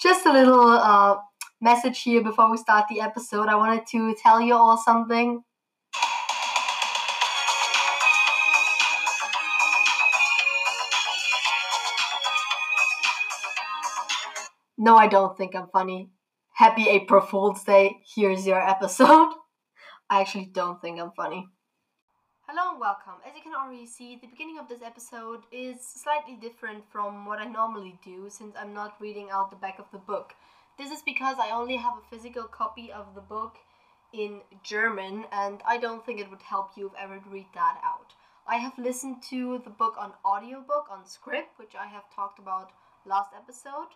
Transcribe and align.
Just 0.00 0.24
a 0.24 0.32
little 0.32 0.66
uh, 0.66 1.16
message 1.60 2.00
here 2.00 2.22
before 2.22 2.50
we 2.50 2.56
start 2.56 2.86
the 2.88 3.02
episode. 3.02 3.48
I 3.48 3.56
wanted 3.56 3.86
to 3.88 4.14
tell 4.14 4.40
you 4.40 4.54
all 4.54 4.78
something. 4.78 5.44
No, 14.78 14.96
I 14.96 15.06
don't 15.06 15.36
think 15.36 15.54
I'm 15.54 15.68
funny. 15.70 16.08
Happy 16.54 16.88
April 16.88 17.20
Fool's 17.20 17.62
Day. 17.64 17.98
Here's 18.14 18.46
your 18.46 18.66
episode. 18.66 19.34
I 20.08 20.22
actually 20.22 20.46
don't 20.46 20.80
think 20.80 20.98
I'm 20.98 21.12
funny. 21.14 21.46
Hello 22.52 22.72
and 22.72 22.80
welcome. 22.80 23.22
As 23.24 23.36
you 23.36 23.42
can 23.42 23.54
already 23.54 23.86
see, 23.86 24.16
the 24.16 24.26
beginning 24.26 24.58
of 24.58 24.68
this 24.68 24.82
episode 24.82 25.42
is 25.52 25.80
slightly 25.80 26.34
different 26.34 26.82
from 26.90 27.24
what 27.24 27.38
I 27.38 27.44
normally 27.44 27.96
do 28.04 28.26
since 28.28 28.56
I'm 28.58 28.74
not 28.74 29.00
reading 29.00 29.28
out 29.30 29.50
the 29.50 29.56
back 29.56 29.78
of 29.78 29.84
the 29.92 29.98
book. 29.98 30.34
This 30.76 30.90
is 30.90 31.00
because 31.00 31.36
I 31.38 31.52
only 31.52 31.76
have 31.76 31.92
a 31.92 32.10
physical 32.10 32.42
copy 32.42 32.90
of 32.90 33.14
the 33.14 33.20
book 33.20 33.58
in 34.12 34.40
German 34.64 35.26
and 35.30 35.60
I 35.64 35.78
don't 35.78 36.04
think 36.04 36.18
it 36.18 36.28
would 36.28 36.42
help 36.42 36.70
you 36.76 36.86
if 36.86 36.94
I 36.98 37.06
would 37.06 37.24
read 37.28 37.46
that 37.54 37.80
out. 37.84 38.14
I 38.48 38.56
have 38.56 38.76
listened 38.76 39.22
to 39.30 39.60
the 39.62 39.70
book 39.70 39.94
on 39.96 40.14
audiobook 40.24 40.88
on 40.90 41.04
Scribd, 41.04 41.54
which 41.56 41.76
I 41.78 41.86
have 41.86 42.12
talked 42.12 42.40
about 42.40 42.72
last 43.06 43.30
episode 43.32 43.94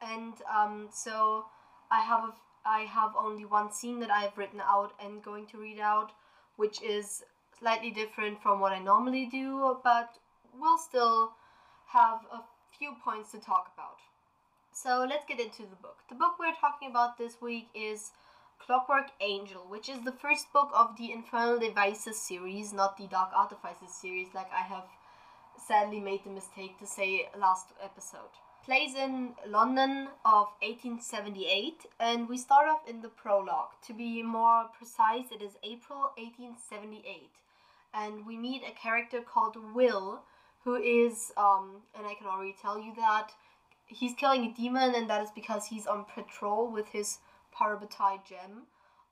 and 0.00 0.34
um, 0.52 0.88
so 0.92 1.44
I 1.88 2.00
have 2.00 2.24
a, 2.24 2.34
I 2.66 2.80
have 2.80 3.12
only 3.16 3.44
one 3.44 3.70
scene 3.70 4.00
that 4.00 4.10
I 4.10 4.22
have 4.22 4.36
written 4.36 4.60
out 4.60 4.92
and 5.00 5.22
going 5.22 5.46
to 5.52 5.58
read 5.58 5.78
out, 5.78 6.10
which 6.56 6.82
is 6.82 7.22
slightly 7.62 7.92
different 7.92 8.42
from 8.42 8.58
what 8.58 8.72
I 8.72 8.80
normally 8.80 9.24
do, 9.24 9.78
but 9.84 10.18
we'll 10.60 10.78
still 10.78 11.32
have 11.86 12.18
a 12.32 12.40
few 12.76 12.96
points 13.04 13.30
to 13.30 13.38
talk 13.38 13.70
about. 13.74 13.98
So 14.72 15.06
let's 15.08 15.24
get 15.28 15.38
into 15.38 15.62
the 15.62 15.76
book. 15.80 15.98
The 16.08 16.16
book 16.16 16.32
we're 16.40 16.60
talking 16.60 16.90
about 16.90 17.18
this 17.18 17.40
week 17.40 17.68
is 17.72 18.10
Clockwork 18.58 19.10
Angel, 19.20 19.64
which 19.68 19.88
is 19.88 20.04
the 20.04 20.18
first 20.24 20.52
book 20.52 20.70
of 20.74 20.96
the 20.96 21.12
Infernal 21.12 21.60
Devices 21.60 22.20
series, 22.20 22.72
not 22.72 22.96
the 22.96 23.06
Dark 23.06 23.30
Artifices 23.32 23.94
series, 23.94 24.34
like 24.34 24.50
I 24.52 24.62
have 24.62 24.88
sadly 25.68 26.00
made 26.00 26.24
the 26.24 26.30
mistake 26.30 26.80
to 26.80 26.86
say 26.86 27.28
last 27.38 27.68
episode 27.80 28.34
plays 28.64 28.94
in 28.94 29.34
London 29.46 30.08
of 30.24 30.46
1878, 30.62 31.86
and 31.98 32.28
we 32.28 32.38
start 32.38 32.68
off 32.68 32.88
in 32.88 33.00
the 33.02 33.08
prologue. 33.08 33.70
To 33.86 33.92
be 33.92 34.22
more 34.22 34.66
precise, 34.76 35.26
it 35.32 35.42
is 35.42 35.56
April 35.64 36.12
1878, 36.16 37.30
and 37.94 38.26
we 38.26 38.36
meet 38.36 38.62
a 38.62 38.72
character 38.72 39.20
called 39.20 39.56
Will, 39.74 40.22
who 40.64 40.76
is, 40.76 41.32
um, 41.36 41.82
and 41.96 42.06
I 42.06 42.14
can 42.14 42.26
already 42.26 42.54
tell 42.60 42.78
you 42.78 42.94
that 42.96 43.32
he's 43.86 44.14
killing 44.14 44.44
a 44.44 44.52
demon, 44.52 44.94
and 44.94 45.08
that 45.10 45.22
is 45.22 45.30
because 45.34 45.66
he's 45.66 45.86
on 45.86 46.04
patrol 46.14 46.70
with 46.70 46.88
his 46.88 47.18
Parabatai 47.54 48.24
Jem. 48.24 48.66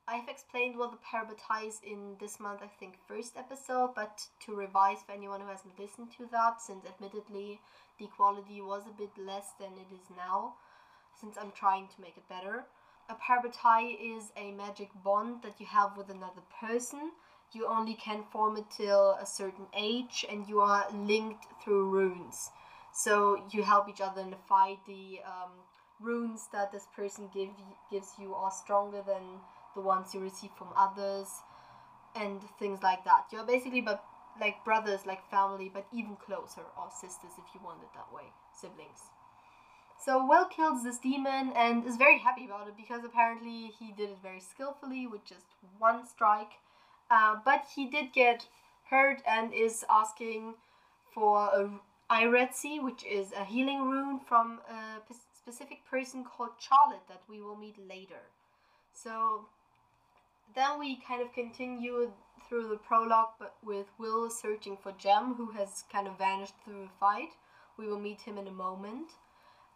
I've 0.09 0.29
explained 0.29 0.77
what 0.77 0.91
the 0.91 0.99
Parabatai 0.99 1.69
is 1.69 1.81
in 1.85 2.17
this 2.19 2.41
month, 2.41 2.61
I 2.63 2.71
think, 2.81 2.95
first 3.07 3.37
episode, 3.37 3.95
but 3.95 4.27
to 4.47 4.55
revise 4.55 4.99
for 5.05 5.13
anyone 5.13 5.41
who 5.41 5.49
hasn't 5.49 5.79
listened 5.79 6.09
to 6.19 6.27
that, 6.33 6.61
since 6.61 6.85
admittedly 6.85 7.61
the 7.99 8.09
quality 8.17 8.61
was 8.61 8.85
a 8.87 8.99
bit 8.99 9.11
less 9.19 9.53
than 9.61 9.73
it 9.75 9.95
is 9.95 10.11
now, 10.17 10.55
since 11.21 11.37
I'm 11.39 11.53
trying 11.53 11.87
to 11.89 12.01
make 12.01 12.17
it 12.17 12.29
better. 12.29 12.65
A 13.09 13.15
parabatai 13.15 13.99
is 14.01 14.33
a 14.37 14.53
magic 14.53 14.89
bond 15.05 15.43
that 15.43 15.61
you 15.61 15.67
have 15.67 15.97
with 15.97 16.09
another 16.09 16.43
person. 16.61 17.13
You 17.53 17.67
only 17.67 17.95
can 17.95 18.25
form 18.33 18.57
it 18.57 18.71
till 18.71 19.13
a 19.21 19.27
certain 19.27 19.67
age, 19.77 20.25
and 20.31 20.49
you 20.49 20.61
are 20.61 20.87
linked 20.93 21.47
through 21.63 21.91
runes. 21.91 22.51
So 22.93 23.43
you 23.51 23.63
help 23.63 23.89
each 23.89 24.01
other 24.01 24.21
in 24.21 24.31
the 24.31 24.43
fight. 24.49 24.79
The 24.87 25.21
um, 25.27 25.53
runes 26.01 26.49
that 26.53 26.73
this 26.73 26.87
person 26.95 27.29
give, 27.33 27.51
gives 27.91 28.13
you 28.19 28.35
are 28.35 28.51
stronger 28.51 29.03
than 29.07 29.41
the 29.75 29.81
ones 29.81 30.15
you 30.15 30.21
receive 30.21 30.51
from 30.57 30.69
others, 30.77 31.29
and 32.15 32.41
things 32.59 32.83
like 32.83 33.05
that. 33.05 33.27
You're 33.33 33.45
basically 33.47 33.81
but 33.81 34.05
like 34.41 34.65
brothers, 34.65 35.07
like 35.07 35.29
family, 35.31 35.71
but 35.73 35.87
even 35.93 36.17
closer, 36.17 36.63
or 36.79 36.89
sisters 36.91 37.33
if 37.39 37.55
you 37.55 37.61
want 37.65 37.83
it 37.83 37.89
that 37.95 38.13
way, 38.15 38.33
siblings. 38.59 39.11
So 40.05 40.25
Will 40.27 40.47
kills 40.47 40.83
this 40.83 40.99
demon 40.99 41.53
and 41.55 41.85
is 41.85 41.97
very 41.97 42.19
happy 42.19 42.47
about 42.47 42.69
it 42.69 42.77
because 42.77 43.05
apparently 43.05 43.71
he 43.79 43.93
did 43.93 44.11
it 44.11 44.19
very 44.23 44.41
skillfully 44.41 45.07
with 45.07 45.25
just 45.27 45.45
one 45.79 46.07
strike. 46.07 46.53
Uh, 47.11 47.37
but 47.45 47.65
he 47.75 47.87
did 47.87 48.13
get 48.13 48.47
hurt 48.89 49.21
and 49.27 49.53
is 49.53 49.85
asking 49.91 50.55
for 51.13 51.39
a 51.49 51.71
iratze, 52.11 52.83
which 52.83 53.05
is 53.05 53.33
a 53.33 53.45
healing 53.45 53.89
rune 53.89 54.21
from 54.21 54.61
a 54.69 55.01
specific 55.37 55.85
person 55.89 56.25
called 56.25 56.51
Charlotte 56.59 57.07
that 57.09 57.23
we 57.29 57.41
will 57.41 57.57
meet 57.57 57.77
later. 57.89 58.23
So 58.93 59.47
then 60.55 60.79
we 60.79 60.97
kind 60.97 61.23
of 61.23 61.33
continue 61.33 62.11
through 62.49 62.69
the 62.69 62.77
prologue, 62.77 63.31
but 63.39 63.55
with 63.65 63.87
Will 63.99 64.29
searching 64.31 64.77
for 64.77 64.93
Jem, 64.93 65.35
who 65.35 65.51
has 65.53 65.85
kind 65.93 66.09
of 66.09 66.19
vanished 66.19 66.55
through 66.65 66.83
the 66.83 66.99
fight. 66.99 67.31
We 67.79 67.87
will 67.87 68.01
meet 68.01 68.21
him 68.21 68.39
in 68.39 68.47
a 68.47 68.53
moment. 68.53 69.13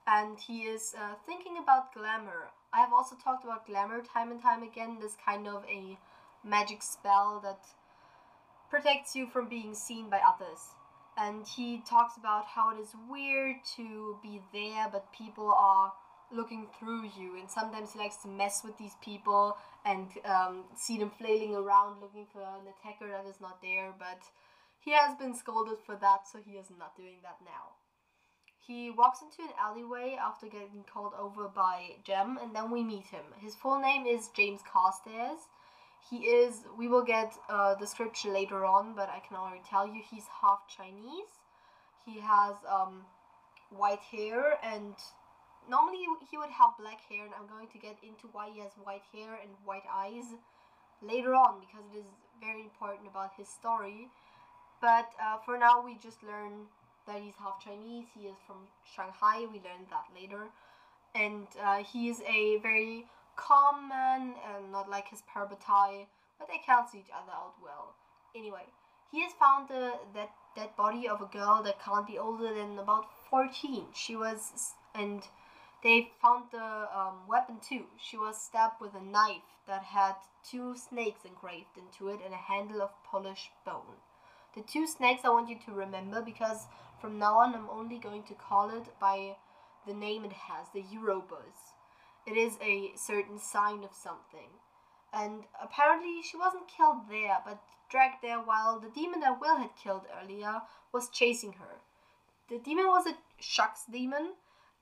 And 0.06 0.39
he 0.39 0.62
is 0.62 0.95
uh, 0.99 1.15
thinking 1.25 1.56
about 1.62 1.95
glamour. 1.95 2.51
I 2.72 2.81
have 2.81 2.93
also 2.93 3.16
talked 3.16 3.45
about 3.45 3.66
glamour 3.66 4.03
time 4.03 4.31
and 4.31 4.43
time 4.43 4.62
again, 4.62 4.99
this 5.01 5.16
kind 5.25 5.47
of 5.47 5.65
a 5.65 5.97
magic 6.44 6.82
spell 6.82 7.41
that 7.43 7.60
protects 8.71 9.15
you 9.15 9.27
from 9.27 9.49
being 9.49 9.75
seen 9.75 10.10
by 10.10 10.21
others. 10.27 10.60
And 11.16 11.47
he 11.47 11.82
talks 11.88 12.16
about 12.16 12.47
how 12.47 12.77
it 12.77 12.81
is 12.81 12.91
weird 13.09 13.56
to 13.77 14.19
be 14.22 14.41
there, 14.53 14.88
but 14.91 15.12
people 15.12 15.53
are 15.56 15.93
looking 16.33 16.66
through 16.78 17.04
you. 17.16 17.38
And 17.38 17.49
sometimes 17.49 17.93
he 17.93 17.99
likes 18.00 18.16
to 18.22 18.28
mess 18.28 18.62
with 18.65 18.77
these 18.78 18.97
people 19.03 19.56
and 19.84 20.09
um, 20.25 20.65
see 20.77 20.99
them 20.99 21.12
flailing 21.16 21.54
around 21.54 22.00
looking 22.00 22.27
for 22.33 22.41
an 22.41 22.66
attacker 22.66 23.09
that 23.09 23.28
is 23.28 23.41
not 23.41 23.62
there. 23.62 23.94
But 23.97 24.22
he 24.81 24.93
has 24.93 25.16
been 25.16 25.37
scolded 25.37 25.78
for 25.87 25.97
that 25.97 26.27
so 26.31 26.41
he 26.44 26.53
is 26.53 26.66
not 26.77 26.97
doing 26.97 27.19
that 27.22 27.38
now. 27.44 27.78
He 28.59 28.91
walks 28.91 29.21
into 29.21 29.43
an 29.43 29.54
alleyway 29.60 30.16
after 30.21 30.47
getting 30.47 30.84
called 30.93 31.12
over 31.19 31.49
by 31.49 31.97
Jem 32.03 32.38
and 32.43 32.56
then 32.56 32.71
we 32.71 32.83
meet 32.83 33.06
him. 33.06 33.25
His 33.38 33.54
full 33.54 33.78
name 33.78 34.06
is 34.06 34.31
James 34.34 34.62
Carstairs 34.62 35.41
he 36.10 36.26
is 36.26 36.65
we 36.76 36.88
will 36.88 37.04
get 37.04 37.32
uh, 37.48 37.75
the 37.75 37.81
description 37.81 38.32
later 38.32 38.65
on 38.65 38.94
but 38.94 39.09
I 39.09 39.20
can 39.26 39.37
already 39.37 39.62
tell 39.69 39.87
you 39.87 40.03
he's 40.10 40.26
half 40.42 40.60
Chinese. 40.69 41.32
He 42.04 42.20
has 42.20 42.56
um, 42.69 43.03
white 43.70 44.00
hair 44.00 44.59
and 44.62 44.94
normally 45.69 46.04
he 46.31 46.37
would 46.37 46.50
have 46.50 46.76
black 46.78 47.00
hair 47.09 47.25
and 47.25 47.32
I'm 47.38 47.48
going 47.48 47.69
to 47.69 47.78
get 47.78 47.97
into 48.03 48.28
why 48.32 48.50
he 48.53 48.60
has 48.60 48.72
white 48.82 49.04
hair 49.12 49.38
and 49.42 49.50
white 49.65 49.88
eyes 49.91 50.25
later 51.03 51.34
on 51.34 51.60
because 51.60 51.84
it 51.94 51.98
is 51.98 52.10
very 52.41 52.62
important 52.62 53.09
about 53.09 53.31
his 53.36 53.48
story. 53.48 54.09
But 54.81 55.09
uh, 55.22 55.38
for 55.44 55.56
now 55.56 55.82
we 55.82 55.97
just 56.03 56.22
learn 56.22 56.69
that 57.06 57.21
he's 57.22 57.34
half 57.38 57.62
Chinese 57.62 58.06
he 58.15 58.26
is 58.26 58.36
from 58.47 58.69
Shanghai 58.84 59.47
we 59.50 59.60
learned 59.65 59.88
that 59.88 60.04
later. 60.15 60.48
And 61.15 61.47
uh, 61.62 61.82
he 61.84 62.09
is 62.09 62.21
a 62.28 62.59
very 62.59 63.06
calm 63.37 63.89
man 63.89 64.34
and 64.55 64.72
not 64.72 64.89
like 64.89 65.09
his 65.09 65.22
parabatai 65.22 66.06
but 66.39 66.49
they 66.49 66.61
cancel 66.65 66.99
each 66.99 67.11
other 67.15 67.33
out 67.33 67.55
well 67.62 67.95
anyway 68.34 68.65
he 69.11 69.22
has 69.22 69.33
found 69.33 69.69
the 69.69 69.93
that 70.15 70.31
dead 70.56 70.71
body 70.77 71.09
of 71.09 71.21
a 71.21 71.27
girl 71.27 71.62
that 71.62 71.83
can't 71.83 72.06
be 72.06 72.19
older 72.19 72.55
than 72.55 72.78
about 72.78 73.06
14 73.31 73.87
she 73.95 74.15
was 74.17 74.75
and 74.95 75.22
they 75.84 76.11
found 76.21 76.45
the 76.50 76.89
um, 76.99 77.28
weapon 77.28 77.56
too. 77.61 77.84
She 78.00 78.17
was 78.17 78.41
stabbed 78.41 78.81
with 78.81 78.95
a 78.95 79.05
knife 79.05 79.43
that 79.69 79.83
had 79.83 80.15
two 80.43 80.77
snakes 80.77 81.27
engraved 81.27 81.77
into 81.77 82.09
it 82.09 82.21
and 82.25 82.33
a 82.33 82.39
handle 82.39 82.81
of 82.81 82.91
polished 83.05 83.51
bone. 83.66 84.01
The 84.56 84.62
two 84.62 84.87
snakes 84.87 85.22
I 85.25 85.28
want 85.28 85.51
you 85.51 85.59
to 85.66 85.72
remember 85.72 86.22
because 86.22 86.66
from 87.03 87.19
now 87.19 87.37
on 87.39 87.55
I'm 87.55 87.69
only 87.69 87.99
going 87.99 88.22
to 88.25 88.34
call 88.34 88.71
it 88.71 88.87
by 88.99 89.37
the 89.87 89.93
name 89.93 90.25
it 90.25 90.33
has, 90.33 90.69
the 90.72 90.83
Ouroboros. 90.97 91.74
It 92.26 92.36
is 92.36 92.59
a 92.62 92.92
certain 92.97 93.38
sign 93.38 93.84
of 93.84 93.94
something. 93.94 94.60
And 95.12 95.44
apparently 95.62 96.22
she 96.22 96.36
wasn't 96.36 96.68
killed 96.68 97.09
there, 97.09 97.38
but 97.44 97.62
dragged 97.91 98.22
there 98.22 98.38
while 98.41 98.80
the 98.80 98.88
demon 98.88 99.21
that 99.21 99.41
Will 99.41 99.56
had 99.56 99.76
killed 99.80 100.06
earlier 100.21 100.62
was 100.92 101.09
chasing 101.09 101.53
her. 101.54 101.80
The 102.48 102.59
demon 102.59 102.86
was 102.86 103.06
a 103.06 103.15
Shax 103.41 103.91
demon, 103.91 104.34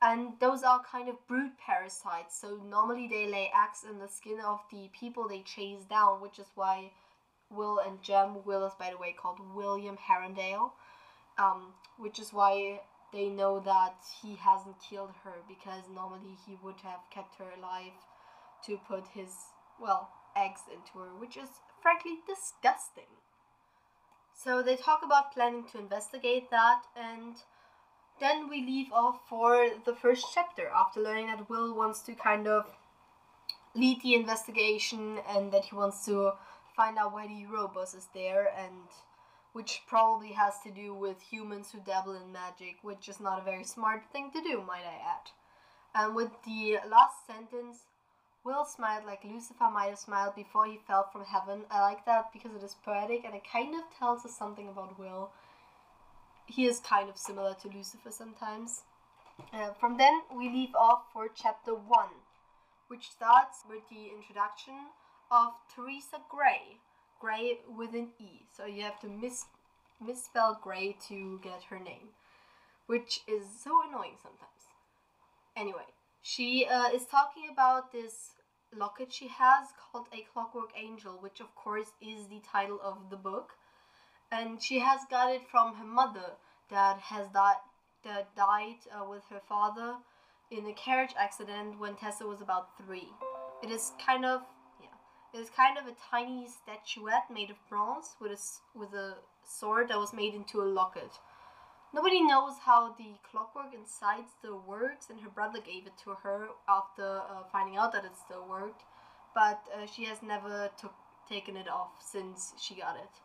and 0.03 0.33
those 0.41 0.65
are 0.65 0.83
kind 0.83 1.09
of 1.09 1.27
brood 1.29 1.53
parasites 1.65 2.39
so 2.39 2.61
normally 2.69 3.07
they 3.09 3.27
lay 3.27 3.51
eggs 3.55 3.85
in 3.89 3.99
the 4.01 4.09
skin 4.09 4.41
of 4.45 4.61
the 4.71 4.91
people 4.99 5.29
they 5.29 5.43
chase 5.43 5.85
down 5.89 6.21
which 6.21 6.39
is 6.39 6.49
why 6.57 6.91
will 7.51 7.79
and 7.79 8.03
jem 8.03 8.45
will 8.45 8.67
is 8.67 8.73
by 8.79 8.91
the 8.91 8.99
way 8.99 9.13
called 9.13 9.39
william 9.55 9.97
herondale 9.97 10.73
um, 11.39 11.73
which 11.99 12.19
is 12.19 12.33
why 12.33 12.81
they 13.13 13.29
know 13.29 13.61
that 13.61 13.97
he 14.23 14.37
hasn't 14.37 14.77
killed 14.81 15.15
her 15.25 15.37
because 15.47 15.85
normally 15.95 16.37
he 16.47 16.57
would 16.63 16.81
have 16.83 17.01
kept 17.11 17.37
her 17.37 17.51
alive 17.59 17.93
to 18.67 18.79
put 18.89 19.05
his 19.15 19.29
well 19.81 20.11
eggs 20.37 20.63
into 20.73 20.99
her 20.99 21.15
which 21.19 21.37
is 21.37 21.49
frankly 21.83 22.19
disgusting. 22.27 23.11
So 24.35 24.63
they 24.63 24.77
talk 24.77 25.01
about 25.05 25.33
planning 25.33 25.65
to 25.73 25.79
investigate 25.79 26.51
that 26.51 26.83
and 26.97 27.37
then 28.21 28.49
we 28.49 28.65
leave 28.65 28.93
off 28.93 29.21
for 29.29 29.69
the 29.85 29.95
first 29.95 30.27
chapter 30.33 30.69
after 30.69 31.01
learning 31.01 31.27
that 31.27 31.51
Will 31.51 31.75
wants 31.75 32.01
to 32.03 32.15
kind 32.15 32.47
of 32.47 32.67
lead 33.75 34.03
the 34.03 34.15
investigation 34.15 35.19
and 35.29 35.53
that 35.53 35.67
he 35.67 35.75
wants 35.77 36.05
to 36.07 36.33
find 36.77 36.99
out 36.99 37.13
why 37.13 37.27
the 37.27 37.45
Ouroboros 37.47 37.95
is 37.95 38.09
there 38.15 38.53
and 38.57 38.89
which 39.53 39.83
probably 39.87 40.33
has 40.33 40.55
to 40.65 40.71
do 40.71 40.95
with 40.95 41.21
humans 41.21 41.71
who 41.71 41.81
dabble 41.81 42.15
in 42.15 42.33
magic, 42.33 42.77
which 42.83 43.09
is 43.09 43.21
not 43.21 43.41
a 43.41 43.45
very 43.45 43.65
smart 43.65 44.03
thing 44.13 44.31
to 44.33 44.43
do, 44.43 44.63
might 44.63 44.85
I 44.85 44.99
add. 45.05 45.31
And 45.95 46.15
with 46.17 46.31
the 46.45 46.79
last 46.89 47.27
sentence, 47.27 47.85
Will 48.45 48.65
smiled 48.65 49.05
like 49.05 49.23
Lucifer 49.23 49.71
might 49.71 49.91
have 49.91 49.99
smiled 49.99 50.35
before 50.35 50.67
he 50.67 50.79
fell 50.87 51.09
from 51.13 51.25
heaven. 51.25 51.63
I 51.71 51.81
like 51.81 52.05
that 52.07 52.33
because 52.33 52.55
it 52.57 52.65
is 52.65 52.75
poetic 52.85 53.25
and 53.25 53.35
it 53.35 53.43
kind 53.51 53.75
of 53.75 53.83
tells 53.97 54.25
us 54.25 54.37
something 54.37 54.69
about 54.69 54.99
Will. 54.99 55.31
He 56.47 56.67
is 56.67 56.81
kind 56.81 57.09
of 57.09 57.17
similar 57.17 57.55
to 57.63 57.69
Lucifer 57.69 58.11
sometimes. 58.11 58.83
Uh, 59.53 59.73
from 59.79 59.97
then, 59.97 60.23
we 60.35 60.49
leave 60.49 60.75
off 60.75 61.05
for 61.13 61.29
chapter 61.29 61.73
1, 61.73 62.09
which 62.89 63.11
starts 63.11 63.63
with 63.69 63.83
the 63.89 64.11
introduction 64.15 64.91
of 65.31 65.53
Theresa 65.75 66.19
Gray. 66.29 66.79
Gray 67.23 67.61
with 67.79 67.95
an 67.95 68.09
E. 68.19 68.43
So 68.57 68.67
you 68.67 68.83
have 68.83 68.99
to 69.01 69.07
mis- 69.09 69.47
misspell 70.05 70.59
Gray 70.61 70.97
to 71.09 71.39
get 71.41 71.63
her 71.71 71.79
name, 71.79 72.09
which 72.87 73.21
is 73.29 73.45
so 73.63 73.81
annoying 73.89 74.17
sometimes. 74.21 74.63
Anyway, 75.57 75.87
she 76.21 76.67
uh, 76.67 76.89
is 76.89 77.07
talking 77.07 77.45
about 77.53 77.93
this 77.93 78.33
locket 78.77 79.13
she 79.13 79.29
has 79.29 79.69
called 79.79 80.07
a 80.13 80.27
Clockwork 80.33 80.71
Angel, 80.77 81.13
which 81.21 81.39
of 81.41 81.55
course 81.55 81.93
is 82.01 82.27
the 82.27 82.41
title 82.41 82.81
of 82.83 83.11
the 83.11 83.17
book. 83.17 83.51
And 84.33 84.61
she 84.61 84.81
has 84.81 85.01
got 85.09 85.31
it 85.31 85.43
from 85.49 85.77
her 85.77 85.85
mother 85.85 86.33
that 86.71 86.99
has 86.99 87.29
died, 87.29 87.63
that 88.05 88.35
died 88.35 88.81
uh, 88.91 89.05
with 89.09 89.23
her 89.31 89.43
father 89.49 89.95
in 90.51 90.67
a 90.67 90.73
carriage 90.73 91.15
accident 91.17 91.79
when 91.79 91.95
Tessa 91.95 92.27
was 92.27 92.41
about 92.41 92.77
three. 92.79 93.09
It 93.63 93.71
is 93.71 93.93
kind 94.05 94.25
of 94.25 94.43
yeah, 95.33 95.41
it 95.41 95.43
is 95.43 95.51
kind 95.51 95.79
of 95.79 95.87
a 95.87 95.97
tiny 96.11 96.49
statuette 96.49 97.31
made 97.31 97.51
of 97.51 97.57
bronze 97.69 98.17
with 98.21 98.33
a 98.33 98.79
with 98.79 98.93
a 98.95 99.17
sword 99.45 99.89
that 99.89 99.99
was 99.99 100.13
made 100.13 100.35
into 100.35 100.63
a 100.63 100.65
locket. 100.65 101.19
Nobody 101.95 102.23
knows 102.23 102.55
how 102.65 102.95
the 102.95 103.19
clockwork 103.31 103.75
inside 103.75 104.25
still 104.39 104.63
works, 104.67 105.11
and 105.11 105.21
her 105.21 105.29
brother 105.29 105.61
gave 105.61 105.87
it 105.87 105.99
to 106.05 106.15
her 106.23 106.49
after 106.67 107.19
uh, 107.19 107.45
finding 107.53 107.77
out 107.77 107.93
that 107.93 108.05
it 108.05 108.17
still 108.17 108.47
worked, 108.49 108.83
but 109.35 109.61
uh, 109.75 109.85
she 109.87 110.05
has 110.05 110.23
never 110.23 110.71
took, 110.81 110.95
taken 111.29 111.55
it 111.55 111.69
off 111.69 111.91
since 112.01 112.55
she 112.59 112.77
got 112.77 112.97
it. 112.97 113.21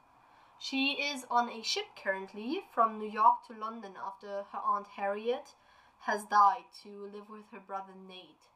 She 0.60 0.94
is 0.94 1.26
on 1.32 1.50
a 1.50 1.64
ship 1.64 1.86
currently 2.04 2.62
from 2.74 3.00
New 3.00 3.10
York 3.10 3.48
to 3.48 3.54
London 3.54 3.94
after 4.06 4.44
her 4.52 4.60
Aunt 4.66 4.88
Harriet 4.98 5.56
has 6.02 6.26
died 6.26 6.66
to 6.84 7.10
live 7.14 7.30
with 7.30 7.46
her 7.54 7.60
brother 7.60 7.94
Nate. 8.08 8.48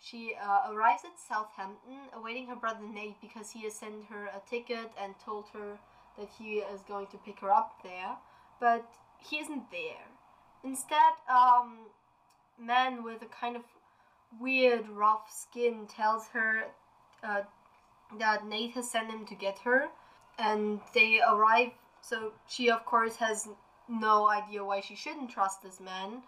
She 0.00 0.34
uh, 0.40 0.72
arrives 0.72 1.02
at 1.04 1.18
Southampton 1.18 1.98
awaiting 2.14 2.46
her 2.46 2.56
brother 2.56 2.86
Nate 2.86 3.20
because 3.20 3.50
he 3.50 3.64
has 3.64 3.74
sent 3.74 4.06
her 4.10 4.26
a 4.26 4.40
ticket 4.48 4.92
and 5.00 5.14
told 5.24 5.46
her 5.52 5.78
that 6.18 6.28
he 6.38 6.58
is 6.58 6.82
going 6.82 7.06
to 7.08 7.18
pick 7.18 7.40
her 7.40 7.50
up 7.50 7.82
there. 7.82 8.16
But 8.60 8.88
he 9.18 9.38
isn't 9.38 9.70
there. 9.70 10.06
Instead, 10.64 11.12
um, 11.28 11.86
man 12.58 13.02
with 13.02 13.22
a 13.22 13.26
kind 13.26 13.56
of 13.56 13.62
weird, 14.40 14.88
rough 14.88 15.30
skin 15.30 15.86
tells 15.86 16.28
her 16.28 16.64
uh, 17.22 17.42
that 18.18 18.46
Nate 18.46 18.72
has 18.72 18.90
sent 18.90 19.10
him 19.10 19.26
to 19.26 19.34
get 19.34 19.58
her, 19.60 19.88
and 20.38 20.80
they 20.94 21.20
arrive. 21.20 21.70
So 22.00 22.32
she, 22.48 22.70
of 22.70 22.84
course, 22.84 23.16
has 23.16 23.48
no 23.88 24.28
idea 24.28 24.64
why 24.64 24.80
she 24.80 24.94
shouldn't 24.94 25.30
trust 25.30 25.62
this 25.62 25.80
man. 25.80 26.22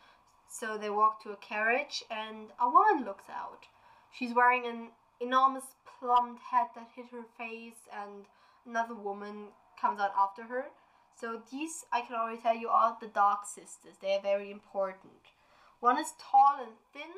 So 0.50 0.78
they 0.78 0.90
walk 0.90 1.22
to 1.22 1.30
a 1.30 1.36
carriage, 1.36 2.02
and 2.10 2.48
a 2.60 2.68
woman 2.68 3.04
looks 3.04 3.28
out. 3.30 3.66
She's 4.12 4.34
wearing 4.34 4.66
an 4.66 4.88
enormous 5.20 5.64
plumed 5.98 6.38
hat 6.50 6.70
that 6.74 6.88
hit 6.96 7.06
her 7.12 7.24
face, 7.36 7.86
and 7.92 8.24
another 8.66 8.94
woman 8.94 9.48
comes 9.80 10.00
out 10.00 10.12
after 10.16 10.44
her. 10.44 10.66
So 11.20 11.42
these, 11.50 11.84
I 11.92 12.00
can 12.00 12.16
already 12.16 12.40
tell 12.40 12.56
you, 12.56 12.68
are 12.68 12.96
the 13.00 13.08
Dark 13.08 13.44
Sisters. 13.44 13.96
They 14.00 14.14
are 14.14 14.22
very 14.22 14.50
important. 14.50 15.32
One 15.80 15.98
is 15.98 16.12
tall 16.18 16.58
and 16.60 16.72
thin, 16.92 17.12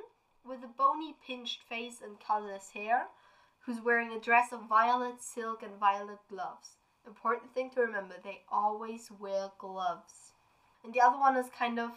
with 0.44 0.64
a 0.64 0.68
bony 0.68 1.14
pinched 1.26 1.62
face 1.68 2.00
and 2.02 2.18
colorless 2.18 2.70
hair, 2.74 3.08
who's 3.60 3.80
wearing 3.80 4.10
a 4.12 4.20
dress 4.20 4.52
of 4.52 4.68
violet 4.68 5.22
silk 5.22 5.62
and 5.62 5.78
violet 5.78 6.18
gloves. 6.28 6.70
Important 7.06 7.54
thing 7.54 7.70
to 7.70 7.80
remember, 7.80 8.14
they 8.22 8.42
always 8.50 9.10
wear 9.18 9.50
gloves. 9.58 10.32
And 10.82 10.92
the 10.94 11.00
other 11.00 11.18
one 11.18 11.36
is 11.36 11.46
kind 11.58 11.78
of 11.78 11.90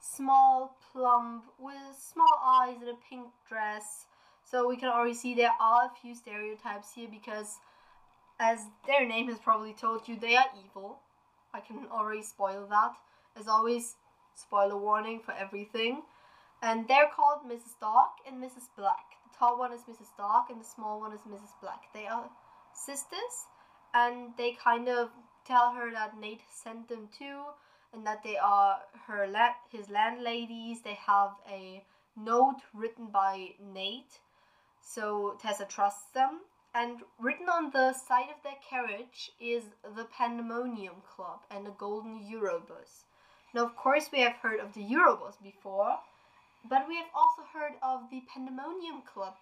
small, 0.00 0.76
plump, 0.92 1.44
with 1.58 1.74
small 1.98 2.40
eyes 2.44 2.76
and 2.80 2.90
a 2.90 2.98
pink 3.08 3.26
dress. 3.48 4.06
So 4.44 4.68
we 4.68 4.76
can 4.76 4.88
already 4.88 5.14
see 5.14 5.34
there 5.34 5.54
are 5.60 5.86
a 5.86 6.00
few 6.00 6.14
stereotypes 6.14 6.92
here 6.94 7.08
because, 7.10 7.58
as 8.40 8.60
their 8.86 9.06
name 9.06 9.28
has 9.28 9.38
probably 9.38 9.74
told 9.74 10.08
you, 10.08 10.16
they 10.18 10.36
are 10.36 10.46
evil. 10.64 11.00
I 11.52 11.60
can 11.60 11.86
already 11.92 12.22
spoil 12.22 12.66
that. 12.70 12.94
As 13.38 13.48
always, 13.48 13.96
spoiler 14.34 14.78
warning 14.78 15.20
for 15.20 15.32
everything. 15.32 16.02
And 16.62 16.88
they're 16.88 17.10
called 17.14 17.40
Mrs. 17.46 17.78
Dark 17.80 18.10
and 18.26 18.42
Mrs. 18.42 18.68
Black. 18.76 19.04
The 19.24 19.38
tall 19.38 19.58
one 19.58 19.72
is 19.72 19.82
Mrs. 19.82 20.16
Dark 20.16 20.50
and 20.50 20.60
the 20.60 20.64
small 20.64 21.00
one 21.00 21.12
is 21.12 21.20
Mrs. 21.20 21.52
Black. 21.60 21.82
They 21.94 22.06
are 22.06 22.28
sisters 22.74 23.46
and 23.94 24.32
they 24.36 24.52
kind 24.52 24.88
of 24.88 25.10
tell 25.46 25.72
her 25.72 25.90
that 25.92 26.18
Nate 26.18 26.42
sent 26.50 26.88
them 26.88 27.08
too 27.16 27.42
and 27.92 28.06
that 28.06 28.22
they 28.22 28.36
are 28.36 28.80
her 29.06 29.26
la- 29.26 29.54
his 29.70 29.88
landladies. 29.88 30.82
They 30.82 30.94
have 30.94 31.32
a 31.50 31.84
note 32.16 32.60
written 32.74 33.06
by 33.06 33.54
Nate, 33.60 34.20
so 34.80 35.36
Tessa 35.40 35.64
trusts 35.64 36.10
them 36.12 36.40
and 36.74 37.00
written 37.18 37.48
on 37.48 37.70
the 37.70 37.92
side 37.92 38.28
of 38.30 38.42
their 38.42 38.58
carriage 38.68 39.32
is 39.40 39.64
the 39.96 40.04
Pandemonium 40.04 41.02
Club 41.16 41.40
and 41.50 41.66
the 41.66 41.70
Golden 41.70 42.20
Ouroboros. 42.30 43.04
Now, 43.54 43.64
of 43.64 43.76
course, 43.76 44.10
we 44.12 44.20
have 44.20 44.34
heard 44.34 44.60
of 44.60 44.74
the 44.74 44.82
Ouroboros 44.82 45.36
before, 45.42 45.98
but 46.68 46.86
we 46.86 46.96
have 46.96 47.08
also 47.14 47.42
heard 47.52 47.72
of 47.82 48.10
the 48.10 48.22
Pandemonium 48.32 49.02
Club 49.02 49.34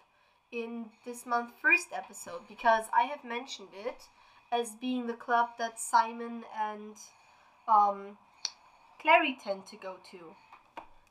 in 0.51 0.85
this 1.05 1.25
month's 1.25 1.53
first 1.61 1.87
episode 1.93 2.47
because 2.47 2.85
I 2.93 3.03
have 3.03 3.23
mentioned 3.23 3.69
it 3.73 4.03
as 4.51 4.71
being 4.79 5.07
the 5.07 5.13
club 5.13 5.49
that 5.59 5.79
Simon 5.79 6.45
and 6.57 6.95
um, 7.67 8.17
Clary 9.01 9.37
tend 9.41 9.65
to 9.67 9.77
go 9.77 9.97
to. 10.11 10.35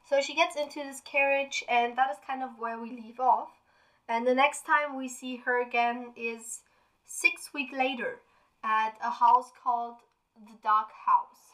So 0.09 0.21
she 0.21 0.35
gets 0.35 0.56
into 0.56 0.81
this 0.83 1.00
carriage, 1.00 1.65
and 1.69 1.97
that 1.97 2.11
is 2.11 2.19
kind 2.27 2.43
of 2.43 2.50
where 2.59 2.81
we 2.81 2.91
leave 2.91 3.19
off. 3.19 3.49
And 4.09 4.26
the 4.26 4.35
next 4.35 4.64
time 4.64 4.97
we 4.97 5.09
see 5.09 5.37
her 5.45 5.61
again 5.61 6.12
is 6.16 6.61
six 7.07 7.52
weeks 7.52 7.76
later 7.76 8.21
at 8.62 8.95
a 9.02 9.11
house 9.11 9.50
called 9.62 9.97
the 10.47 10.57
Dark 10.62 10.88
House. 11.07 11.47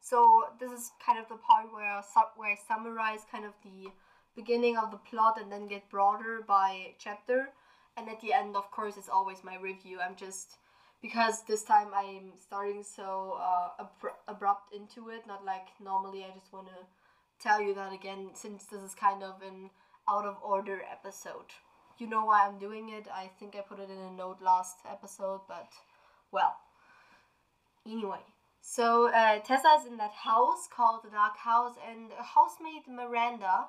So 0.00 0.44
this 0.58 0.72
is 0.72 0.90
kind 1.04 1.18
of 1.18 1.28
the 1.28 1.36
part 1.36 1.72
where 1.72 1.84
I, 1.84 2.02
where 2.36 2.52
I 2.52 2.56
summarize 2.66 3.20
kind 3.30 3.44
of 3.44 3.52
the 3.62 3.90
beginning 4.34 4.76
of 4.76 4.90
the 4.90 4.96
plot 4.96 5.40
and 5.40 5.52
then 5.52 5.68
get 5.68 5.90
broader 5.90 6.40
by 6.46 6.94
chapter. 6.98 7.50
And 7.96 8.08
at 8.08 8.20
the 8.20 8.32
end, 8.32 8.56
of 8.56 8.70
course, 8.70 8.96
it's 8.96 9.08
always 9.08 9.44
my 9.44 9.56
review. 9.56 9.98
I'm 10.00 10.16
just 10.16 10.56
because 11.02 11.42
this 11.48 11.62
time 11.62 11.88
I'm 11.94 12.32
starting 12.40 12.82
so 12.82 13.38
uh, 13.40 13.84
abrupt 14.28 14.74
into 14.74 15.10
it. 15.10 15.26
Not 15.26 15.44
like 15.44 15.68
normally. 15.82 16.24
I 16.24 16.30
just 16.38 16.52
want 16.52 16.68
to 16.68 16.86
tell 17.42 17.60
you 17.60 17.74
that 17.74 17.92
again 17.92 18.30
since 18.34 18.64
this 18.64 18.82
is 18.82 18.94
kind 18.94 19.22
of 19.22 19.42
an 19.42 19.70
out 20.08 20.26
of 20.26 20.36
order 20.42 20.80
episode 20.90 21.52
you 22.00 22.08
know 22.08 22.24
why 22.24 22.46
I'm 22.46 22.58
doing 22.58 22.88
it. 22.88 23.06
I 23.12 23.30
think 23.38 23.54
I 23.54 23.60
put 23.60 23.78
it 23.78 23.90
in 23.90 23.98
a 23.98 24.10
note 24.10 24.38
last 24.40 24.76
episode, 24.90 25.42
but 25.46 25.68
well. 26.32 26.56
Anyway, 27.86 28.20
so 28.62 29.12
uh, 29.12 29.38
is 29.38 29.86
in 29.86 29.96
that 29.98 30.12
house 30.12 30.68
called 30.74 31.02
the 31.04 31.10
Dark 31.10 31.36
House, 31.36 31.76
and 31.88 32.10
housemaid 32.18 32.88
Miranda 32.88 33.66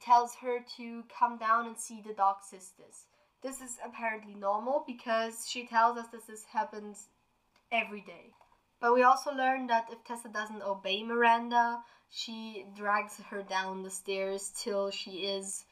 tells 0.00 0.36
her 0.36 0.58
to 0.76 1.04
come 1.18 1.38
down 1.38 1.66
and 1.66 1.76
see 1.76 2.02
the 2.06 2.14
Dark 2.14 2.38
Sisters. 2.42 3.06
This 3.42 3.60
is 3.60 3.76
apparently 3.84 4.34
normal 4.34 4.84
because 4.86 5.46
she 5.48 5.66
tells 5.66 5.98
us 5.98 6.06
that 6.12 6.26
this 6.26 6.44
happens 6.52 7.08
every 7.72 8.00
day. 8.00 8.34
But 8.80 8.94
we 8.94 9.02
also 9.02 9.32
learn 9.32 9.66
that 9.68 9.88
if 9.90 10.04
Tessa 10.04 10.28
doesn't 10.28 10.62
obey 10.62 11.02
Miranda, 11.02 11.82
she 12.10 12.66
drags 12.76 13.18
her 13.30 13.42
down 13.42 13.82
the 13.82 13.90
stairs 13.90 14.52
till 14.56 14.90
she 14.90 15.26
is 15.26 15.64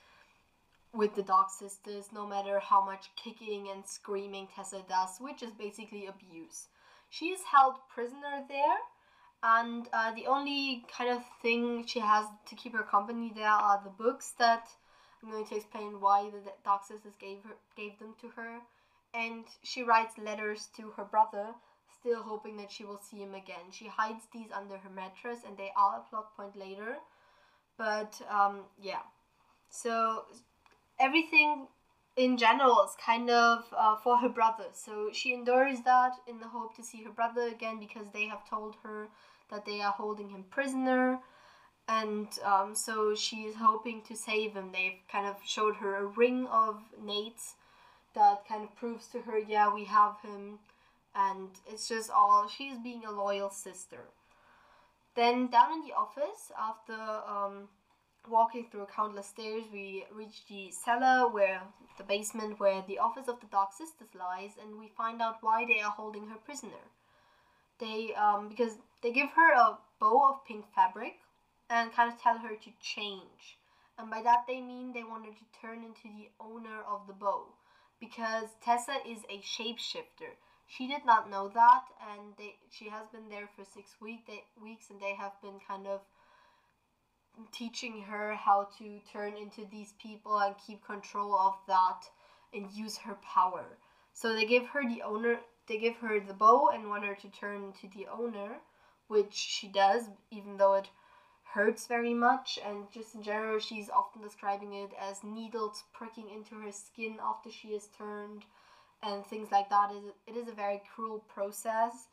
with 0.93 1.15
the 1.15 1.23
Dark 1.23 1.50
Sisters, 1.50 2.07
no 2.12 2.27
matter 2.27 2.59
how 2.59 2.85
much 2.85 3.11
kicking 3.17 3.69
and 3.69 3.87
screaming 3.87 4.49
Tessa 4.55 4.83
does, 4.89 5.19
which 5.21 5.43
is 5.43 5.53
basically 5.53 6.07
abuse. 6.07 6.69
She 7.09 7.27
is 7.27 7.41
held 7.43 7.75
prisoner 7.93 8.45
there, 8.49 8.79
and 9.43 9.89
uh, 9.93 10.12
the 10.15 10.27
only 10.27 10.85
kind 10.97 11.11
of 11.11 11.23
thing 11.43 11.87
she 11.87 12.00
has 12.00 12.27
to 12.49 12.55
keep 12.57 12.75
her 12.75 12.83
company 12.83 13.33
there 13.35 13.49
are 13.49 13.81
the 13.83 13.91
books 13.91 14.35
that 14.39 14.69
I'm 15.23 15.31
going 15.31 15.47
to 15.47 15.57
explain 15.57 16.00
why 16.00 16.31
the 16.31 16.43
Sisters 16.83 17.15
gave 17.21 17.43
her 17.45 17.57
gave 17.77 17.99
them 17.99 18.15
to 18.21 18.29
her, 18.31 18.61
and 19.15 19.45
she 19.62 19.83
writes 19.83 20.19
letters 20.19 20.69
to 20.77 20.91
her 20.97 21.05
brother, 21.05 21.55
still 22.00 22.23
hoping 22.23 22.57
that 22.59 22.71
she 22.73 22.85
will 22.85 23.00
see 23.00 23.19
him 23.19 23.35
again. 23.35 23.71
She 23.71 23.87
hides 23.89 24.25
these 24.33 24.50
under 24.53 24.79
her 24.79 24.91
mattress, 24.91 25.41
and 25.47 25.57
they 25.57 25.73
are 25.77 25.99
a 25.99 26.11
plot 26.11 26.37
point 26.37 26.57
later 26.57 26.97
But 27.79 28.21
um, 28.31 28.65
yeah, 28.81 29.03
so 29.71 30.25
everything 30.99 31.69
in 32.17 32.37
general 32.37 32.85
is 32.85 32.97
kind 33.05 33.31
of 33.31 33.65
uh, 33.77 33.97
for 33.97 34.19
her 34.19 34.29
brother. 34.29 34.67
So 34.73 35.11
she 35.12 35.33
endures 35.35 35.81
that 35.85 36.12
in 36.27 36.41
the 36.41 36.49
hope 36.49 36.77
to 36.77 36.83
see 36.83 37.03
her 37.05 37.11
brother 37.11 37.43
again 37.49 37.79
because 37.81 38.09
they 38.12 38.27
have 38.27 38.49
told 38.49 38.77
her 38.83 39.09
that 39.50 39.65
they 39.65 39.81
are 39.81 39.93
holding 39.93 40.31
him 40.31 40.45
prisoner. 40.50 41.21
And 41.90 42.28
um, 42.44 42.76
so 42.76 43.16
she 43.16 43.38
is 43.49 43.56
hoping 43.56 44.02
to 44.02 44.14
save 44.14 44.52
him. 44.54 44.70
They've 44.73 45.00
kind 45.11 45.26
of 45.26 45.37
showed 45.44 45.76
her 45.76 45.97
a 45.97 46.06
ring 46.06 46.47
of 46.47 46.76
nates 47.04 47.54
that 48.14 48.47
kind 48.49 48.62
of 48.62 48.76
proves 48.76 49.09
to 49.09 49.23
her, 49.23 49.38
yeah, 49.38 49.75
we 49.75 49.85
have 49.87 50.14
him. 50.23 50.61
And 51.16 51.49
it's 51.66 51.88
just 51.88 52.09
all, 52.09 52.49
she's 52.49 52.78
being 52.78 53.02
a 53.04 53.11
loyal 53.11 53.50
sister. 53.50 54.04
Then 55.16 55.49
down 55.49 55.73
in 55.73 55.80
the 55.80 55.94
office, 55.94 56.52
after 56.56 56.94
um, 56.94 57.68
walking 58.28 58.66
through 58.70 58.87
countless 58.94 59.26
stairs, 59.26 59.64
we 59.73 60.04
reach 60.14 60.47
the 60.49 60.70
cellar 60.70 61.28
where 61.28 61.62
the 61.99 62.04
basement 62.04 62.61
where 62.61 62.85
the 62.87 63.00
office 63.00 63.26
of 63.26 63.40
the 63.40 63.47
Dark 63.47 63.73
Sisters 63.73 64.14
lies, 64.16 64.52
and 64.62 64.78
we 64.78 64.88
find 64.97 65.20
out 65.20 65.38
why 65.40 65.64
they 65.66 65.80
are 65.80 65.90
holding 65.90 66.28
her 66.28 66.37
prisoner. 66.44 66.85
They 67.80 68.14
um 68.14 68.49
because 68.49 68.75
they 69.02 69.12
give 69.12 69.30
her 69.30 69.52
a 69.54 69.78
bow 69.99 70.30
of 70.30 70.44
pink 70.47 70.64
fabric 70.75 71.16
and 71.71 71.95
kind 71.95 72.12
of 72.12 72.21
tell 72.21 72.39
her 72.39 72.57
to 72.57 72.71
change. 72.83 73.59
And 73.97 74.11
by 74.11 74.23
that 74.23 74.45
they 74.47 74.61
mean 74.61 74.93
they 74.93 75.05
want 75.05 75.25
her 75.25 75.33
to 75.33 75.61
turn 75.61 75.85
into 75.85 76.05
the 76.05 76.31
owner 76.41 76.83
of 76.87 77.07
the 77.07 77.12
bow. 77.12 77.47
Because 78.00 78.49
Tessa 78.62 78.97
is 79.07 79.21
a 79.31 79.39
shapeshifter. 79.41 80.35
She 80.67 80.87
did 80.87 81.05
not 81.05 81.31
know 81.31 81.49
that 81.49 81.85
and 82.11 82.35
they 82.37 82.57
she 82.71 82.89
has 82.89 83.07
been 83.12 83.29
there 83.29 83.49
for 83.57 83.65
six 83.65 83.91
week 84.00 84.27
they, 84.27 84.43
weeks 84.61 84.91
and 84.91 85.00
they 85.00 85.15
have 85.15 85.33
been 85.43 85.61
kind 85.67 85.87
of 85.87 86.00
teaching 87.53 88.03
her 88.03 88.35
how 88.35 88.69
to 88.79 89.00
turn 89.12 89.37
into 89.37 89.65
these 89.71 89.95
people 90.00 90.39
and 90.39 90.55
keep 90.67 90.85
control 90.85 91.35
of 91.35 91.55
that 91.69 92.03
and 92.53 92.71
use 92.73 92.99
her 92.99 93.17
power. 93.23 93.79
So 94.12 94.35
they 94.35 94.45
give 94.45 94.67
her 94.69 94.83
the 94.89 95.03
owner 95.03 95.41
they 95.69 95.79
give 95.79 95.97
her 95.97 96.19
the 96.19 96.35
bow 96.35 96.71
and 96.75 96.89
want 96.89 97.05
her 97.05 97.15
to 97.15 97.29
turn 97.29 97.62
into 97.62 97.87
the 97.97 98.09
owner, 98.09 98.57
which 99.07 99.35
she 99.35 99.69
does, 99.69 100.05
even 100.33 100.57
though 100.57 100.75
it 100.75 100.89
hurts 101.52 101.87
very 101.87 102.14
much 102.14 102.59
and 102.66 102.90
just 102.92 103.14
in 103.14 103.23
general 103.23 103.59
she's 103.59 103.90
often 103.90 104.23
describing 104.23 104.73
it 104.75 104.90
as 105.00 105.25
needles 105.25 105.85
pricking 105.92 106.30
into 106.30 106.54
her 106.54 106.73
skin 106.73 107.16
after 107.23 107.50
she 107.50 107.69
is 107.69 107.88
turned 107.99 108.45
and 109.02 109.25
things 109.26 109.50
like 109.50 109.69
that. 109.71 109.90
It 110.26 110.37
is 110.37 110.49
a 110.49 110.52
very 110.52 110.83
cruel 110.95 111.25
process, 111.33 112.09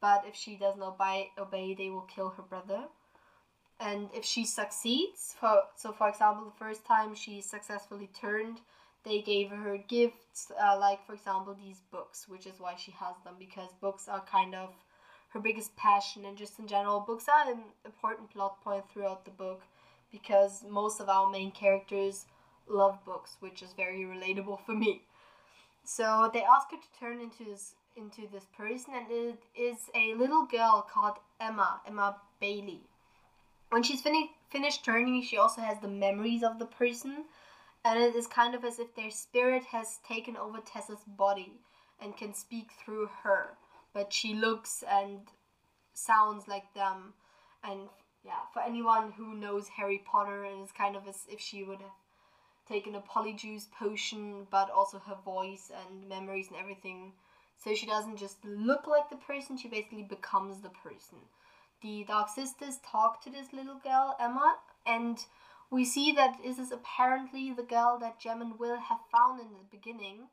but 0.00 0.24
if 0.26 0.34
she 0.34 0.56
doesn't 0.56 0.82
obey, 0.82 1.30
obey 1.38 1.74
they 1.74 1.90
will 1.90 2.08
kill 2.14 2.30
her 2.30 2.42
brother 2.42 2.84
and 3.80 4.10
if 4.14 4.24
she 4.24 4.44
succeeds 4.44 5.34
for 5.40 5.62
so 5.74 5.90
for 5.92 6.08
example 6.08 6.44
the 6.44 6.64
first 6.64 6.84
time 6.84 7.14
she 7.14 7.40
successfully 7.40 8.10
turned 8.20 8.58
they 9.04 9.22
gave 9.22 9.48
her 9.50 9.78
gifts 9.78 10.52
uh, 10.62 10.78
like 10.78 11.04
for 11.06 11.14
example 11.14 11.54
these 11.54 11.80
books 11.90 12.28
which 12.28 12.46
is 12.46 12.60
why 12.60 12.74
she 12.76 12.90
has 12.92 13.14
them 13.24 13.34
because 13.38 13.70
books 13.80 14.06
are 14.08 14.22
kind 14.30 14.54
of 14.54 14.70
her 15.30 15.40
biggest 15.40 15.74
passion 15.76 16.24
and 16.24 16.36
just 16.36 16.58
in 16.58 16.66
general 16.66 17.00
books 17.00 17.26
are 17.28 17.50
an 17.50 17.60
important 17.84 18.30
plot 18.30 18.62
point 18.62 18.84
throughout 18.90 19.24
the 19.24 19.30
book 19.30 19.62
because 20.12 20.64
most 20.68 21.00
of 21.00 21.08
our 21.08 21.30
main 21.30 21.50
characters 21.50 22.26
love 22.68 23.04
books 23.04 23.36
which 23.40 23.62
is 23.62 23.72
very 23.72 24.00
relatable 24.04 24.58
for 24.64 24.72
me 24.72 25.02
so 25.84 26.30
they 26.32 26.42
ask 26.42 26.70
her 26.70 26.76
to 26.76 26.98
turn 26.98 27.20
into 27.20 27.44
this 27.44 27.74
into 27.96 28.22
this 28.32 28.46
person 28.56 28.94
and 28.94 29.10
it 29.10 29.42
is 29.56 29.90
a 29.94 30.14
little 30.14 30.46
girl 30.46 30.86
called 30.88 31.16
emma 31.40 31.80
emma 31.86 32.16
bailey 32.40 32.80
when 33.70 33.84
she's 33.84 34.02
fin- 34.02 34.30
finished 34.48 34.84
turning, 34.84 35.22
she 35.22 35.36
also 35.36 35.60
has 35.60 35.78
the 35.78 35.88
memories 35.88 36.42
of 36.42 36.58
the 36.58 36.66
person, 36.66 37.26
and 37.84 38.02
it 38.02 38.16
is 38.16 38.26
kind 38.26 38.54
of 38.54 38.64
as 38.64 38.80
if 38.80 38.94
their 38.96 39.12
spirit 39.12 39.62
has 39.66 39.98
taken 39.98 40.36
over 40.36 40.58
Tessa's 40.58 41.04
body 41.06 41.60
and 42.00 42.16
can 42.16 42.34
speak 42.34 42.72
through 42.72 43.08
her. 43.22 43.56
But 43.92 44.12
she 44.12 44.34
looks 44.34 44.84
and 44.88 45.20
sounds 45.94 46.46
like 46.48 46.72
them, 46.74 47.14
and 47.64 47.88
yeah, 48.24 48.42
for 48.52 48.62
anyone 48.62 49.12
who 49.12 49.34
knows 49.34 49.68
Harry 49.68 50.02
Potter, 50.04 50.44
it 50.44 50.62
is 50.62 50.72
kind 50.72 50.96
of 50.96 51.08
as 51.08 51.26
if 51.28 51.40
she 51.40 51.64
would 51.64 51.80
have 51.80 51.98
taken 52.68 52.94
a 52.94 53.00
polyjuice 53.00 53.70
potion, 53.70 54.46
but 54.50 54.70
also 54.70 54.98
her 55.00 55.16
voice 55.24 55.70
and 55.74 56.08
memories 56.08 56.48
and 56.48 56.56
everything. 56.56 57.12
So 57.56 57.74
she 57.74 57.86
doesn't 57.86 58.16
just 58.16 58.44
look 58.44 58.86
like 58.86 59.10
the 59.10 59.16
person, 59.16 59.56
she 59.56 59.68
basically 59.68 60.02
becomes 60.04 60.60
the 60.60 60.70
person 60.70 61.18
the 61.82 62.04
Dark 62.06 62.28
Sisters 62.28 62.78
talk 62.84 63.22
to 63.24 63.30
this 63.30 63.52
little 63.52 63.80
girl, 63.82 64.16
Emma, 64.20 64.56
and 64.86 65.18
we 65.70 65.84
see 65.84 66.12
that 66.12 66.38
this 66.42 66.58
is 66.58 66.72
apparently 66.72 67.52
the 67.52 67.62
girl 67.62 67.98
that 68.00 68.18
Jem 68.20 68.42
and 68.42 68.58
Will 68.58 68.76
have 68.76 68.98
found 69.10 69.40
in 69.40 69.48
the 69.48 69.64
beginning 69.70 70.28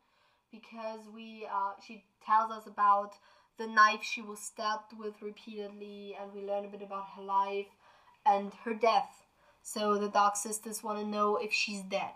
because 0.51 1.01
we 1.13 1.47
uh, 1.51 1.73
she 1.85 2.03
tells 2.25 2.51
us 2.51 2.65
about 2.65 3.13
the 3.57 3.67
knife 3.67 4.03
she 4.03 4.21
was 4.21 4.39
stabbed 4.39 4.97
with 4.97 5.21
repeatedly 5.21 6.15
and 6.19 6.33
we 6.33 6.41
learn 6.41 6.65
a 6.65 6.69
bit 6.69 6.81
about 6.81 7.07
her 7.15 7.23
life 7.23 7.67
and 8.25 8.53
her 8.63 8.73
death. 8.73 9.25
So 9.63 9.97
the 9.97 10.09
Dark 10.09 10.35
Sisters 10.35 10.83
want 10.83 10.99
to 10.99 11.05
know 11.05 11.37
if 11.37 11.51
she's 11.51 11.81
dead. 11.81 12.13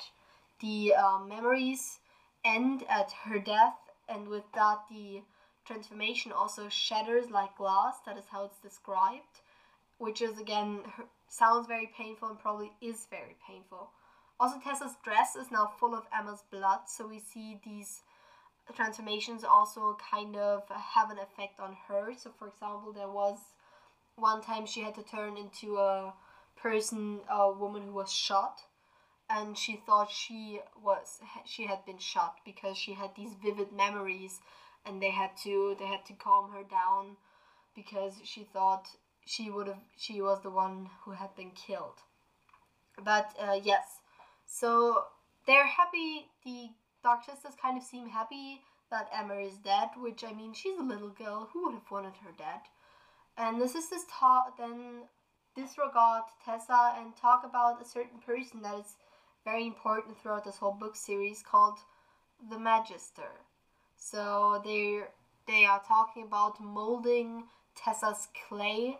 The 0.62 0.94
uh, 0.94 1.20
memories 1.20 2.00
end 2.46 2.84
at 2.90 3.12
her 3.24 3.40
death 3.40 3.78
and 4.08 4.28
with 4.28 4.44
that 4.54 4.80
the 4.90 5.22
transformation 5.66 6.32
also 6.32 6.70
shatters 6.70 7.30
like 7.30 7.58
glass. 7.58 7.96
That 8.06 8.18
is 8.18 8.26
how 8.32 8.46
it's 8.46 8.60
described, 8.60 9.42
which 9.98 10.22
is 10.22 10.40
again 10.40 10.82
sounds 11.28 11.68
very 11.68 11.90
painful 11.98 12.30
and 12.30 12.40
probably 12.40 12.72
is 12.82 13.08
very 13.10 13.36
painful. 13.48 13.90
Also, 14.40 14.60
Tessa's 14.60 14.96
dress 15.04 15.36
is 15.36 15.52
now 15.52 15.72
full 15.80 15.94
of 15.94 16.08
Emma's 16.18 16.44
blood, 16.50 16.80
so 16.88 17.08
we 17.08 17.20
see 17.20 17.60
these 17.64 18.02
transformations 18.72 19.44
also 19.44 19.98
kind 20.12 20.36
of 20.36 20.64
have 20.70 21.10
an 21.12 21.18
effect 21.20 21.60
on 21.60 21.76
her. 21.88 22.14
So, 22.18 22.32
for 22.38 22.48
example, 22.48 22.94
there 22.94 23.10
was 23.10 23.38
one 24.16 24.42
time 24.42 24.66
she 24.66 24.82
had 24.82 24.96
to 24.96 25.04
turn 25.04 25.38
into 25.38 25.78
a 25.78 26.14
person, 26.62 27.22
a 27.30 27.52
woman 27.52 27.84
who 27.84 27.94
was 27.94 28.12
shot, 28.12 28.62
and 29.30 29.58
she 29.58 29.76
thought 29.86 30.12
she 30.12 30.60
was 30.84 31.20
she 31.46 31.66
had 31.68 31.86
been 31.86 31.98
shot 31.98 32.36
because 32.46 32.78
she 32.78 32.94
had 32.94 33.12
these 33.16 33.34
vivid 33.44 33.72
memories 33.72 34.40
and 34.86 35.02
they 35.02 35.12
had 35.12 35.32
to 35.44 35.76
they 35.80 35.86
had 35.86 36.06
to 36.06 36.14
calm 36.14 36.52
her 36.52 36.64
down 36.64 37.16
because 37.76 38.14
she 38.24 38.44
thought 38.44 38.88
she 39.26 39.50
would 39.50 39.68
have 39.68 39.80
she 39.98 40.22
was 40.22 40.42
the 40.42 40.50
one 40.50 40.90
who 41.04 41.12
had 41.12 41.36
been 41.36 41.52
killed. 41.52 42.00
But 43.04 43.36
uh, 43.40 43.60
yes. 43.62 44.00
So 44.46 45.06
they're 45.48 45.66
happy. 45.68 46.28
The 46.46 46.70
dark 47.04 47.24
sisters 47.24 47.54
kind 47.62 47.78
of 47.78 47.84
seem 47.84 48.10
happy 48.10 48.62
that 48.90 49.10
emma 49.14 49.36
is 49.36 49.58
dead 49.58 49.90
which 49.98 50.24
i 50.24 50.34
mean 50.34 50.54
she's 50.54 50.80
a 50.80 50.84
little 50.84 51.10
girl. 51.10 51.50
Who 51.54 51.66
would 51.66 51.74
have 51.74 51.92
wanted 51.92 52.14
her 52.24 52.32
dead? 52.38 52.62
And 53.38 53.62
the 53.62 53.68
sisters 53.68 54.06
talk 54.12 54.58
then 54.58 55.04
disregard 55.56 56.24
tessa 56.46 56.96
and 56.98 57.16
talk 57.16 57.44
about 57.44 57.82
a 57.82 57.86
certain 57.86 58.20
person 58.20 58.62
that 58.62 58.80
is 58.80 58.96
very 59.44 59.66
important 59.66 60.18
throughout 60.18 60.46
this 60.46 60.58
whole 60.58 60.74
book 60.74 60.96
series 60.96 61.44
called 61.44 61.80
the 62.50 62.60
magister. 62.60 63.32
So 63.96 64.62
they 64.64 65.04
they 65.48 65.66
are 65.66 65.82
talking 65.88 66.24
about 66.24 66.62
molding 66.62 67.44
Tessa's 67.76 68.28
clay 68.48 69.00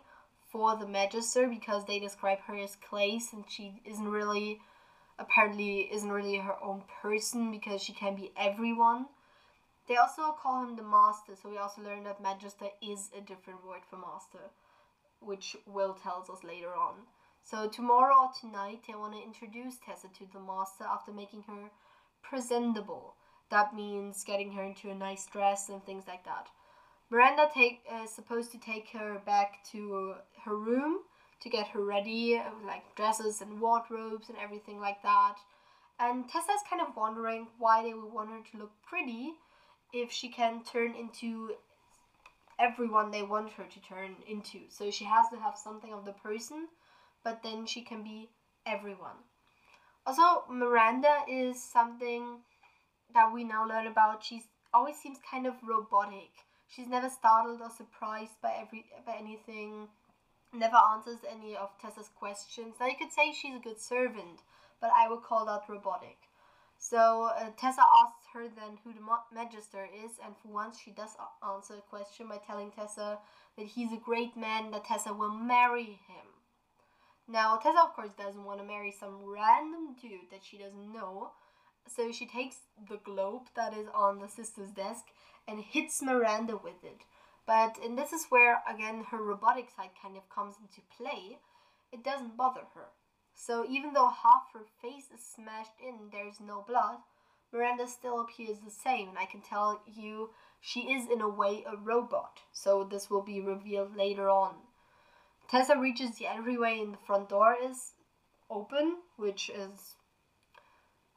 for 0.50 0.76
the 0.76 0.86
Magister 0.86 1.46
because 1.46 1.84
they 1.84 1.98
describe 1.98 2.40
her 2.40 2.56
as 2.56 2.76
clay 2.76 3.20
and 3.32 3.44
she 3.48 3.80
isn't 3.84 4.08
really 4.08 4.60
apparently 5.18 5.88
isn't 5.92 6.10
really 6.10 6.36
her 6.36 6.62
own 6.62 6.82
person 7.00 7.50
because 7.50 7.82
she 7.82 7.92
can 7.92 8.14
be 8.16 8.32
everyone. 8.36 9.06
They 9.88 9.96
also 9.96 10.32
call 10.32 10.62
him 10.62 10.76
the 10.76 10.82
master, 10.82 11.34
so 11.34 11.48
we 11.48 11.58
also 11.58 11.82
learn 11.82 12.04
that 12.04 12.22
Magister 12.22 12.68
is 12.80 13.10
a 13.16 13.20
different 13.20 13.66
word 13.66 13.82
for 13.88 13.96
master, 13.96 14.50
which 15.20 15.56
Will 15.66 15.94
tells 15.94 16.30
us 16.30 16.44
later 16.44 16.74
on. 16.74 16.94
So 17.42 17.68
tomorrow 17.68 18.14
or 18.22 18.30
tonight 18.40 18.82
they 18.86 18.94
want 18.94 19.14
to 19.14 19.22
introduce 19.22 19.74
Tessa 19.84 20.08
to 20.18 20.26
the 20.32 20.40
master 20.40 20.84
after 20.84 21.12
making 21.12 21.42
her 21.48 21.70
presentable 22.22 23.16
that 23.52 23.74
means 23.74 24.24
getting 24.24 24.50
her 24.52 24.62
into 24.62 24.90
a 24.90 24.94
nice 24.94 25.26
dress 25.26 25.68
and 25.68 25.84
things 25.84 26.04
like 26.08 26.24
that. 26.24 26.48
Miranda 27.10 27.50
take 27.52 27.82
is 28.02 28.10
supposed 28.10 28.50
to 28.52 28.58
take 28.58 28.88
her 28.88 29.20
back 29.26 29.62
to 29.70 30.14
her 30.44 30.56
room 30.56 31.00
to 31.42 31.48
get 31.48 31.68
her 31.68 31.84
ready, 31.84 32.40
like 32.66 32.94
dresses 32.96 33.40
and 33.40 33.60
wardrobes 33.60 34.28
and 34.28 34.38
everything 34.38 34.80
like 34.80 35.02
that. 35.02 35.34
And 35.98 36.28
Tessa's 36.28 36.62
kind 36.68 36.82
of 36.82 36.96
wondering 36.96 37.48
why 37.58 37.82
they 37.82 37.94
would 37.94 38.12
want 38.12 38.30
her 38.30 38.40
to 38.52 38.58
look 38.58 38.72
pretty 38.82 39.32
if 39.92 40.10
she 40.10 40.28
can 40.28 40.62
turn 40.64 40.94
into 40.94 41.54
everyone 42.58 43.10
they 43.10 43.22
want 43.22 43.52
her 43.52 43.64
to 43.64 43.80
turn 43.80 44.16
into. 44.28 44.60
So 44.68 44.90
she 44.90 45.04
has 45.04 45.26
to 45.32 45.38
have 45.38 45.56
something 45.56 45.92
of 45.92 46.04
the 46.04 46.12
person, 46.12 46.68
but 47.24 47.42
then 47.42 47.66
she 47.66 47.82
can 47.82 48.02
be 48.02 48.30
everyone. 48.66 49.16
Also, 50.06 50.44
Miranda 50.50 51.18
is 51.28 51.62
something 51.62 52.38
that 53.14 53.32
we 53.32 53.44
now 53.44 53.66
learn 53.66 53.86
about, 53.86 54.24
she 54.24 54.42
always 54.72 54.96
seems 54.96 55.18
kind 55.28 55.46
of 55.46 55.54
robotic. 55.66 56.30
She's 56.68 56.88
never 56.88 57.10
startled 57.10 57.60
or 57.60 57.70
surprised 57.70 58.40
by 58.42 58.54
every 58.60 58.86
by 59.06 59.16
anything. 59.18 59.88
Never 60.52 60.76
answers 60.76 61.18
any 61.30 61.56
of 61.56 61.70
Tessa's 61.80 62.10
questions. 62.18 62.74
Now 62.78 62.86
you 62.86 62.96
could 62.98 63.12
say 63.12 63.32
she's 63.32 63.56
a 63.56 63.58
good 63.58 63.80
servant, 63.80 64.40
but 64.80 64.90
I 64.96 65.08
would 65.08 65.22
call 65.22 65.46
that 65.46 65.68
robotic. 65.68 66.18
So 66.78 67.30
uh, 67.36 67.50
Tessa 67.56 67.82
asks 67.82 68.26
her 68.34 68.48
then 68.48 68.78
who 68.82 68.92
the 68.92 69.00
Magister 69.32 69.88
is, 70.04 70.12
and 70.24 70.34
for 70.42 70.48
once 70.48 70.80
she 70.80 70.90
does 70.90 71.10
answer 71.46 71.74
a 71.74 71.90
question 71.90 72.26
by 72.28 72.38
telling 72.44 72.70
Tessa 72.72 73.18
that 73.56 73.66
he's 73.66 73.92
a 73.92 74.04
great 74.04 74.36
man, 74.36 74.72
that 74.72 74.84
Tessa 74.84 75.14
will 75.14 75.30
marry 75.32 75.84
him. 75.84 76.26
Now 77.28 77.56
Tessa, 77.56 77.78
of 77.84 77.94
course, 77.94 78.10
doesn't 78.18 78.44
want 78.44 78.60
to 78.60 78.66
marry 78.66 78.90
some 78.90 79.24
random 79.24 79.94
dude 80.00 80.30
that 80.32 80.42
she 80.42 80.58
doesn't 80.58 80.92
know, 80.92 81.30
so 81.86 82.10
she 82.10 82.26
takes 82.26 82.56
the 82.88 82.98
globe 82.98 83.42
that 83.54 83.74
is 83.74 83.86
on 83.94 84.18
the 84.18 84.28
sister's 84.28 84.70
desk 84.70 85.04
and 85.46 85.60
hits 85.60 86.02
Miranda 86.02 86.56
with 86.56 86.82
it. 86.84 87.02
But 87.46 87.78
and 87.82 87.98
this 87.98 88.12
is 88.12 88.26
where 88.28 88.62
again 88.68 89.04
her 89.10 89.22
robotic 89.22 89.68
side 89.70 89.90
kind 90.00 90.16
of 90.16 90.28
comes 90.28 90.56
into 90.60 90.80
play. 90.96 91.38
It 91.92 92.04
doesn't 92.04 92.36
bother 92.36 92.66
her. 92.74 92.88
So 93.34 93.66
even 93.68 93.92
though 93.92 94.08
half 94.08 94.52
her 94.52 94.64
face 94.80 95.10
is 95.12 95.24
smashed 95.24 95.80
in, 95.80 96.10
there's 96.10 96.40
no 96.40 96.62
blood, 96.66 96.98
Miranda 97.52 97.86
still 97.86 98.20
appears 98.20 98.58
the 98.60 98.70
same, 98.70 99.10
and 99.10 99.18
I 99.18 99.26
can 99.26 99.42
tell 99.42 99.82
you 99.86 100.30
she 100.60 100.92
is 100.92 101.08
in 101.10 101.20
a 101.20 101.28
way 101.28 101.64
a 101.66 101.76
robot. 101.76 102.40
So 102.52 102.84
this 102.84 103.10
will 103.10 103.22
be 103.22 103.40
revealed 103.40 103.96
later 103.96 104.30
on. 104.30 104.54
Tessa 105.48 105.76
reaches 105.76 106.16
the 106.16 106.26
entryway 106.26 106.80
and 106.80 106.94
the 106.94 106.98
front 107.06 107.28
door 107.28 107.54
is 107.62 107.92
open, 108.48 108.98
which 109.16 109.50
is 109.50 109.96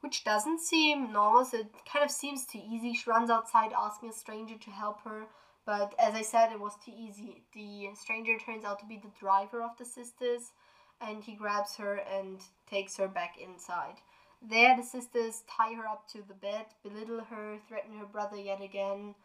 which 0.00 0.24
doesn't 0.24 0.60
seem 0.60 1.12
normal. 1.12 1.44
So 1.44 1.58
it 1.58 1.72
kind 1.90 2.04
of 2.04 2.10
seems 2.10 2.44
too 2.44 2.60
easy. 2.62 2.92
She 2.92 3.08
runs 3.08 3.30
outside 3.30 3.72
asking 3.72 4.10
a 4.10 4.12
stranger 4.12 4.58
to 4.58 4.70
help 4.70 5.02
her, 5.04 5.28
but 5.66 5.94
as 5.98 6.14
I 6.14 6.22
said, 6.22 6.52
it 6.52 6.60
was 6.60 6.74
too 6.84 6.92
easy. 6.96 7.42
The 7.52 7.88
stranger 8.00 8.38
turns 8.38 8.64
out 8.64 8.78
to 8.78 8.86
be 8.86 8.96
the 8.96 9.10
driver 9.20 9.62
of 9.62 9.76
the 9.76 9.84
sisters, 9.84 10.52
and 11.00 11.22
he 11.24 11.34
grabs 11.34 11.76
her 11.76 11.96
and 11.96 12.40
takes 12.70 12.96
her 12.96 13.08
back 13.08 13.34
inside. 13.42 13.96
There, 14.40 14.76
the 14.76 14.82
sisters 14.82 15.42
tie 15.50 15.74
her 15.74 15.86
up 15.86 16.06
to 16.12 16.22
the 16.26 16.34
bed, 16.34 16.66
belittle 16.82 17.24
her, 17.24 17.58
threaten 17.68 17.98
her 17.98 18.06
brother 18.06 18.36
yet 18.36 18.62
again, 18.62 19.16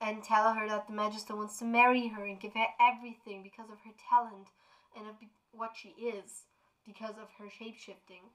and 0.00 0.22
tell 0.22 0.52
her 0.52 0.68
that 0.68 0.86
the 0.86 0.92
Magister 0.92 1.34
wants 1.34 1.58
to 1.58 1.64
marry 1.64 2.08
her 2.08 2.24
and 2.24 2.38
give 2.38 2.52
her 2.52 2.66
everything 2.78 3.42
because 3.42 3.70
of 3.70 3.78
her 3.84 3.92
talent 4.10 4.48
and 4.96 5.06
of 5.08 5.14
what 5.52 5.72
she 5.74 5.88
is 6.00 6.44
because 6.86 7.14
of 7.16 7.28
her 7.38 7.46
shapeshifting. 7.46 8.28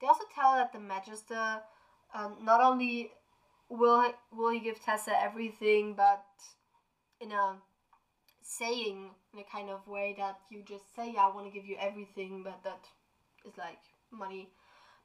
They 0.00 0.08
also 0.08 0.24
tell 0.34 0.52
her 0.52 0.58
that 0.58 0.72
the 0.72 0.80
Magister 0.80 1.62
um, 2.12 2.36
not 2.42 2.60
only 2.60 3.12
will 3.68 4.12
will 4.32 4.50
he 4.50 4.60
give 4.60 4.82
Tessa 4.82 5.12
everything, 5.20 5.94
but 5.94 6.24
in 7.24 7.32
a 7.32 7.56
saying 8.42 9.10
in 9.32 9.40
a 9.40 9.44
kind 9.50 9.70
of 9.70 9.86
way 9.88 10.14
that 10.18 10.36
you 10.50 10.62
just 10.62 10.94
say, 10.94 11.12
yeah, 11.14 11.26
I 11.26 11.34
want 11.34 11.46
to 11.46 11.52
give 11.52 11.66
you 11.66 11.76
everything, 11.80 12.42
but 12.44 12.62
that 12.62 12.84
is 13.46 13.56
like 13.56 13.80
money. 14.12 14.50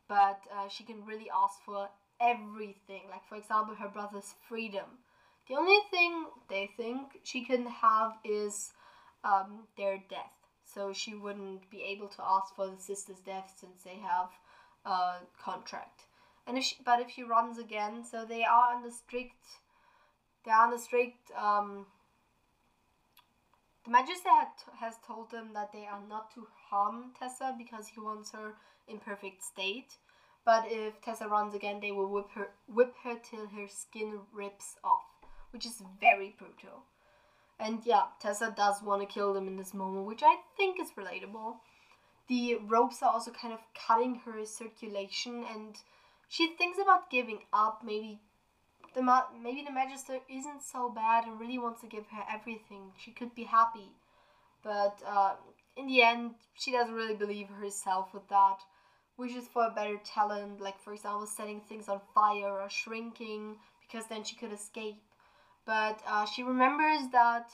But 0.08 0.42
uh, 0.54 0.68
she 0.68 0.84
can 0.84 1.06
really 1.06 1.30
ask 1.34 1.56
for 1.66 1.88
everything. 2.22 3.04
Like, 3.10 3.26
for 3.28 3.36
example, 3.36 3.76
her 3.76 3.88
brother's 3.88 4.34
freedom. 4.48 5.00
The 5.48 5.56
only 5.56 5.80
thing 5.90 6.26
they 6.50 6.70
think 6.78 7.20
she 7.24 7.46
can 7.46 7.66
have 7.66 8.14
is 8.24 8.72
um, 9.24 9.68
their 9.78 9.98
death. 10.10 10.36
So 10.66 10.94
she 10.94 11.16
wouldn't 11.16 11.70
be 11.72 11.82
able 11.82 12.08
to 12.10 12.24
ask 12.24 12.56
for 12.56 12.68
the 12.68 12.78
sister's 12.78 13.20
death 13.20 13.54
since 13.60 13.84
they 13.84 13.98
have 13.98 14.30
a 14.86 15.26
contract. 15.44 16.04
And 16.46 16.58
if 16.58 16.64
she, 16.64 16.76
but 16.86 17.00
if 17.00 17.10
she 17.12 17.24
runs 17.24 17.58
again, 17.58 18.04
so 18.04 18.26
they 18.26 18.44
are 18.44 18.76
under 18.76 18.92
strict, 18.92 19.46
they 20.46 20.52
are 20.52 20.66
under 20.66 20.78
strict 20.78 21.32
um, 21.38 21.86
the 23.86 23.92
Magister 23.92 24.30
has 24.80 24.96
told 25.06 25.32
them 25.32 25.50
that 25.54 25.72
they 25.72 25.86
are 25.86 26.02
not 26.08 26.34
to 26.36 26.48
harm 26.70 27.14
Tessa 27.18 27.56
because 27.58 27.88
he 27.88 28.00
wants 28.00 28.32
her 28.32 28.56
in 28.88 29.00
perfect 29.00 29.44
state. 29.44 29.98
But 30.46 30.66
if 30.68 31.02
Tessa 31.02 31.28
runs 31.28 31.54
again, 31.54 31.80
they 31.82 31.92
will 31.92 32.10
whip 32.10 32.30
her, 32.36 32.50
whip 32.68 32.94
her 33.04 33.16
till 33.16 33.48
her 33.48 33.68
skin 33.68 34.20
rips 34.34 34.76
off, 34.84 35.06
which 35.52 35.66
is 35.66 35.84
very 36.00 36.36
brutal. 36.38 36.84
And 37.60 37.86
yeah, 37.86 38.06
Tessa 38.22 38.54
does 38.56 38.82
want 38.82 39.02
to 39.02 39.14
kill 39.14 39.34
them 39.34 39.48
in 39.48 39.58
this 39.58 39.74
moment, 39.74 40.08
which 40.08 40.24
I 40.24 40.38
think 40.56 40.80
is 40.80 40.92
relatable. 40.98 41.58
The 42.28 42.56
ropes 42.56 43.04
are 43.04 43.12
also 43.12 43.32
kind 43.32 43.54
of 43.54 43.60
cutting 43.88 44.22
her 44.26 44.46
circulation, 44.46 45.44
and 45.54 45.76
she 46.30 46.56
thinks 46.56 46.80
about 46.82 47.10
giving 47.10 47.40
up, 47.52 47.82
maybe 47.84 48.22
the 48.94 49.02
ma- 49.02 49.28
maybe 49.42 49.64
the 49.64 49.72
magister 49.72 50.20
isn't 50.30 50.64
so 50.64 50.90
bad 50.90 51.26
and 51.26 51.40
really 51.40 51.58
wants 51.60 51.82
to 51.82 51.88
give 51.88 52.08
her 52.08 52.24
everything. 52.32 52.92
She 52.98 53.12
could 53.12 53.34
be 53.36 53.44
happy, 53.44 53.92
but 54.64 55.02
uh, 55.08 55.36
in 55.78 55.88
the 55.88 56.02
end, 56.04 56.36
she 56.56 56.72
doesn't 56.72 56.94
really 56.96 57.16
believe 57.16 57.50
herself 57.50 58.14
with 58.14 58.28
that. 58.30 58.60
Wishes 59.18 59.48
for 59.48 59.66
a 59.66 59.72
better 59.72 59.98
talent, 60.06 60.62
like 60.62 60.80
for 60.82 60.94
example, 60.94 61.28
setting 61.28 61.62
things 61.62 61.90
on 61.90 62.02
fire 62.16 62.60
or 62.62 62.70
shrinking, 62.70 63.58
because 63.82 64.08
then 64.08 64.24
she 64.24 64.36
could 64.36 64.52
escape. 64.54 65.02
But 65.66 66.02
uh, 66.08 66.26
she 66.26 66.44
remembers 66.44 67.08
that 67.12 67.52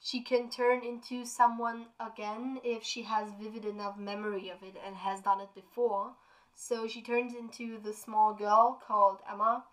she 0.00 0.22
can 0.22 0.48
turn 0.50 0.82
into 0.84 1.24
someone 1.24 1.86
again 2.00 2.60
if 2.64 2.82
she 2.84 3.02
has 3.02 3.32
vivid 3.32 3.64
enough 3.64 3.98
memory 3.98 4.48
of 4.48 4.62
it 4.62 4.76
and 4.84 4.96
has 4.96 5.20
done 5.22 5.40
it 5.40 5.54
before. 5.54 6.14
So 6.54 6.86
she 6.88 7.02
turns 7.02 7.34
into 7.34 7.78
the 7.78 7.92
small 7.92 8.32
girl 8.34 8.80
called 8.86 9.20
Emma 9.30 9.64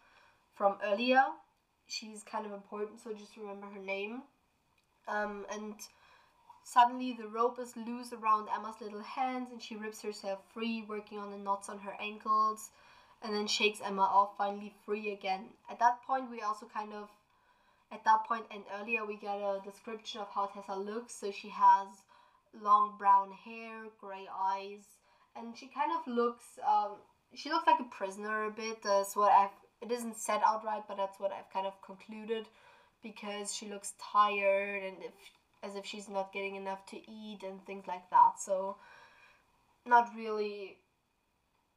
from 0.56 0.78
earlier. 0.84 1.24
She's 1.88 2.24
kind 2.24 2.46
of 2.46 2.52
important, 2.54 3.02
so 3.02 3.14
just 3.14 3.36
remember 3.38 3.68
her 3.68 3.82
name. 3.82 4.24
Um, 5.08 5.46
and 5.52 5.76
suddenly 6.64 7.16
the 7.20 7.28
rope 7.28 7.60
is 7.60 7.76
loose 7.76 8.14
around 8.14 8.48
Emma's 8.56 8.76
little 8.82 9.02
hands 9.02 9.50
and 9.52 9.62
she 9.62 9.76
rips 9.76 10.02
herself 10.02 10.40
free, 10.54 10.86
working 10.88 11.20
on 11.20 11.32
the 11.32 11.38
knots 11.38 11.70
on 11.70 11.80
her 11.80 11.96
ankles, 12.00 12.70
and 13.22 13.36
then 13.36 13.48
shakes 13.48 13.80
Emma 13.84 14.02
off, 14.02 14.38
finally 14.38 14.74
free 14.86 15.12
again. 15.12 15.46
At 15.70 15.80
that 15.80 16.02
point, 16.06 16.32
we 16.32 16.42
also 16.42 16.68
kind 16.74 16.94
of, 16.94 17.10
at 17.92 18.04
that 18.06 18.26
point 18.28 18.46
and 18.52 18.64
earlier, 18.80 19.06
we 19.06 19.18
get 19.18 19.38
a 19.38 19.62
description 19.64 20.22
of 20.22 20.28
how 20.34 20.46
Tessa 20.46 20.76
looks. 20.76 21.16
So 21.16 21.32
she 21.32 21.50
has 21.50 21.88
long 22.62 22.96
brown 22.98 23.32
hair, 23.32 23.86
gray 24.00 24.28
eyes, 24.34 24.84
and 25.36 25.58
she 25.58 25.68
kind 25.68 25.92
of 25.92 26.12
looks, 26.12 26.44
um, 26.68 26.96
she 27.34 27.50
looks 27.50 27.68
like 27.68 27.80
a 27.80 27.96
prisoner 27.96 28.46
a 28.46 28.52
bit. 28.52 28.84
That's 28.84 29.16
what 29.16 29.32
I've 29.32 29.50
it 29.84 29.92
isn't 29.92 30.18
said 30.18 30.42
outright, 30.46 30.84
but 30.88 30.98
that's 30.98 31.20
what 31.20 31.32
I've 31.32 31.52
kind 31.52 31.68
of 31.68 31.74
concluded 31.82 32.48
because 33.02 33.54
she 33.54 33.68
looks 33.68 33.94
tired 34.00 34.84
and 34.84 34.98
if 35.02 35.14
as 35.62 35.76
if 35.76 35.86
she's 35.86 36.10
not 36.10 36.34
getting 36.34 36.56
enough 36.56 36.86
to 36.88 36.98
eat 37.10 37.40
and 37.44 37.66
things 37.66 37.86
like 37.88 38.10
that. 38.10 38.34
So 38.38 38.76
not 39.86 40.10
really 40.16 40.78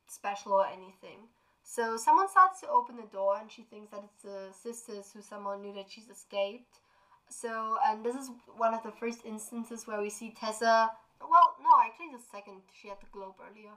special 0.08 0.52
or 0.52 0.66
anything. 0.66 1.28
So 1.62 1.96
someone 1.96 2.28
starts 2.28 2.60
to 2.60 2.68
open 2.68 2.96
the 2.96 3.10
door 3.12 3.38
and 3.40 3.50
she 3.50 3.62
thinks 3.62 3.90
that 3.90 4.02
it's 4.04 4.22
the 4.22 4.50
sisters 4.52 5.10
who 5.12 5.22
somehow 5.22 5.56
knew 5.56 5.74
that 5.74 5.86
she's 5.88 6.08
escaped. 6.08 6.78
So 7.28 7.78
and 7.84 8.04
this 8.04 8.14
is 8.14 8.30
one 8.56 8.74
of 8.74 8.82
the 8.82 8.92
first 8.92 9.20
instances 9.24 9.86
where 9.86 10.00
we 10.00 10.10
see 10.10 10.34
Tessa 10.38 10.90
well 11.20 11.56
no 11.62 11.70
actually 11.84 12.12
the 12.12 12.22
second 12.30 12.60
she 12.72 12.88
had 12.88 12.98
the 13.00 13.06
globe 13.10 13.34
earlier 13.40 13.72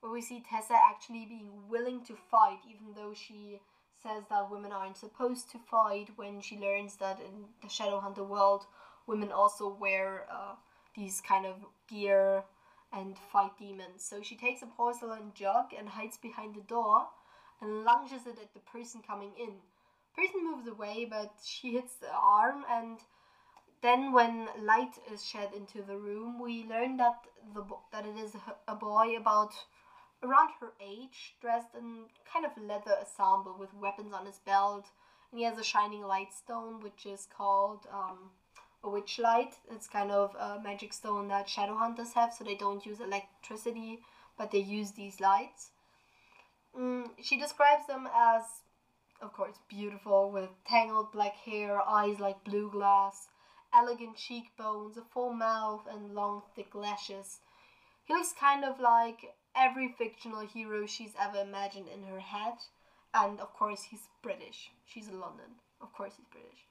where 0.00 0.12
we 0.12 0.22
see 0.22 0.42
Tessa 0.48 0.74
actually 0.74 1.26
being 1.26 1.68
willing 1.68 2.04
to 2.04 2.14
fight, 2.30 2.60
even 2.68 2.94
though 2.94 3.14
she 3.14 3.60
says 4.02 4.24
that 4.30 4.50
women 4.50 4.72
aren't 4.72 4.96
supposed 4.96 5.50
to 5.50 5.58
fight, 5.58 6.08
when 6.16 6.40
she 6.40 6.58
learns 6.58 6.96
that 6.96 7.20
in 7.20 7.44
the 7.62 7.68
Shadowhunter 7.68 8.26
world, 8.26 8.64
women 9.06 9.30
also 9.30 9.68
wear 9.68 10.26
uh, 10.32 10.54
these 10.96 11.20
kind 11.20 11.44
of 11.46 11.56
gear 11.88 12.44
and 12.92 13.16
fight 13.32 13.52
demons. 13.58 14.02
So 14.02 14.22
she 14.22 14.36
takes 14.36 14.62
a 14.62 14.66
porcelain 14.66 15.32
jug 15.34 15.66
and 15.78 15.88
hides 15.88 16.16
behind 16.16 16.54
the 16.54 16.62
door 16.62 17.06
and 17.60 17.84
lunges 17.84 18.26
it 18.26 18.38
at 18.40 18.54
the 18.54 18.60
person 18.60 19.02
coming 19.06 19.32
in. 19.38 19.52
Person 20.16 20.44
moves 20.44 20.66
away, 20.66 21.06
but 21.08 21.32
she 21.44 21.72
hits 21.72 21.94
the 22.00 22.10
arm 22.12 22.64
and 22.70 22.98
then 23.82 24.12
when 24.12 24.48
light 24.60 24.94
is 25.12 25.24
shed 25.24 25.50
into 25.56 25.82
the 25.82 25.96
room, 25.96 26.38
we 26.38 26.64
learn 26.64 26.96
that 26.98 27.24
the 27.54 27.64
that 27.92 28.04
it 28.04 28.16
is 28.18 28.36
a 28.68 28.74
boy 28.74 29.16
about 29.16 29.54
around 30.22 30.50
her 30.60 30.72
age, 30.80 31.34
dressed 31.40 31.74
in 31.74 32.04
kind 32.30 32.44
of 32.44 32.52
leather 32.62 32.96
ensemble 33.00 33.56
with 33.58 33.74
weapons 33.74 34.12
on 34.12 34.26
his 34.26 34.38
belt. 34.38 34.86
And 35.30 35.38
he 35.38 35.44
has 35.46 35.58
a 35.58 35.64
shining 35.64 36.02
light 36.02 36.32
stone, 36.32 36.80
which 36.80 37.06
is 37.06 37.26
called 37.36 37.86
um, 37.92 38.30
a 38.82 38.90
witch 38.90 39.18
light. 39.18 39.54
It's 39.70 39.86
kind 39.86 40.10
of 40.10 40.34
a 40.34 40.60
magic 40.62 40.92
stone 40.92 41.28
that 41.28 41.48
shadow 41.48 41.76
hunters 41.76 42.12
have, 42.14 42.32
so 42.32 42.44
they 42.44 42.54
don't 42.54 42.84
use 42.84 43.00
electricity, 43.00 44.00
but 44.36 44.50
they 44.50 44.58
use 44.58 44.92
these 44.92 45.20
lights. 45.20 45.70
Mm, 46.78 47.10
she 47.22 47.38
describes 47.38 47.86
them 47.86 48.08
as, 48.14 48.42
of 49.20 49.32
course, 49.32 49.56
beautiful 49.68 50.30
with 50.30 50.50
tangled 50.66 51.12
black 51.12 51.36
hair, 51.36 51.80
eyes 51.80 52.18
like 52.20 52.44
blue 52.44 52.70
glass, 52.70 53.28
elegant 53.72 54.16
cheekbones, 54.16 54.96
a 54.96 55.02
full 55.02 55.32
mouth, 55.32 55.82
and 55.90 56.14
long, 56.14 56.42
thick 56.54 56.74
lashes. 56.74 57.38
He 58.04 58.14
looks 58.14 58.32
kind 58.32 58.64
of 58.64 58.80
like 58.80 59.34
every 59.56 59.94
fictional 59.98 60.46
hero 60.46 60.86
she's 60.86 61.14
ever 61.20 61.38
imagined 61.38 61.86
in 61.88 62.04
her 62.04 62.20
head. 62.20 62.54
And 63.12 63.40
of 63.40 63.52
course, 63.54 63.82
he's 63.82 64.08
British. 64.22 64.70
She's 64.86 65.08
in 65.08 65.20
London. 65.20 65.58
Of 65.80 65.92
course, 65.92 66.14
he's 66.16 66.26
British. 66.30 66.66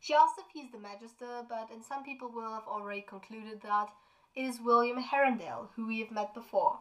She 0.00 0.14
asks 0.14 0.38
if 0.38 0.44
he's 0.52 0.70
the 0.70 0.78
Magister, 0.78 1.44
but 1.48 1.70
and 1.72 1.84
some 1.84 2.04
people 2.04 2.28
will 2.28 2.52
have 2.52 2.66
already 2.68 3.02
concluded 3.02 3.60
that 3.62 3.88
it 4.34 4.42
is 4.42 4.60
William 4.60 5.02
Herondale, 5.02 5.68
who 5.74 5.86
we 5.86 6.00
have 6.00 6.10
met 6.10 6.34
before. 6.34 6.78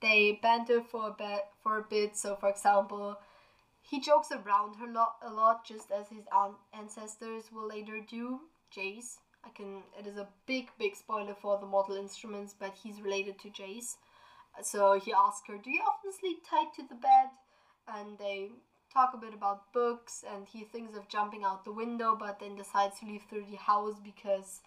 They 0.00 0.38
banter 0.40 0.80
for 0.80 1.08
a 1.08 1.14
bit, 1.16 1.44
for 1.62 1.78
a 1.78 1.82
bit. 1.82 2.16
So, 2.16 2.36
for 2.36 2.48
example, 2.48 3.18
he 3.82 4.00
jokes 4.00 4.30
around 4.30 4.76
her 4.76 4.86
a 5.22 5.30
lot, 5.30 5.66
just 5.66 5.90
as 5.90 6.08
his 6.08 6.24
ancestors 6.72 7.50
will 7.52 7.66
later 7.68 8.00
do. 8.00 8.40
Jace, 8.74 9.16
I 9.44 9.48
can. 9.50 9.82
It 9.98 10.06
is 10.06 10.16
a 10.16 10.28
big, 10.46 10.70
big 10.78 10.94
spoiler 10.94 11.34
for 11.34 11.58
the 11.58 11.66
Mortal 11.66 11.96
Instruments, 11.96 12.54
but 12.58 12.74
he's 12.82 13.00
related 13.00 13.38
to 13.40 13.48
Jace. 13.48 13.96
So 14.62 14.98
he 14.98 15.12
asks 15.12 15.46
her, 15.48 15.58
"Do 15.58 15.70
you 15.70 15.82
often 15.82 16.12
sleep 16.12 16.44
tight 16.48 16.74
to 16.76 16.82
the 16.82 16.94
bed?" 16.94 17.30
And 17.86 18.18
they 18.18 18.50
talk 18.92 19.12
a 19.14 19.18
bit 19.18 19.34
about 19.34 19.72
books, 19.72 20.24
and 20.28 20.46
he 20.46 20.64
thinks 20.64 20.96
of 20.96 21.08
jumping 21.08 21.44
out 21.44 21.64
the 21.64 21.72
window, 21.72 22.16
but 22.16 22.40
then 22.40 22.56
decides 22.56 22.98
to 22.98 23.06
leave 23.06 23.24
through 23.28 23.44
the 23.44 23.56
house 23.56 23.98
because 24.02 24.60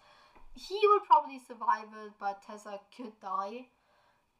he 0.54 0.78
would 0.84 1.04
probably 1.04 1.40
survive 1.46 1.88
it, 2.04 2.12
but 2.20 2.42
Tessa 2.42 2.80
could 2.96 3.18
die 3.20 3.68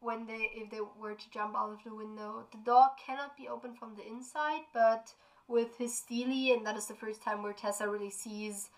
when 0.00 0.26
they 0.26 0.50
if 0.54 0.70
they 0.70 0.80
were 0.80 1.14
to 1.14 1.30
jump 1.30 1.56
out 1.56 1.72
of 1.72 1.84
the 1.84 1.94
window. 1.94 2.46
The 2.52 2.58
door 2.58 2.90
cannot 3.04 3.36
be 3.36 3.48
opened 3.48 3.78
from 3.78 3.94
the 3.94 4.06
inside, 4.06 4.62
but 4.74 5.14
with 5.48 5.76
his 5.78 5.98
stele, 5.98 6.54
and 6.54 6.66
that 6.66 6.76
is 6.76 6.86
the 6.86 6.94
first 6.94 7.22
time 7.22 7.42
where 7.42 7.52
Tessa 7.52 7.88
really 7.88 8.10
sees 8.10 8.68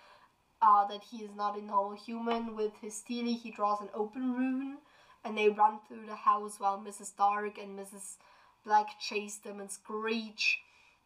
uh, 0.63 0.87
that 0.87 1.03
he 1.11 1.19
is 1.19 1.35
not 1.35 1.59
a 1.59 1.63
normal 1.63 1.97
human. 1.97 2.57
With 2.57 2.73
his 2.81 2.97
stele, 2.97 3.35
he 3.35 3.51
draws 3.51 3.81
an 3.81 3.91
open 3.95 4.33
rune, 4.35 4.79
and 5.25 5.37
they 5.37 5.49
run 5.49 5.79
through 5.87 6.07
the 6.07 6.17
house 6.17 6.57
while 6.59 6.79
Mrs. 6.79 7.17
Dark 7.17 7.59
and 7.59 7.79
Mrs. 7.79 8.17
Black 8.65 8.99
chase 9.01 9.37
them 9.37 9.61
and 9.61 9.71
screech 9.71 10.59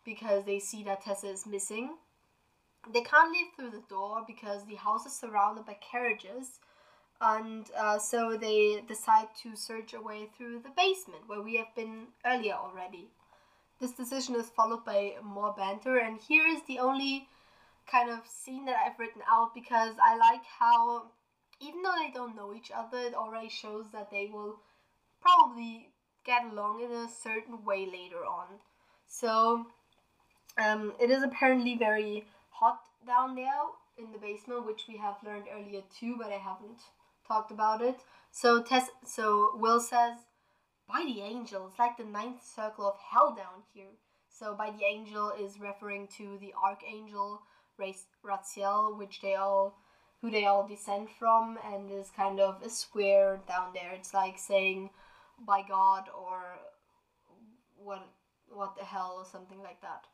because 0.05 0.45
they 0.45 0.59
see 0.59 0.83
that 0.85 1.03
Tessa 1.03 1.29
is 1.29 1.47
missing. 1.47 1.97
They 2.93 3.03
can't 3.03 3.33
leave 3.33 3.49
through 3.57 3.71
the 3.71 3.87
door 3.89 4.25
because 4.27 4.65
the 4.65 4.77
house 4.77 5.07
is 5.07 5.13
surrounded 5.13 5.67
by 5.67 5.77
carriages 5.91 6.61
and 7.21 7.67
uh, 7.77 7.99
so 7.99 8.37
they 8.37 8.83
decide 8.87 9.29
to 9.43 9.57
search 9.57 9.93
a 9.93 10.01
way 10.01 10.29
through 10.37 10.61
the 10.61 10.71
basement 10.77 11.23
where 11.27 11.43
we 11.43 11.57
have 11.57 11.75
been 11.75 12.07
earlier 12.25 12.55
already. 12.55 13.09
This 13.81 13.93
decision 13.93 14.35
is 14.37 14.49
followed 14.49 14.85
by 14.85 15.15
more 15.23 15.55
banter, 15.57 15.99
and 15.99 16.19
here 16.19 16.47
is 16.47 16.61
the 16.67 16.79
only 16.79 17.29
kind 17.91 18.11
of 18.11 18.21
scene 18.27 18.65
that 18.67 18.77
I've 18.85 18.99
written 18.99 19.23
out 19.31 19.55
because 19.55 19.95
I 20.03 20.17
like 20.17 20.43
how, 20.59 21.07
even 21.61 21.83
though 21.83 21.95
they 21.99 22.13
don't 22.13 22.37
know 22.37 22.55
each 22.55 22.71
other, 22.75 22.99
it 22.99 23.15
already 23.15 23.49
shows 23.49 23.87
that 23.93 24.11
they 24.11 24.29
will 24.33 24.61
probably 25.21 25.91
get 26.25 26.45
along 26.45 26.83
in 26.83 26.93
a 26.93 27.09
certain 27.09 27.65
way 27.65 27.87
later 27.87 28.25
on. 28.25 28.47
So, 29.07 29.67
um, 30.57 30.93
it 31.01 31.11
is 31.11 31.23
apparently 31.23 31.77
very 31.77 32.27
hot 32.51 32.81
down 33.07 33.35
there 33.35 33.63
in 33.97 34.13
the 34.13 34.19
basement, 34.19 34.67
which 34.67 34.85
we 34.89 34.97
have 34.97 35.17
learned 35.25 35.47
earlier 35.53 35.83
too, 35.99 36.17
but 36.19 36.33
I 36.33 36.39
haven't 36.39 36.81
talked 37.27 37.51
about 37.51 37.83
it. 37.83 37.97
So 38.31 38.63
Tess, 38.63 38.91
so 39.05 39.57
Will 39.57 39.81
says, 39.81 40.27
"By 40.87 41.05
the 41.05 41.21
angel, 41.21 41.69
it's 41.69 41.79
like 41.79 41.97
the 41.97 42.05
ninth 42.05 42.45
circle 42.45 42.87
of 42.87 42.99
hell 42.99 43.35
down 43.35 43.65
here." 43.73 43.97
So 44.29 44.55
by 44.55 44.71
the 44.71 44.85
angel 44.85 45.31
is 45.31 45.59
referring 45.59 46.09
to 46.19 46.39
the 46.39 46.55
archangel 46.55 47.43
Raziel, 47.79 48.97
which 48.97 49.21
they 49.21 49.35
all, 49.35 49.77
who 50.21 50.31
they 50.31 50.45
all 50.47 50.67
descend 50.67 51.09
from, 51.19 51.59
and 51.65 51.91
is 51.91 52.11
kind 52.11 52.41
of 52.41 52.63
a 52.63 52.69
square 52.69 53.41
down 53.47 53.73
there. 53.73 53.93
It's 53.93 54.15
like 54.15 54.39
saying, 54.39 54.91
"By 55.39 55.63
God" 55.63 56.09
or 56.17 56.59
what, 57.77 58.07
what 58.49 58.77
the 58.77 58.85
hell, 58.85 59.17
or 59.19 59.25
something 59.25 59.63
like 59.63 59.81
that. 59.83 60.07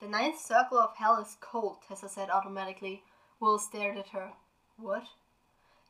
The 0.00 0.08
ninth 0.08 0.40
circle 0.40 0.78
of 0.78 0.96
hell 0.96 1.18
is 1.18 1.36
cold, 1.40 1.78
Tessa 1.86 2.08
said 2.08 2.28
automatically. 2.28 3.04
Will 3.38 3.58
stared 3.58 3.96
at 3.96 4.08
her. 4.08 4.32
What? 4.76 5.04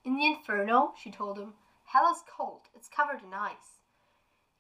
In 0.04 0.16
the 0.16 0.26
inferno, 0.26 0.92
she 1.02 1.10
told 1.10 1.38
him. 1.38 1.54
Hell 1.84 2.10
is 2.12 2.22
cold. 2.26 2.62
It's 2.74 2.88
covered 2.88 3.22
in 3.22 3.32
ice. 3.32 3.80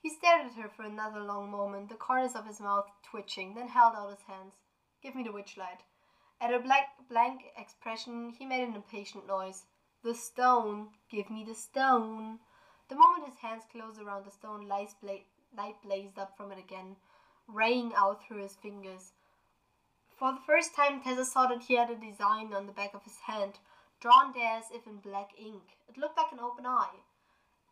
He 0.00 0.08
stared 0.08 0.46
at 0.46 0.54
her 0.54 0.68
for 0.68 0.84
another 0.84 1.20
long 1.20 1.50
moment, 1.50 1.88
the 1.88 1.94
corners 1.94 2.34
of 2.34 2.46
his 2.46 2.60
mouth 2.60 2.88
twitching, 3.02 3.54
then 3.54 3.68
held 3.68 3.94
out 3.94 4.10
his 4.10 4.22
hands. 4.26 4.54
Give 5.02 5.14
me 5.14 5.22
the 5.22 5.30
witchlight. 5.30 5.80
At 6.42 6.52
a 6.52 6.58
black, 6.58 6.88
blank 7.08 7.42
expression, 7.56 8.34
he 8.36 8.44
made 8.44 8.66
an 8.66 8.74
impatient 8.74 9.28
noise. 9.28 9.62
The 10.02 10.12
stone. 10.12 10.88
Give 11.08 11.30
me 11.30 11.44
the 11.44 11.54
stone. 11.54 12.40
The 12.88 12.96
moment 12.96 13.28
his 13.28 13.38
hands 13.38 13.62
closed 13.70 14.00
around 14.02 14.26
the 14.26 14.32
stone, 14.32 14.66
light, 14.66 14.92
bla- 15.00 15.28
light 15.56 15.76
blazed 15.84 16.18
up 16.18 16.36
from 16.36 16.50
it 16.50 16.58
again, 16.58 16.96
raying 17.46 17.92
out 17.96 18.26
through 18.26 18.42
his 18.42 18.56
fingers. 18.56 19.12
For 20.18 20.32
the 20.32 20.40
first 20.44 20.74
time, 20.74 21.00
Tessa 21.00 21.24
saw 21.24 21.46
that 21.46 21.62
he 21.62 21.76
had 21.76 21.90
a 21.90 21.94
design 21.94 22.52
on 22.52 22.66
the 22.66 22.72
back 22.72 22.92
of 22.92 23.04
his 23.04 23.20
hand, 23.26 23.60
drawn 24.00 24.32
there 24.34 24.58
as 24.58 24.64
if 24.74 24.84
in 24.84 24.96
black 24.96 25.30
ink. 25.38 25.62
It 25.88 25.96
looked 25.96 26.16
like 26.16 26.32
an 26.32 26.40
open 26.40 26.66
eye. 26.66 27.06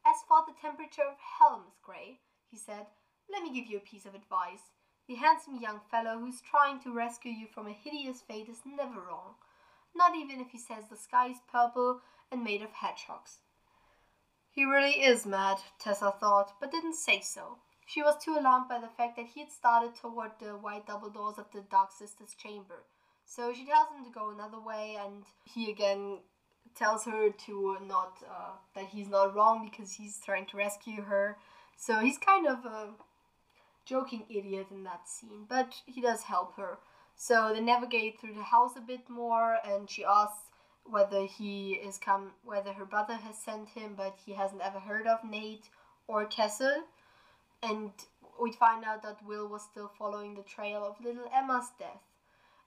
As 0.06 0.22
for 0.28 0.44
the 0.46 0.54
temperature 0.54 1.02
of 1.02 1.18
hell, 1.18 1.64
Miss 1.64 1.74
Grey, 1.82 2.20
he 2.48 2.56
said, 2.56 2.86
let 3.28 3.42
me 3.42 3.52
give 3.52 3.66
you 3.66 3.78
a 3.78 3.80
piece 3.80 4.06
of 4.06 4.14
advice. 4.14 4.70
The 5.10 5.16
handsome 5.16 5.58
young 5.60 5.80
fellow 5.90 6.20
who's 6.20 6.40
trying 6.40 6.78
to 6.82 6.92
rescue 6.92 7.32
you 7.32 7.48
from 7.52 7.66
a 7.66 7.72
hideous 7.72 8.20
fate 8.20 8.48
is 8.48 8.60
never 8.64 9.00
wrong, 9.00 9.34
not 9.92 10.14
even 10.14 10.38
if 10.38 10.50
he 10.52 10.58
says 10.58 10.84
the 10.88 10.96
sky 10.96 11.30
is 11.30 11.38
purple 11.50 12.00
and 12.30 12.44
made 12.44 12.62
of 12.62 12.70
hedgehogs. 12.70 13.38
He 14.52 14.64
really 14.64 15.02
is 15.02 15.26
mad, 15.26 15.58
Tessa 15.80 16.14
thought, 16.20 16.52
but 16.60 16.70
didn't 16.70 16.94
say 16.94 17.20
so. 17.22 17.58
She 17.88 18.04
was 18.04 18.22
too 18.22 18.36
alarmed 18.38 18.68
by 18.68 18.78
the 18.78 18.86
fact 18.86 19.16
that 19.16 19.26
he 19.26 19.40
had 19.40 19.50
started 19.50 19.96
toward 19.96 20.30
the 20.38 20.52
white 20.56 20.86
double 20.86 21.10
doors 21.10 21.38
of 21.38 21.46
the 21.52 21.62
Dark 21.62 21.90
Sister's 21.90 22.36
chamber. 22.40 22.84
So 23.24 23.52
she 23.52 23.66
tells 23.66 23.88
him 23.88 24.04
to 24.04 24.16
go 24.16 24.30
another 24.30 24.60
way, 24.60 24.96
and 25.04 25.24
he 25.44 25.72
again 25.72 26.18
tells 26.76 27.04
her 27.06 27.30
to 27.30 27.78
not 27.84 28.18
uh, 28.30 28.52
that 28.76 28.84
he's 28.84 29.08
not 29.08 29.34
wrong 29.34 29.68
because 29.68 29.90
he's 29.90 30.20
trying 30.24 30.46
to 30.46 30.56
rescue 30.56 31.02
her. 31.02 31.36
So 31.76 31.98
he's 31.98 32.16
kind 32.16 32.46
of 32.46 32.64
a 32.64 32.90
joking 33.84 34.24
idiot 34.28 34.66
in 34.70 34.84
that 34.84 35.08
scene, 35.08 35.46
but 35.48 35.74
he 35.86 36.00
does 36.00 36.22
help 36.22 36.56
her. 36.56 36.78
So 37.16 37.52
they 37.52 37.60
navigate 37.60 38.20
through 38.20 38.34
the 38.34 38.42
house 38.42 38.76
a 38.76 38.80
bit 38.80 39.08
more, 39.08 39.58
and 39.64 39.88
she 39.90 40.04
asks 40.04 40.48
whether 40.84 41.26
he 41.26 41.72
is 41.72 41.98
come, 41.98 42.32
whether 42.44 42.72
her 42.72 42.84
brother 42.84 43.14
has 43.14 43.36
sent 43.36 43.68
him, 43.70 43.94
but 43.96 44.16
he 44.24 44.32
hasn't 44.32 44.62
ever 44.62 44.80
heard 44.80 45.06
of 45.06 45.24
Nate 45.24 45.68
or 46.06 46.24
Tessa. 46.24 46.84
And 47.62 47.90
we 48.40 48.52
find 48.52 48.84
out 48.84 49.02
that 49.02 49.26
Will 49.26 49.46
was 49.46 49.62
still 49.62 49.90
following 49.98 50.34
the 50.34 50.42
trail 50.42 50.82
of 50.82 51.04
little 51.04 51.30
Emma's 51.34 51.70
death 51.78 52.00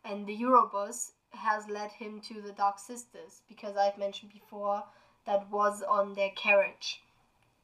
and 0.06 0.26
the 0.26 0.36
Ouroboros 0.44 1.12
has 1.32 1.68
led 1.68 1.92
him 1.92 2.22
to 2.22 2.42
the 2.42 2.52
Dark 2.52 2.80
Sisters 2.80 3.42
because 3.48 3.76
I've 3.78 3.98
mentioned 3.98 4.32
before 4.34 4.84
that 5.26 5.50
was 5.50 5.82
on 5.82 6.14
their 6.14 6.32
carriage, 6.32 7.02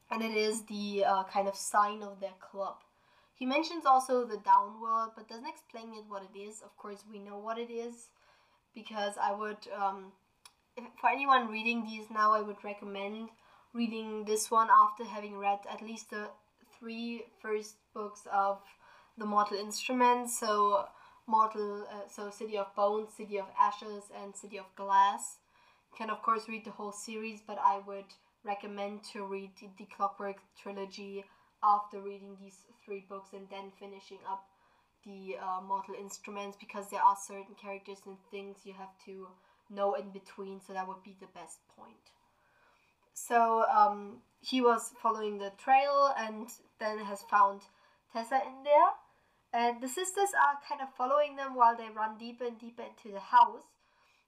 and 0.09 0.23
it 0.23 0.35
is 0.35 0.63
the 0.63 1.03
uh, 1.05 1.23
kind 1.25 1.47
of 1.47 1.55
sign 1.55 2.01
of 2.01 2.19
their 2.19 2.33
club. 2.39 2.77
He 3.39 3.45
mentions 3.45 3.85
also 3.85 4.25
the 4.25 4.35
downworld, 4.35 5.11
but 5.15 5.29
doesn't 5.29 5.47
explain 5.47 5.93
yet 5.93 6.03
what 6.09 6.23
it 6.23 6.37
is. 6.37 6.61
Of 6.61 6.75
course, 6.75 7.05
we 7.09 7.19
know 7.19 7.37
what 7.37 7.57
it 7.57 7.71
is 7.71 8.09
because 8.75 9.13
I 9.17 9.33
would, 9.33 9.65
um, 9.73 10.11
if, 10.75 10.83
for 10.99 11.09
anyone 11.09 11.47
reading 11.47 11.85
these 11.85 12.11
now, 12.11 12.33
I 12.33 12.41
would 12.41 12.61
recommend 12.65 13.29
reading 13.73 14.25
this 14.25 14.51
one 14.51 14.67
after 14.69 15.05
having 15.05 15.37
read 15.37 15.59
at 15.71 15.81
least 15.81 16.09
the 16.09 16.27
three 16.77 17.23
first 17.41 17.75
books 17.93 18.27
of 18.29 18.59
the 19.17 19.25
Mortal 19.25 19.57
Instruments. 19.57 20.37
So 20.37 20.87
Mortal, 21.25 21.87
uh, 21.89 22.09
so 22.13 22.29
City 22.29 22.57
of 22.57 22.75
Bones, 22.75 23.13
City 23.15 23.39
of 23.39 23.45
Ashes, 23.57 24.03
and 24.21 24.35
City 24.35 24.57
of 24.57 24.65
Glass. 24.75 25.37
You 25.93 25.97
can 25.97 26.09
of 26.09 26.21
course 26.21 26.49
read 26.49 26.65
the 26.65 26.71
whole 26.71 26.91
series, 26.91 27.39
but 27.47 27.57
I 27.57 27.79
would 27.87 28.11
recommend 28.43 29.05
to 29.13 29.23
read 29.23 29.51
the, 29.61 29.69
the 29.77 29.87
Clockwork 29.95 30.37
trilogy 30.61 31.23
after 31.63 31.99
reading 31.99 32.37
these 32.41 32.57
three 32.89 33.05
books 33.07 33.29
and 33.33 33.45
then 33.51 33.71
finishing 33.79 34.17
up 34.27 34.45
the 35.05 35.37
uh, 35.37 35.61
Mortal 35.61 35.93
Instruments 35.93 36.57
because 36.59 36.89
there 36.89 37.01
are 37.01 37.15
certain 37.15 37.53
characters 37.61 37.99
and 38.07 38.17
things 38.31 38.57
you 38.65 38.73
have 38.73 38.89
to 39.05 39.27
know 39.69 39.93
in 39.93 40.09
between, 40.09 40.59
so 40.59 40.73
that 40.73 40.87
would 40.87 41.03
be 41.03 41.15
the 41.21 41.29
best 41.35 41.59
point. 41.77 42.09
So 43.13 43.63
um, 43.69 44.21
he 44.41 44.59
was 44.59 44.91
following 45.03 45.37
the 45.37 45.51
trail 45.63 46.13
and 46.17 46.49
then 46.79 46.97
has 46.99 47.21
found 47.29 47.61
Tessa 48.11 48.41
in 48.47 48.63
there 48.63 48.91
and 49.53 49.81
the 49.81 49.87
sisters 49.87 50.29
are 50.33 50.57
kind 50.67 50.81
of 50.81 50.95
following 50.95 51.35
them 51.35 51.55
while 51.55 51.75
they 51.75 51.89
run 51.95 52.17
deeper 52.17 52.45
and 52.45 52.59
deeper 52.59 52.83
into 52.83 53.13
the 53.13 53.19
house. 53.19 53.63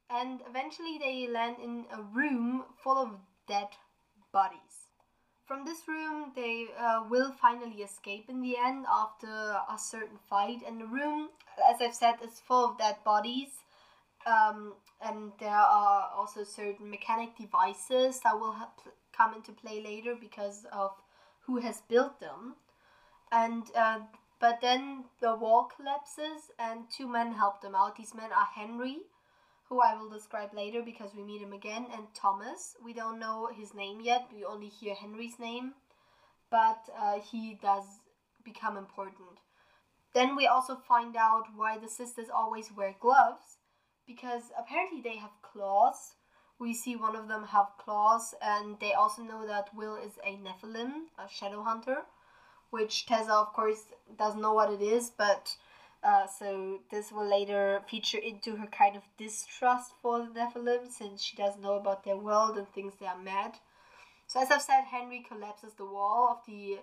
And 0.09 0.41
eventually 0.49 0.97
they 0.99 1.27
land 1.31 1.57
in 1.63 1.85
a 1.91 2.01
room 2.01 2.63
full 2.83 2.97
of 2.97 3.11
dead 3.47 3.69
bodies. 4.33 4.70
From 5.47 5.65
this 5.65 5.87
room, 5.87 6.31
they 6.35 6.67
uh, 6.79 7.03
will 7.09 7.33
finally 7.33 7.81
escape 7.81 8.25
in 8.29 8.41
the 8.41 8.55
end 8.57 8.85
after 8.89 9.27
a 9.27 9.77
certain 9.77 10.17
fight. 10.29 10.59
And 10.65 10.79
the 10.79 10.85
room, 10.85 11.29
as 11.69 11.81
I've 11.81 11.95
said, 11.95 12.15
is 12.23 12.39
full 12.39 12.65
of 12.65 12.77
dead 12.77 12.97
bodies. 13.03 13.49
Um, 14.25 14.73
and 15.01 15.31
there 15.39 15.49
are 15.49 16.09
also 16.15 16.43
certain 16.43 16.89
mechanic 16.89 17.35
devices 17.37 18.19
that 18.23 18.39
will 18.39 18.55
come 19.15 19.33
into 19.33 19.51
play 19.51 19.83
later 19.83 20.15
because 20.19 20.65
of 20.71 20.91
who 21.45 21.57
has 21.57 21.81
built 21.89 22.19
them. 22.19 22.55
And 23.31 23.63
uh, 23.75 23.99
but 24.39 24.59
then 24.61 25.05
the 25.21 25.35
wall 25.35 25.69
collapses 25.75 26.51
and 26.59 26.85
two 26.89 27.07
men 27.07 27.33
help 27.33 27.61
them 27.61 27.75
out. 27.75 27.95
These 27.95 28.13
men 28.13 28.31
are 28.31 28.47
Henry, 28.55 28.97
who 29.71 29.79
I 29.79 29.95
will 29.95 30.09
describe 30.09 30.53
later 30.53 30.81
because 30.83 31.15
we 31.15 31.23
meet 31.23 31.41
him 31.41 31.53
again, 31.53 31.85
and 31.93 32.13
Thomas. 32.13 32.75
We 32.83 32.91
don't 32.91 33.19
know 33.19 33.47
his 33.57 33.73
name 33.73 34.01
yet, 34.01 34.27
we 34.35 34.43
only 34.43 34.67
hear 34.67 34.93
Henry's 34.93 35.39
name, 35.39 35.75
but 36.49 36.89
uh, 36.99 37.21
he 37.21 37.57
does 37.61 37.85
become 38.43 38.75
important. 38.75 39.39
Then 40.13 40.35
we 40.35 40.45
also 40.45 40.75
find 40.75 41.15
out 41.15 41.45
why 41.55 41.77
the 41.77 41.87
sisters 41.87 42.27
always 42.29 42.69
wear 42.75 42.95
gloves 42.99 43.59
because 44.05 44.51
apparently 44.59 44.99
they 45.01 45.15
have 45.15 45.41
claws. 45.41 46.15
We 46.59 46.73
see 46.73 46.97
one 46.97 47.15
of 47.15 47.29
them 47.29 47.45
have 47.45 47.67
claws, 47.79 48.35
and 48.41 48.77
they 48.81 48.91
also 48.91 49.21
know 49.21 49.47
that 49.47 49.73
Will 49.73 49.95
is 49.95 50.19
a 50.25 50.35
Nephilim, 50.35 51.05
a 51.17 51.29
shadow 51.29 51.63
hunter, 51.63 51.99
which 52.71 53.05
Tessa, 53.05 53.33
of 53.33 53.53
course, 53.53 53.85
doesn't 54.19 54.41
know 54.41 54.53
what 54.53 54.73
it 54.73 54.81
is, 54.81 55.11
but 55.17 55.55
uh, 56.03 56.25
so 56.25 56.79
this 56.89 57.11
will 57.11 57.29
later 57.29 57.81
feature 57.87 58.17
into 58.17 58.55
her 58.55 58.67
kind 58.67 58.95
of 58.95 59.03
distrust 59.17 59.91
for 60.01 60.19
the 60.19 60.39
Nephilim 60.39 60.91
since 60.91 61.21
she 61.21 61.35
doesn't 61.37 61.61
know 61.61 61.75
about 61.75 62.03
their 62.03 62.17
world 62.17 62.57
and 62.57 62.67
thinks 62.67 62.95
they 62.95 63.05
are 63.05 63.17
mad. 63.17 63.53
So 64.25 64.41
as 64.41 64.49
I've 64.49 64.61
said, 64.63 64.85
Henry 64.85 65.23
collapses 65.27 65.73
the 65.73 65.85
wall 65.85 66.29
of 66.31 66.45
the 66.47 66.79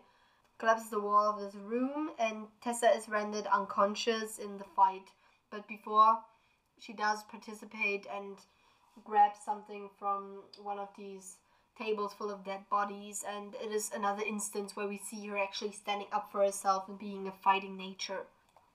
collapses 0.59 0.91
the 0.91 1.01
wall 1.01 1.31
of 1.31 1.41
this 1.41 1.55
room 1.55 2.11
and 2.19 2.47
Tessa 2.63 2.91
is 2.97 3.09
rendered 3.09 3.47
unconscious 3.47 4.39
in 4.39 4.59
the 4.59 4.65
fight. 4.77 5.09
But 5.51 5.67
before 5.67 6.19
she 6.79 6.93
does 6.93 7.25
participate 7.25 8.07
and 8.15 8.37
grabs 9.05 9.39
something 9.45 9.89
from 9.99 10.43
one 10.63 10.79
of 10.79 10.89
these 10.97 11.37
tables 11.77 12.13
full 12.13 12.31
of 12.31 12.45
dead 12.45 12.69
bodies 12.71 13.25
and 13.27 13.55
it 13.57 13.73
is 13.73 13.91
another 13.95 14.23
instance 14.23 14.77
where 14.77 14.89
we 14.89 14.99
see 14.99 15.27
her 15.27 15.39
actually 15.39 15.73
standing 15.73 16.09
up 16.13 16.31
for 16.31 16.43
herself 16.43 16.89
and 16.89 16.99
being 16.99 17.27
a 17.27 17.33
fighting 17.33 17.77
nature 17.77 18.27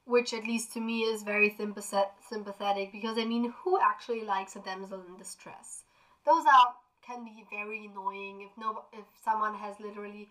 which 0.06 0.34
at 0.34 0.44
least 0.44 0.74
to 0.74 0.82
me 0.82 1.02
is 1.02 1.24
very 1.24 1.56
sympathetic 1.58 2.92
because 2.92 3.18
I 3.18 3.26
mean, 3.26 3.54
who 3.64 3.80
actually 3.80 4.24
likes 4.24 4.56
a 4.56 4.60
damsel 4.60 5.04
in 5.08 5.18
distress? 5.18 5.84
Those 6.26 6.46
are 6.46 6.76
can 7.06 7.26
be 7.26 7.44
very 7.52 7.86
annoying 7.86 8.42
if 8.42 8.58
no 8.58 8.84
if 8.94 9.06
someone 9.24 9.56
has 9.56 9.76
literally 9.80 10.30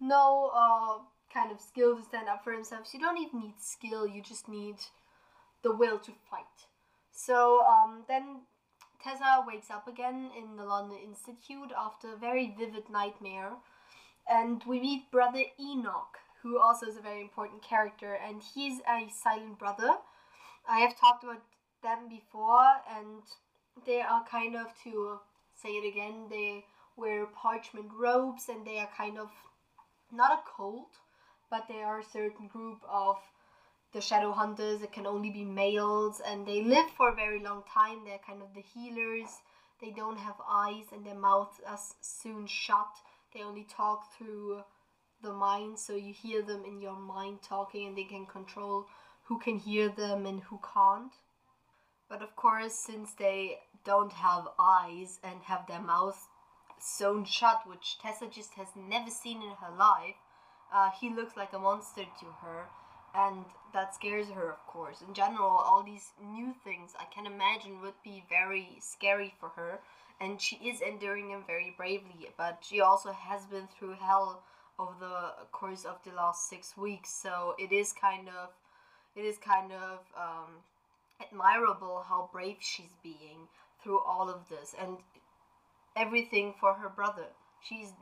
no 0.00 0.50
uh, 0.54 0.98
kind 1.32 1.52
of 1.52 1.60
skill 1.60 1.96
to 1.96 2.04
stand 2.04 2.28
up 2.28 2.44
for 2.44 2.52
themselves. 2.52 2.92
You 2.92 3.00
don't 3.00 3.18
even 3.18 3.40
need 3.40 3.60
skill; 3.60 4.06
you 4.06 4.22
just 4.22 4.48
need 4.48 4.76
the 5.62 5.74
will 5.74 5.98
to 5.98 6.12
fight. 6.30 6.66
So 7.12 7.60
um, 7.66 8.04
then 8.08 8.42
Tessa 9.02 9.44
wakes 9.46 9.70
up 9.70 9.88
again 9.88 10.30
in 10.36 10.56
the 10.56 10.64
London 10.64 10.98
Institute 11.04 11.72
after 11.76 12.12
a 12.12 12.16
very 12.16 12.54
vivid 12.58 12.90
nightmare, 12.90 13.52
and 14.28 14.62
we 14.64 14.80
meet 14.80 15.10
Brother 15.10 15.42
Enoch, 15.60 16.18
who 16.42 16.58
also 16.58 16.86
is 16.86 16.96
a 16.96 17.02
very 17.02 17.20
important 17.20 17.62
character, 17.62 18.14
and 18.14 18.42
he's 18.54 18.80
a 18.80 19.08
silent 19.10 19.58
brother. 19.58 19.96
I 20.68 20.80
have 20.80 20.98
talked 20.98 21.24
about 21.24 21.42
them 21.82 22.08
before, 22.08 22.82
and 22.90 23.22
they 23.86 24.00
are 24.00 24.24
kind 24.24 24.56
of 24.56 24.66
to 24.84 25.18
say 25.54 25.70
it 25.70 25.88
again. 25.88 26.26
They 26.30 26.64
wear 26.96 27.26
parchment 27.26 27.90
robes, 27.98 28.48
and 28.48 28.66
they 28.66 28.78
are 28.78 28.90
kind 28.96 29.18
of 29.18 29.30
not 30.12 30.32
a 30.32 30.56
cult, 30.56 30.98
but 31.50 31.66
they 31.68 31.82
are 31.82 32.00
a 32.00 32.04
certain 32.04 32.48
group 32.48 32.78
of 32.88 33.16
the 33.92 34.00
shadow 34.00 34.32
hunters. 34.32 34.82
It 34.82 34.92
can 34.92 35.06
only 35.06 35.30
be 35.30 35.44
males, 35.44 36.20
and 36.24 36.46
they 36.46 36.62
live 36.62 36.90
for 36.96 37.08
a 37.08 37.14
very 37.14 37.42
long 37.42 37.62
time. 37.72 38.04
They're 38.04 38.20
kind 38.26 38.42
of 38.42 38.54
the 38.54 38.62
healers. 38.62 39.28
They 39.80 39.90
don't 39.90 40.18
have 40.18 40.36
eyes, 40.48 40.86
and 40.92 41.04
their 41.04 41.14
mouths 41.14 41.60
are 41.66 41.78
soon 42.00 42.46
shut. 42.46 42.92
They 43.32 43.42
only 43.42 43.64
talk 43.64 44.12
through 44.16 44.62
the 45.22 45.32
mind 45.32 45.78
so 45.78 45.94
you 45.94 46.12
hear 46.12 46.42
them 46.42 46.64
in 46.64 46.80
your 46.80 46.96
mind 46.96 47.38
talking 47.42 47.86
and 47.86 47.96
they 47.96 48.04
can 48.04 48.26
control 48.26 48.86
who 49.24 49.38
can 49.38 49.58
hear 49.58 49.88
them 49.88 50.26
and 50.26 50.42
who 50.44 50.58
can't. 50.74 51.12
But 52.08 52.22
of 52.22 52.34
course, 52.36 52.74
since 52.74 53.12
they 53.12 53.58
don't 53.84 54.12
have 54.12 54.48
eyes 54.58 55.18
and 55.22 55.42
have 55.42 55.66
their 55.66 55.82
mouth 55.82 56.28
sewn 56.80 57.24
shut, 57.24 57.66
which 57.66 57.98
Tessa 58.00 58.26
just 58.26 58.54
has 58.54 58.68
never 58.74 59.10
seen 59.10 59.42
in 59.42 59.50
her 59.60 59.76
life, 59.76 60.16
uh, 60.72 60.90
he 60.98 61.10
looks 61.10 61.36
like 61.36 61.52
a 61.52 61.58
monster 61.58 62.04
to 62.20 62.26
her, 62.42 62.66
and 63.14 63.44
that 63.72 63.94
scares 63.94 64.28
her, 64.28 64.50
of 64.50 64.66
course. 64.66 65.02
In 65.06 65.12
general, 65.12 65.50
all 65.50 65.82
these 65.82 66.12
new 66.22 66.54
things 66.64 66.92
I 66.98 67.04
can 67.12 67.26
imagine 67.26 67.80
would 67.82 68.00
be 68.02 68.24
very 68.28 68.78
scary 68.80 69.34
for 69.38 69.50
her, 69.50 69.80
and 70.20 70.40
she 70.40 70.56
is 70.56 70.80
enduring 70.80 71.30
them 71.30 71.44
very 71.46 71.74
bravely, 71.76 72.30
but 72.36 72.58
she 72.62 72.80
also 72.80 73.12
has 73.12 73.44
been 73.46 73.68
through 73.68 73.96
hell 74.00 74.42
over 74.78 74.94
the 75.00 75.46
course 75.52 75.84
of 75.84 75.98
the 76.04 76.12
last 76.12 76.48
six 76.48 76.76
weeks. 76.76 77.10
So 77.10 77.54
it 77.58 77.72
is 77.72 77.92
kind 77.92 78.28
of, 78.28 78.50
it 79.16 79.24
is 79.24 79.36
kind 79.38 79.72
of 79.72 79.98
um, 80.16 80.62
admirable 81.20 82.04
how 82.08 82.30
brave 82.32 82.56
she's 82.60 82.94
being 83.02 83.48
through 83.82 84.00
all 84.00 84.28
of 84.28 84.48
this 84.48 84.74
and 84.80 84.98
everything 85.96 86.54
for 86.60 86.74
her 86.74 86.88
brother. 86.88 87.26
She's 87.62 87.92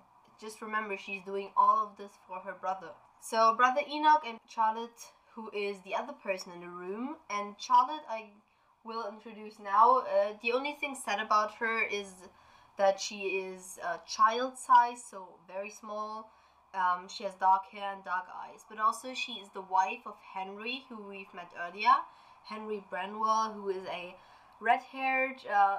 just 0.41 0.61
remember 0.61 0.97
she's 0.97 1.25
doing 1.25 1.51
all 1.57 1.87
of 1.87 1.97
this 1.97 2.13
for 2.29 2.41
her 2.41 2.55
brother. 2.61 2.91
So 3.21 3.55
brother 3.57 3.81
Enoch 3.91 4.23
and 4.27 4.39
Charlotte, 4.49 5.01
who 5.35 5.51
is 5.55 5.77
the 5.85 5.95
other 5.95 6.13
person 6.13 6.53
in 6.53 6.61
the 6.61 6.69
room, 6.69 7.17
and 7.31 7.55
Charlotte 7.59 8.05
I 8.09 8.27
will 8.85 9.09
introduce 9.09 9.59
now. 9.59 10.01
Uh, 10.01 10.35
the 10.43 10.53
only 10.53 10.77
thing 10.79 10.95
said 10.95 11.21
about 11.21 11.55
her 11.55 11.83
is 11.83 12.13
that 12.79 13.01
she 13.01 13.21
is 13.21 13.79
uh, 13.85 13.97
child 14.07 14.59
size, 14.59 15.03
so 15.11 15.29
very 15.49 15.71
small. 15.71 16.31
Um, 16.77 17.09
she 17.09 17.25
has 17.25 17.35
dark 17.35 17.63
hair 17.73 17.93
and 17.95 18.05
dark 18.05 18.27
eyes, 18.45 18.61
but 18.69 18.79
also 18.79 19.15
she 19.15 19.33
is 19.33 19.49
the 19.55 19.63
wife 19.63 20.05
of 20.05 20.15
Henry, 20.35 20.85
who 20.89 20.97
we've 21.09 21.33
met 21.35 21.51
earlier. 21.67 21.95
Henry 22.45 22.85
Branwell, 22.91 23.53
who 23.55 23.71
is 23.71 23.85
a 23.87 24.15
red 24.61 24.81
haired, 24.93 25.37
uh, 25.53 25.79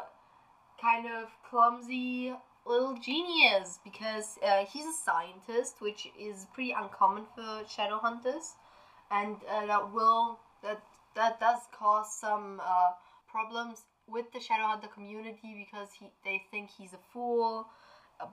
kind 0.82 1.06
of 1.06 1.30
clumsy 1.50 2.34
little 2.66 2.96
genius 2.96 3.80
because 3.84 4.38
uh, 4.44 4.66
he's 4.66 4.86
a 4.86 4.94
scientist, 5.06 5.76
which 5.80 6.08
is 6.20 6.48
pretty 6.54 6.72
uncommon 6.72 7.26
for 7.36 7.62
shadow 7.70 7.98
hunters, 7.98 8.56
and 9.12 9.38
uh, 9.50 9.66
that 9.66 9.94
will 9.94 10.40
that 10.64 10.82
that 11.16 11.40
does 11.40 11.62
cause 11.78 12.14
some 12.14 12.62
uh, 12.64 12.92
problems 13.30 13.84
with 14.10 14.26
the 14.34 14.40
shadow 14.40 14.68
hunter 14.68 14.88
community 14.88 15.66
because 15.66 15.90
he 16.00 16.08
they 16.24 16.44
think 16.52 16.70
he's 16.78 16.94
a 16.94 17.00
fool, 17.14 17.68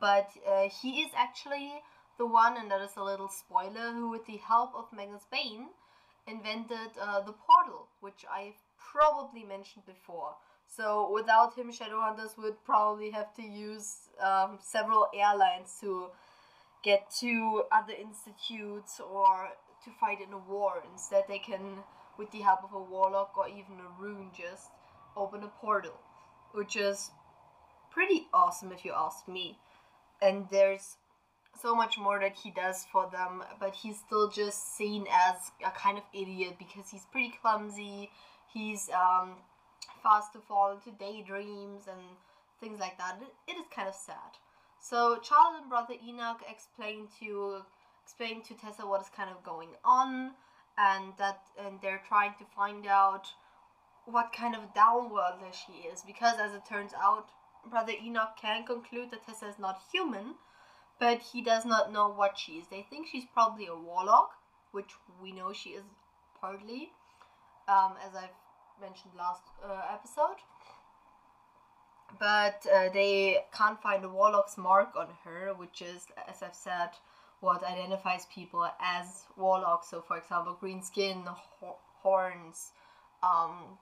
but 0.00 0.30
uh, 0.48 0.68
he 0.82 1.02
is 1.02 1.10
actually 1.16 1.72
the 2.18 2.26
one, 2.26 2.56
and 2.56 2.70
that 2.70 2.80
is 2.80 2.96
a 2.96 3.02
little 3.02 3.28
spoiler, 3.28 3.92
who, 3.92 4.10
with 4.10 4.26
the 4.26 4.36
help 4.36 4.72
of 4.74 4.86
Magnus 4.92 5.26
Bane, 5.30 5.68
invented 6.26 6.96
uh, 7.00 7.20
the 7.20 7.32
portal, 7.32 7.88
which 8.00 8.24
I've 8.32 8.60
probably 8.78 9.42
mentioned 9.42 9.84
before. 9.86 10.36
So 10.66 11.10
without 11.12 11.56
him, 11.56 11.70
Shadowhunters 11.70 12.38
would 12.38 12.64
probably 12.64 13.10
have 13.10 13.34
to 13.34 13.42
use 13.42 14.08
um, 14.20 14.58
several 14.60 15.08
airlines 15.14 15.76
to 15.80 16.08
get 16.82 17.10
to 17.20 17.64
other 17.72 17.92
institutes 17.92 19.00
or 19.00 19.50
to 19.84 19.90
fight 20.00 20.18
in 20.20 20.32
a 20.32 20.38
war. 20.38 20.82
Instead, 20.92 21.24
they 21.28 21.38
can, 21.38 21.78
with 22.18 22.30
the 22.30 22.40
help 22.40 22.64
of 22.64 22.72
a 22.72 22.82
warlock 22.82 23.36
or 23.36 23.48
even 23.48 23.80
a 23.80 24.02
rune, 24.02 24.30
just 24.36 24.68
open 25.16 25.42
a 25.42 25.48
portal, 25.48 26.00
which 26.52 26.76
is 26.76 27.10
pretty 27.90 28.26
awesome 28.32 28.72
if 28.72 28.84
you 28.84 28.92
ask 28.96 29.28
me. 29.28 29.58
And 30.20 30.46
there's 30.50 30.96
so 31.60 31.74
much 31.74 31.98
more 31.98 32.20
that 32.20 32.34
he 32.34 32.50
does 32.50 32.84
for 32.90 33.08
them, 33.10 33.42
but 33.60 33.74
he's 33.74 33.98
still 33.98 34.30
just 34.30 34.76
seen 34.76 35.06
as 35.10 35.36
a 35.64 35.70
kind 35.70 35.98
of 35.98 36.04
idiot 36.12 36.56
because 36.58 36.90
he's 36.90 37.04
pretty 37.06 37.34
clumsy. 37.40 38.10
He's 38.52 38.90
um, 38.90 39.34
fast 40.02 40.32
to 40.34 40.38
fall 40.40 40.72
into 40.72 40.90
daydreams 40.98 41.86
and 41.88 42.00
things 42.60 42.80
like 42.80 42.98
that. 42.98 43.20
it, 43.46 43.52
is 43.52 43.66
kind 43.74 43.88
of 43.88 43.94
sad. 43.94 44.38
So 44.80 45.18
Charles 45.22 45.56
and 45.60 45.68
brother 45.70 45.94
Enoch 46.06 46.42
explain 46.48 47.08
to 47.20 47.62
explain 48.02 48.42
to 48.42 48.54
Tessa 48.54 48.86
what 48.86 49.00
is 49.00 49.08
kind 49.16 49.30
of 49.30 49.42
going 49.42 49.70
on, 49.84 50.32
and 50.76 51.12
that 51.18 51.40
and 51.58 51.78
they're 51.80 52.02
trying 52.06 52.34
to 52.38 52.44
find 52.56 52.86
out 52.86 53.28
what 54.04 54.32
kind 54.32 54.54
of 54.54 54.74
downworlder 54.74 55.52
she 55.52 55.88
is 55.88 56.02
because 56.02 56.38
as 56.38 56.52
it 56.52 56.66
turns 56.68 56.92
out, 57.02 57.28
brother 57.70 57.94
Enoch 58.04 58.36
can 58.40 58.64
conclude 58.64 59.10
that 59.10 59.24
Tessa 59.24 59.48
is 59.48 59.58
not 59.58 59.80
human 59.90 60.34
but 60.98 61.18
he 61.20 61.42
does 61.42 61.64
not 61.64 61.92
know 61.92 62.08
what 62.08 62.38
she 62.38 62.52
is. 62.52 62.66
They 62.70 62.86
think 62.88 63.06
she's 63.10 63.24
probably 63.32 63.66
a 63.66 63.74
warlock, 63.74 64.30
which 64.72 64.90
we 65.22 65.32
know 65.32 65.52
she 65.52 65.70
is 65.70 65.84
partly, 66.40 66.92
um, 67.68 67.94
as 68.06 68.14
I've 68.14 68.38
mentioned 68.80 69.12
last 69.16 69.42
uh, 69.64 69.82
episode. 69.92 70.36
But 72.18 72.64
uh, 72.72 72.90
they 72.92 73.38
can't 73.56 73.80
find 73.82 74.04
a 74.04 74.08
warlock's 74.08 74.56
mark 74.56 74.94
on 74.96 75.08
her, 75.24 75.52
which 75.54 75.82
is, 75.82 76.06
as 76.28 76.42
I've 76.42 76.54
said, 76.54 76.90
what 77.40 77.64
identifies 77.64 78.26
people 78.32 78.68
as 78.80 79.24
warlocks. 79.36 79.90
So, 79.90 80.00
for 80.00 80.16
example, 80.16 80.56
green 80.60 80.82
skin, 80.82 81.24
ho- 81.26 81.78
horns, 82.02 82.72
um, 83.22 83.78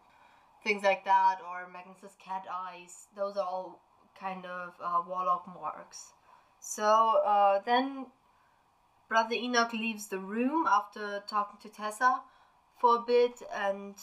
things 0.65 0.83
like 0.83 1.05
that, 1.05 1.39
or 1.47 1.69
Magnus's 1.71 2.17
cat 2.25 2.47
eyes. 2.51 3.07
Those 3.17 3.37
are 3.37 3.47
all 3.47 3.81
kind 4.19 4.47
of 4.47 4.73
uh, 4.83 5.03
warlock 5.07 5.47
marks. 5.47 6.13
So 6.65 6.85
uh, 7.27 7.59
then 7.67 8.07
Brother 9.09 9.35
Enoch 9.35 9.73
leaves 9.73 10.07
the 10.07 10.21
room 10.21 10.65
after 10.67 11.23
talking 11.27 11.59
to 11.61 11.69
Tessa 11.69 12.23
for 12.79 12.97
a 12.97 13.01
bit, 13.01 13.43
and 13.53 13.97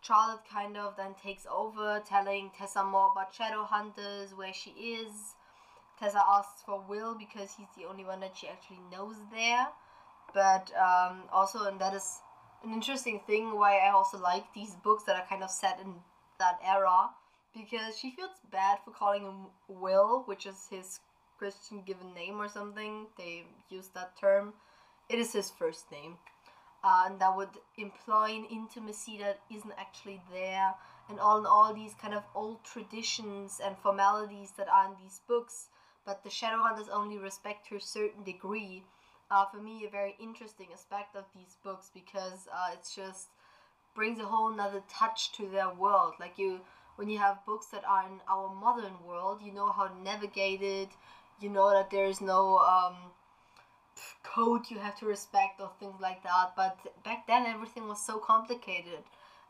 Charlotte 0.00 0.44
kind 0.50 0.76
of 0.76 0.96
then 0.96 1.14
takes 1.20 1.46
over, 1.50 2.00
telling 2.08 2.52
Tessa 2.56 2.84
more 2.84 3.10
about 3.10 3.34
Shadowhunters, 3.34 4.36
where 4.36 4.54
she 4.54 4.70
is. 4.70 5.34
Tessa 5.98 6.22
asks 6.26 6.62
for 6.64 6.80
Will 6.88 7.18
because 7.18 7.54
he's 7.58 7.68
the 7.76 7.86
only 7.86 8.04
one 8.04 8.20
that 8.20 8.36
she 8.36 8.46
actually 8.48 8.80
knows 8.90 9.16
there. 9.32 9.66
But 10.32 10.72
um, 10.76 11.24
also, 11.32 11.64
and 11.64 11.80
that 11.80 11.92
is 11.92 12.20
an 12.62 12.72
interesting 12.72 13.20
thing 13.26 13.58
why 13.58 13.78
I 13.78 13.90
also 13.90 14.16
like 14.16 14.44
these 14.54 14.76
books 14.76 15.02
that 15.04 15.16
are 15.16 15.26
kind 15.26 15.42
of 15.42 15.50
set 15.50 15.80
in 15.80 15.96
that 16.38 16.60
era 16.64 17.10
because 17.52 17.98
she 17.98 18.12
feels 18.12 18.30
bad 18.52 18.78
for 18.84 18.92
calling 18.92 19.24
him 19.24 19.46
Will, 19.68 20.22
which 20.26 20.46
is 20.46 20.68
his 20.70 21.00
Christian 21.40 21.80
given 21.86 22.12
name 22.14 22.38
or 22.38 22.48
something. 22.50 23.06
They 23.16 23.44
use 23.70 23.88
that 23.94 24.12
term. 24.20 24.52
It 25.08 25.18
is 25.18 25.32
his 25.32 25.50
first 25.50 25.90
name. 25.90 26.18
Uh, 26.84 27.04
and 27.06 27.18
that 27.18 27.34
would 27.34 27.56
imply 27.78 28.28
an 28.30 28.44
intimacy 28.50 29.16
that 29.18 29.40
isn't 29.50 29.72
actually 29.78 30.20
there. 30.30 30.74
And 31.08 31.18
all 31.18 31.38
in 31.38 31.46
all, 31.46 31.72
these 31.72 31.94
kind 31.94 32.12
of 32.12 32.24
old 32.34 32.62
traditions 32.62 33.58
and 33.64 33.74
formalities 33.78 34.52
that 34.58 34.68
are 34.68 34.84
in 34.84 34.96
these 35.02 35.22
books, 35.26 35.68
but 36.04 36.22
the 36.22 36.28
Shadowhunters 36.28 36.88
only 36.92 37.16
respect 37.16 37.68
to 37.68 37.76
a 37.76 37.80
certain 37.80 38.22
degree, 38.22 38.84
are 39.30 39.48
for 39.50 39.62
me 39.62 39.86
a 39.86 39.90
very 39.90 40.16
interesting 40.20 40.66
aspect 40.72 41.16
of 41.16 41.24
these 41.34 41.56
books 41.64 41.90
because 41.94 42.48
uh, 42.52 42.70
it's 42.74 42.94
just 42.94 43.28
brings 43.94 44.18
a 44.20 44.24
whole 44.24 44.50
nother 44.50 44.82
touch 44.90 45.32
to 45.32 45.48
their 45.48 45.70
world. 45.70 46.14
Like 46.20 46.38
you 46.38 46.60
when 46.96 47.08
you 47.08 47.18
have 47.18 47.46
books 47.46 47.66
that 47.68 47.84
are 47.88 48.04
in 48.04 48.20
our 48.28 48.54
modern 48.54 48.92
world, 49.06 49.40
you 49.42 49.52
know 49.52 49.72
how 49.72 49.86
to 49.86 50.02
navigate 50.02 50.60
it. 50.60 50.90
You 51.40 51.48
know 51.48 51.70
that 51.70 51.90
there 51.90 52.06
is 52.06 52.20
no 52.20 52.58
um, 52.58 52.96
code 54.22 54.70
you 54.70 54.78
have 54.78 54.98
to 55.00 55.06
respect 55.06 55.60
or 55.60 55.70
things 55.78 56.00
like 56.00 56.22
that. 56.22 56.52
But 56.56 56.78
back 57.04 57.26
then, 57.26 57.46
everything 57.46 57.88
was 57.88 58.04
so 58.04 58.18
complicated. 58.18 59.02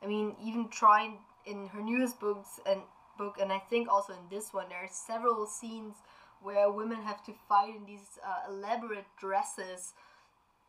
I 0.03 0.07
mean, 0.07 0.35
even 0.42 0.68
trying 0.68 1.18
in 1.46 1.68
her 1.68 1.81
newest 1.83 2.20
books 2.20 2.61
and 2.66 2.81
book, 3.18 3.37
and 3.40 3.53
I 3.53 3.59
think 3.59 3.88
also 3.88 4.12
in 4.12 4.29
this 4.31 4.53
one, 4.53 4.68
there 4.68 4.79
are 4.79 4.88
several 4.90 5.46
scenes 5.46 5.96
where 6.42 6.70
women 6.70 7.03
have 7.03 7.24
to 7.26 7.33
fight 7.48 7.74
in 7.76 7.85
these 7.85 8.18
uh, 8.24 8.50
elaborate 8.50 9.05
dresses 9.18 9.92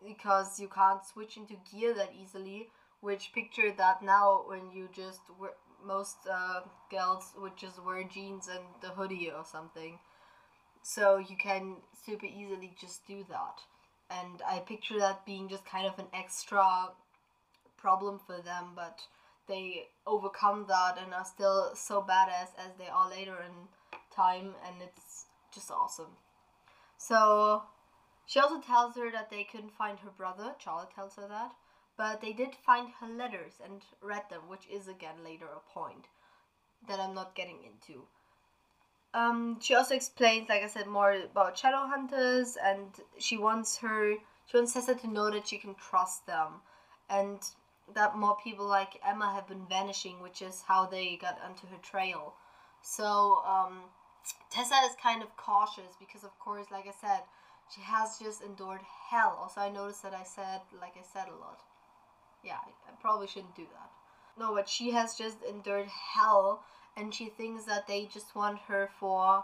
because 0.05 0.59
you 0.59 0.67
can't 0.67 1.05
switch 1.05 1.37
into 1.37 1.55
gear 1.71 1.93
that 1.93 2.11
easily. 2.19 2.69
Which 3.01 3.31
picture 3.33 3.71
that 3.77 4.03
now 4.03 4.43
when 4.47 4.71
you 4.71 4.89
just 4.93 5.21
wear, 5.39 5.51
most 5.83 6.17
uh, 6.31 6.61
girls 6.91 7.33
would 7.37 7.57
just 7.57 7.83
wear 7.83 8.03
jeans 8.03 8.47
and 8.47 8.63
the 8.81 8.89
hoodie 8.89 9.31
or 9.31 9.43
something. 9.43 9.97
So 10.83 11.17
you 11.17 11.37
can 11.37 11.77
super 12.05 12.25
easily 12.25 12.73
just 12.79 13.07
do 13.07 13.25
that. 13.29 13.59
And 14.09 14.41
I 14.47 14.59
picture 14.59 14.99
that 14.99 15.25
being 15.25 15.47
just 15.47 15.65
kind 15.65 15.87
of 15.87 15.97
an 15.99 16.07
extra 16.13 16.89
problem 17.77 18.19
for 18.25 18.41
them, 18.41 18.71
but 18.75 18.99
they 19.47 19.87
overcome 20.05 20.65
that 20.67 20.97
and 21.01 21.13
are 21.13 21.25
still 21.25 21.71
so 21.75 22.01
badass 22.01 22.49
as 22.57 22.75
they 22.77 22.87
are 22.87 23.09
later 23.09 23.37
in 23.41 23.69
time, 24.13 24.55
and 24.67 24.75
it's 24.81 25.25
just 25.53 25.71
awesome. 25.71 26.17
So 26.97 27.63
she 28.25 28.39
also 28.39 28.59
tells 28.59 28.95
her 28.95 29.11
that 29.11 29.29
they 29.29 29.47
couldn't 29.49 29.77
find 29.77 29.99
her 29.99 30.11
brother. 30.15 30.55
Charlotte 30.59 30.91
tells 30.93 31.15
her 31.15 31.27
that 31.27 31.53
but 32.01 32.21
they 32.21 32.33
did 32.33 32.55
find 32.65 32.89
her 32.99 33.07
letters 33.07 33.53
and 33.63 33.83
read 34.01 34.23
them, 34.29 34.41
which 34.47 34.67
is 34.71 34.87
again 34.87 35.23
later 35.23 35.45
a 35.45 35.71
point 35.71 36.07
that 36.87 36.99
I'm 36.99 37.13
not 37.13 37.35
getting 37.35 37.59
into. 37.63 38.07
Um, 39.13 39.59
she 39.59 39.75
also 39.75 39.95
explains, 39.95 40.47
like 40.49 40.63
I 40.63 40.67
said, 40.67 40.87
more 40.87 41.11
about 41.11 41.57
shadow 41.57 41.85
hunters, 41.87 42.57
and 42.63 42.87
she 43.17 43.37
wants 43.37 43.77
her, 43.77 44.15
she 44.45 44.57
wants 44.57 44.73
Tessa 44.73 44.95
to 44.95 45.07
know 45.07 45.29
that 45.31 45.47
she 45.47 45.57
can 45.57 45.75
trust 45.75 46.25
them, 46.25 46.61
and 47.09 47.39
that 47.93 48.15
more 48.15 48.37
people 48.41 48.65
like 48.65 49.01
Emma 49.05 49.33
have 49.33 49.47
been 49.47 49.65
vanishing, 49.67 50.21
which 50.21 50.41
is 50.41 50.63
how 50.67 50.85
they 50.85 51.17
got 51.17 51.39
onto 51.45 51.67
her 51.67 51.77
trail. 51.81 52.33
So 52.81 53.43
um, 53.45 53.81
Tessa 54.49 54.75
is 54.89 54.95
kind 55.01 55.21
of 55.21 55.35
cautious 55.35 55.95
because, 55.99 56.23
of 56.23 56.37
course, 56.39 56.67
like 56.71 56.87
I 56.87 56.93
said, 57.01 57.21
she 57.75 57.81
has 57.81 58.17
just 58.17 58.41
endured 58.41 58.81
hell. 59.09 59.39
Also, 59.41 59.61
I 59.61 59.69
noticed 59.69 60.03
that 60.03 60.13
I 60.13 60.23
said, 60.23 60.61
like 60.79 60.93
I 60.97 61.03
said, 61.03 61.27
a 61.27 61.35
lot 61.35 61.59
yeah, 62.43 62.57
I 62.87 62.91
probably 63.01 63.27
shouldn't 63.27 63.55
do 63.55 63.65
that. 63.73 63.91
No, 64.39 64.53
but 64.53 64.67
she 64.67 64.91
has 64.91 65.15
just 65.15 65.37
endured 65.47 65.87
hell 65.87 66.63
and 66.97 67.13
she 67.13 67.27
thinks 67.29 67.65
that 67.65 67.87
they 67.87 68.07
just 68.11 68.35
want 68.35 68.59
her 68.67 68.89
for 68.99 69.43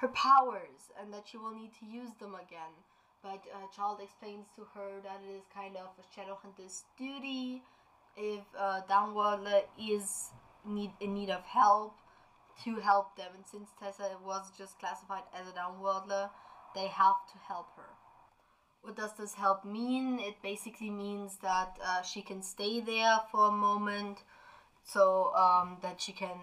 her 0.00 0.08
powers 0.08 0.90
and 1.00 1.12
that 1.12 1.24
she 1.30 1.36
will 1.36 1.54
need 1.54 1.70
to 1.80 1.86
use 1.86 2.10
them 2.20 2.34
again. 2.34 2.74
But 3.22 3.42
uh, 3.52 3.66
Child 3.74 4.00
explains 4.02 4.46
to 4.56 4.66
her 4.74 5.00
that 5.02 5.20
it 5.26 5.36
is 5.36 5.44
kind 5.54 5.76
of 5.76 5.88
a 5.98 6.04
Shadowhunter's 6.14 6.84
duty 6.98 7.62
if 8.16 8.44
uh, 8.58 8.80
Downworldler 8.88 9.62
is 9.80 10.30
need 10.64 10.90
in 11.00 11.14
need 11.14 11.30
of 11.30 11.42
help 11.44 11.96
to 12.64 12.76
help 12.76 13.16
them. 13.16 13.30
And 13.34 13.44
since 13.46 13.70
Tessa 13.80 14.10
was 14.24 14.50
just 14.56 14.78
classified 14.78 15.22
as 15.34 15.48
a 15.48 15.52
Downworldler, 15.52 16.30
they 16.74 16.86
have 16.86 17.16
to 17.32 17.38
help 17.46 17.68
her. 17.76 17.90
What 18.82 18.96
does 18.96 19.16
this 19.18 19.34
help 19.34 19.64
mean? 19.64 20.20
It 20.20 20.36
basically 20.42 20.90
means 20.90 21.38
that 21.42 21.76
uh, 21.84 22.02
she 22.02 22.22
can 22.22 22.42
stay 22.42 22.80
there 22.80 23.18
for 23.32 23.48
a 23.48 23.52
moment 23.52 24.18
so 24.86 25.32
um, 25.34 25.78
that 25.82 26.00
she 26.00 26.12
can 26.12 26.36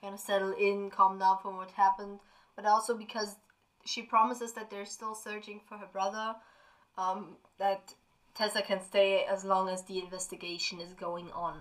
kind 0.00 0.14
of 0.14 0.20
settle 0.20 0.52
in, 0.52 0.90
calm 0.90 1.18
down 1.18 1.38
from 1.40 1.56
what 1.56 1.70
happened, 1.70 2.20
but 2.54 2.66
also 2.66 2.96
because 2.96 3.36
she 3.84 4.02
promises 4.02 4.52
that 4.52 4.70
they're 4.70 4.84
still 4.84 5.14
searching 5.14 5.60
for 5.68 5.78
her 5.78 5.88
brother, 5.92 6.34
um, 6.98 7.36
that 7.58 7.94
Tessa 8.34 8.60
can 8.60 8.82
stay 8.82 9.24
as 9.24 9.44
long 9.44 9.68
as 9.68 9.84
the 9.84 9.98
investigation 9.98 10.80
is 10.80 10.92
going 10.92 11.30
on. 11.32 11.60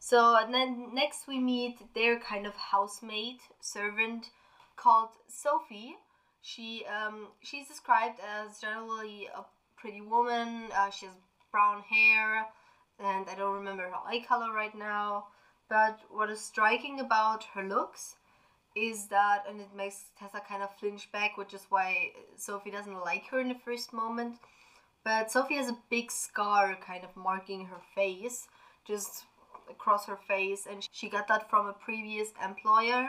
So, 0.00 0.36
and 0.36 0.52
then 0.52 0.88
next 0.92 1.28
we 1.28 1.38
meet 1.38 1.78
their 1.94 2.18
kind 2.18 2.46
of 2.46 2.54
housemaid 2.56 3.36
servant 3.60 4.30
called 4.76 5.10
Sophie, 5.28 5.96
she 6.42 6.84
um, 6.86 7.28
she's 7.40 7.68
described 7.68 8.18
as 8.20 8.58
generally 8.58 9.28
a 9.34 9.44
pretty 9.76 10.00
woman. 10.00 10.68
Uh, 10.76 10.90
she 10.90 11.06
has 11.06 11.14
brown 11.52 11.82
hair, 11.82 12.46
and 12.98 13.28
I 13.30 13.34
don't 13.36 13.54
remember 13.54 13.84
her 13.84 13.94
eye 13.94 14.24
color 14.26 14.52
right 14.52 14.74
now. 14.74 15.26
But 15.72 16.00
what 16.10 16.28
is 16.28 16.42
striking 16.42 17.00
about 17.00 17.44
her 17.54 17.62
looks 17.62 18.16
is 18.76 19.06
that, 19.06 19.44
and 19.48 19.58
it 19.58 19.74
makes 19.74 20.10
Tessa 20.18 20.42
kind 20.46 20.62
of 20.62 20.76
flinch 20.78 21.10
back, 21.10 21.38
which 21.38 21.54
is 21.54 21.64
why 21.70 22.10
Sophie 22.36 22.70
doesn't 22.70 23.00
like 23.00 23.24
her 23.28 23.40
in 23.40 23.48
the 23.48 23.64
first 23.64 23.90
moment. 23.94 24.36
But 25.02 25.32
Sophie 25.32 25.56
has 25.56 25.70
a 25.70 25.78
big 25.88 26.10
scar 26.10 26.76
kind 26.86 27.04
of 27.04 27.16
marking 27.16 27.64
her 27.64 27.80
face, 27.94 28.48
just 28.86 29.24
across 29.70 30.04
her 30.04 30.18
face, 30.28 30.66
and 30.70 30.86
she 30.92 31.08
got 31.08 31.26
that 31.28 31.48
from 31.48 31.66
a 31.66 31.72
previous 31.72 32.34
employer 32.44 33.08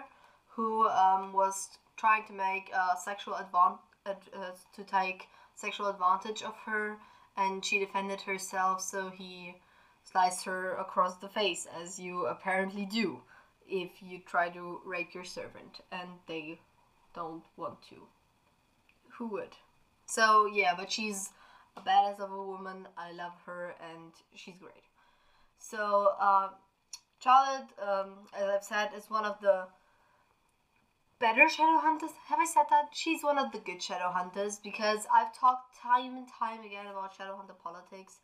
who 0.55 0.87
um, 0.87 1.33
was 1.33 1.67
trying 1.97 2.25
to 2.27 2.33
make 2.33 2.71
a 2.73 2.97
sexual 2.97 3.35
advantage 3.35 4.31
uh, 4.33 4.51
to 4.73 4.83
take 4.85 5.27
sexual 5.53 5.87
advantage 5.87 6.41
of 6.43 6.55
her, 6.65 6.97
and 7.35 7.65
she 7.65 7.77
defended 7.79 8.21
herself. 8.21 8.79
So 8.79 9.09
he 9.09 9.55
sliced 10.03 10.45
her 10.45 10.75
across 10.75 11.17
the 11.17 11.29
face, 11.29 11.67
as 11.81 11.99
you 11.99 12.25
apparently 12.25 12.85
do 12.85 13.21
if 13.67 13.91
you 14.01 14.19
try 14.19 14.49
to 14.49 14.81
rape 14.85 15.13
your 15.13 15.23
servant, 15.23 15.79
and 15.91 16.09
they 16.27 16.59
don't 17.15 17.43
want 17.55 17.81
to. 17.89 17.95
Who 19.17 19.27
would? 19.27 19.55
So 20.05 20.45
yeah, 20.45 20.73
but 20.75 20.91
she's 20.91 21.29
a 21.77 21.81
badass 21.81 22.19
of 22.19 22.31
a 22.31 22.43
woman. 22.43 22.87
I 22.97 23.11
love 23.11 23.33
her, 23.45 23.75
and 23.91 24.11
she's 24.35 24.55
great. 24.59 24.83
So 25.57 26.13
uh, 26.19 26.49
Charlotte, 27.19 27.69
um, 27.81 28.27
as 28.35 28.49
I've 28.49 28.63
said, 28.63 28.89
is 28.97 29.09
one 29.09 29.25
of 29.25 29.39
the 29.41 29.67
better 31.19 31.47
shadow 31.47 31.79
hunters. 31.79 32.11
Have 32.27 32.39
I 32.39 32.45
said 32.45 32.65
that? 32.69 32.89
She's 32.91 33.23
one 33.23 33.37
of 33.37 33.53
the 33.53 33.59
good 33.59 33.81
shadow 33.81 34.11
hunters 34.11 34.59
because 34.61 35.07
I've 35.13 35.33
talked 35.33 35.77
time 35.81 36.17
and 36.17 36.27
time 36.27 36.65
again 36.65 36.87
about 36.87 37.15
shadow 37.15 37.37
hunter 37.37 37.53
politics, 37.63 38.17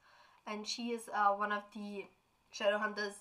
and 0.49 0.67
she 0.67 0.89
is 0.89 1.01
uh, 1.13 1.29
one 1.29 1.51
of 1.51 1.63
the 1.73 2.05
shadow 2.51 2.77
hunters 2.77 3.13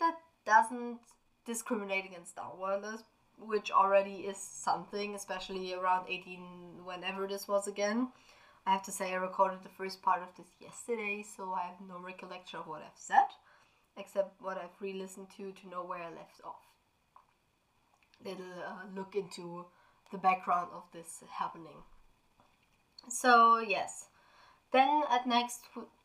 that 0.00 0.16
doesn't 0.44 0.98
discriminate 1.46 2.04
against 2.04 2.36
downworlders, 2.36 3.02
which 3.38 3.70
already 3.70 4.26
is 4.26 4.36
something, 4.36 5.14
especially 5.14 5.74
around 5.74 6.06
18, 6.08 6.84
whenever 6.84 7.26
this 7.26 7.46
was 7.46 7.68
again. 7.68 8.08
I 8.66 8.72
have 8.72 8.82
to 8.84 8.92
say, 8.92 9.12
I 9.12 9.16
recorded 9.16 9.62
the 9.62 9.68
first 9.68 10.02
part 10.02 10.22
of 10.22 10.28
this 10.36 10.52
yesterday, 10.58 11.24
so 11.36 11.52
I 11.52 11.68
have 11.68 11.86
no 11.86 11.98
recollection 11.98 12.60
of 12.60 12.66
what 12.66 12.82
I've 12.82 12.98
said, 12.98 13.28
except 13.96 14.40
what 14.40 14.56
I've 14.56 14.80
re 14.80 14.94
listened 14.94 15.28
to 15.36 15.52
to 15.52 15.68
know 15.68 15.84
where 15.84 16.02
I 16.02 16.08
left 16.08 16.40
off 16.44 16.64
little 18.24 18.52
uh, 18.66 18.86
look 18.94 19.14
into 19.14 19.66
the 20.10 20.18
background 20.18 20.70
of 20.74 20.84
this 20.92 21.22
happening. 21.30 21.82
So, 23.08 23.58
yes. 23.58 24.06
Then 24.74 25.04
at 25.08 25.24
next, 25.24 25.60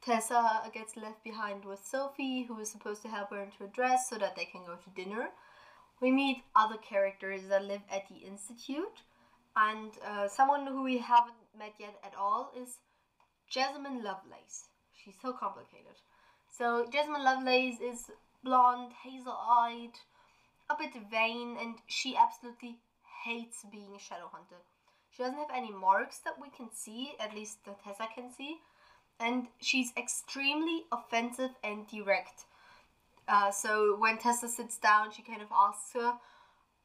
Tessa 0.05 0.61
gets 0.71 0.95
left 0.95 1.23
behind 1.23 1.65
with 1.65 1.83
Sophie, 1.83 2.43
who 2.43 2.59
is 2.59 2.69
supposed 2.69 3.01
to 3.01 3.07
help 3.07 3.31
her 3.31 3.41
into 3.41 3.57
her 3.63 3.67
dress 3.73 4.07
so 4.07 4.19
that 4.19 4.35
they 4.35 4.45
can 4.45 4.63
go 4.63 4.75
to 4.75 4.89
dinner. 4.95 5.29
We 5.99 6.11
meet 6.11 6.43
other 6.55 6.77
characters 6.77 7.41
that 7.49 7.65
live 7.65 7.81
at 7.91 8.07
the 8.07 8.27
Institute, 8.27 9.01
and 9.55 9.89
uh, 10.05 10.27
someone 10.27 10.67
who 10.67 10.83
we 10.83 10.99
haven't 10.99 11.33
met 11.57 11.73
yet 11.79 11.95
at 12.05 12.13
all 12.15 12.51
is 12.55 12.77
Jessamine 13.49 14.03
Lovelace. 14.03 14.65
She's 14.93 15.15
so 15.19 15.33
complicated. 15.33 15.97
So 16.55 16.85
Jessamine 16.93 17.23
Lovelace 17.23 17.81
is 17.81 18.11
blonde, 18.43 18.91
hazel-eyed, 19.03 19.97
a 20.69 20.75
bit 20.77 20.93
vain, 21.09 21.57
and 21.59 21.77
she 21.87 22.15
absolutely 22.15 22.77
hates 23.25 23.65
being 23.71 23.95
a 23.95 23.99
shadow 23.99 24.29
hunter. 24.31 24.61
She 25.19 25.25
doesn't 25.25 25.37
have 25.37 25.51
any 25.53 25.73
marks 25.73 26.19
that 26.19 26.39
we 26.41 26.47
can 26.49 26.69
see, 26.73 27.11
at 27.19 27.35
least 27.35 27.65
that 27.65 27.83
Tessa 27.83 28.07
can 28.15 28.31
see, 28.31 28.59
and 29.19 29.47
she's 29.59 29.91
extremely 29.97 30.85
offensive 30.93 31.49
and 31.61 31.85
direct. 31.89 32.45
Uh, 33.27 33.51
so 33.51 33.97
when 33.99 34.17
Tessa 34.17 34.47
sits 34.47 34.77
down, 34.77 35.11
she 35.11 35.21
kind 35.21 35.41
of 35.41 35.49
asks 35.51 35.91
her, 35.93 36.13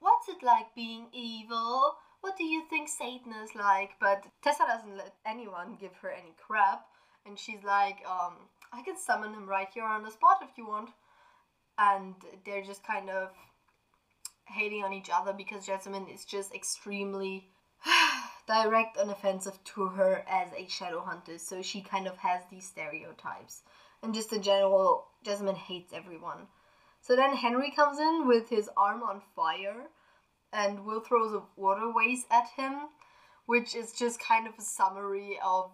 What's 0.00 0.28
it 0.28 0.42
like 0.42 0.74
being 0.74 1.06
evil? 1.12 1.94
What 2.22 2.36
do 2.36 2.42
you 2.42 2.64
think 2.68 2.88
Satan 2.88 3.32
is 3.40 3.54
like? 3.54 3.90
But 4.00 4.24
Tessa 4.42 4.64
doesn't 4.66 4.96
let 4.96 5.14
anyone 5.24 5.78
give 5.80 5.94
her 6.02 6.10
any 6.10 6.34
crap, 6.36 6.86
and 7.24 7.38
she's 7.38 7.62
like, 7.62 7.98
um, 8.04 8.34
I 8.72 8.82
can 8.82 8.96
summon 8.96 9.32
him 9.32 9.46
right 9.46 9.68
here 9.72 9.84
on 9.84 10.02
the 10.02 10.10
spot 10.10 10.38
if 10.42 10.58
you 10.58 10.66
want. 10.66 10.90
And 11.78 12.16
they're 12.44 12.64
just 12.64 12.84
kind 12.84 13.10
of 13.10 13.30
hating 14.46 14.82
on 14.82 14.92
each 14.92 15.10
other 15.14 15.32
because 15.32 15.66
Jessamine 15.66 16.08
is 16.08 16.24
just 16.24 16.52
extremely 16.52 17.46
direct 18.46 18.96
and 18.96 19.10
offensive 19.10 19.62
to 19.64 19.86
her 19.86 20.24
as 20.28 20.48
a 20.56 20.68
shadow 20.68 21.00
hunter. 21.00 21.38
So 21.38 21.62
she 21.62 21.80
kind 21.80 22.06
of 22.06 22.18
has 22.18 22.42
these 22.50 22.66
stereotypes. 22.66 23.62
And 24.02 24.14
just 24.14 24.32
in 24.32 24.42
general, 24.42 25.06
Jessamine 25.24 25.56
hates 25.56 25.92
everyone. 25.92 26.46
So 27.00 27.16
then 27.16 27.36
Henry 27.36 27.70
comes 27.70 27.98
in 27.98 28.26
with 28.26 28.48
his 28.48 28.68
arm 28.76 29.02
on 29.02 29.22
fire 29.34 29.88
and 30.52 30.84
Will 30.84 31.00
throws 31.00 31.32
a 31.32 31.42
water 31.56 31.92
vase 31.96 32.24
at 32.30 32.48
him, 32.56 32.88
which 33.46 33.74
is 33.74 33.92
just 33.92 34.20
kind 34.20 34.46
of 34.46 34.54
a 34.58 34.62
summary 34.62 35.38
of 35.44 35.70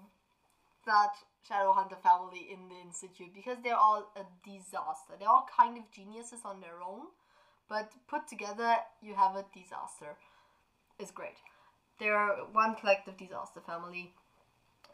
that 0.86 1.12
Shadowhunter 1.48 2.00
family 2.02 2.48
in 2.52 2.68
the 2.68 2.80
Institute 2.80 3.34
because 3.34 3.58
they're 3.62 3.76
all 3.76 4.10
a 4.16 4.24
disaster. 4.48 5.14
They're 5.18 5.28
all 5.28 5.46
kind 5.56 5.76
of 5.78 5.90
geniuses 5.90 6.40
on 6.44 6.60
their 6.60 6.80
own, 6.82 7.06
but 7.68 7.92
put 8.08 8.28
together, 8.28 8.76
you 9.02 9.14
have 9.14 9.36
a 9.36 9.44
disaster. 9.54 10.16
It's 10.98 11.10
great. 11.10 11.36
They're 12.00 12.36
one 12.52 12.74
collective 12.74 13.16
disaster 13.16 13.60
family. 13.60 14.12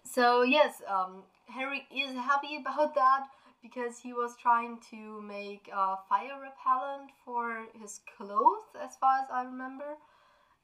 So 0.04 0.42
yes, 0.42 0.82
um, 0.88 1.22
Henry 1.46 1.86
is 1.94 2.14
happy 2.14 2.56
about 2.56 2.94
that 2.96 3.28
because 3.62 3.98
he 3.98 4.12
was 4.12 4.36
trying 4.40 4.78
to 4.90 5.22
make 5.22 5.68
a 5.72 5.96
fire 6.08 6.38
repellent 6.40 7.10
for 7.24 7.66
his 7.80 8.00
clothes, 8.16 8.68
as 8.80 8.96
far 8.96 9.20
as 9.22 9.28
I 9.32 9.44
remember. 9.44 9.96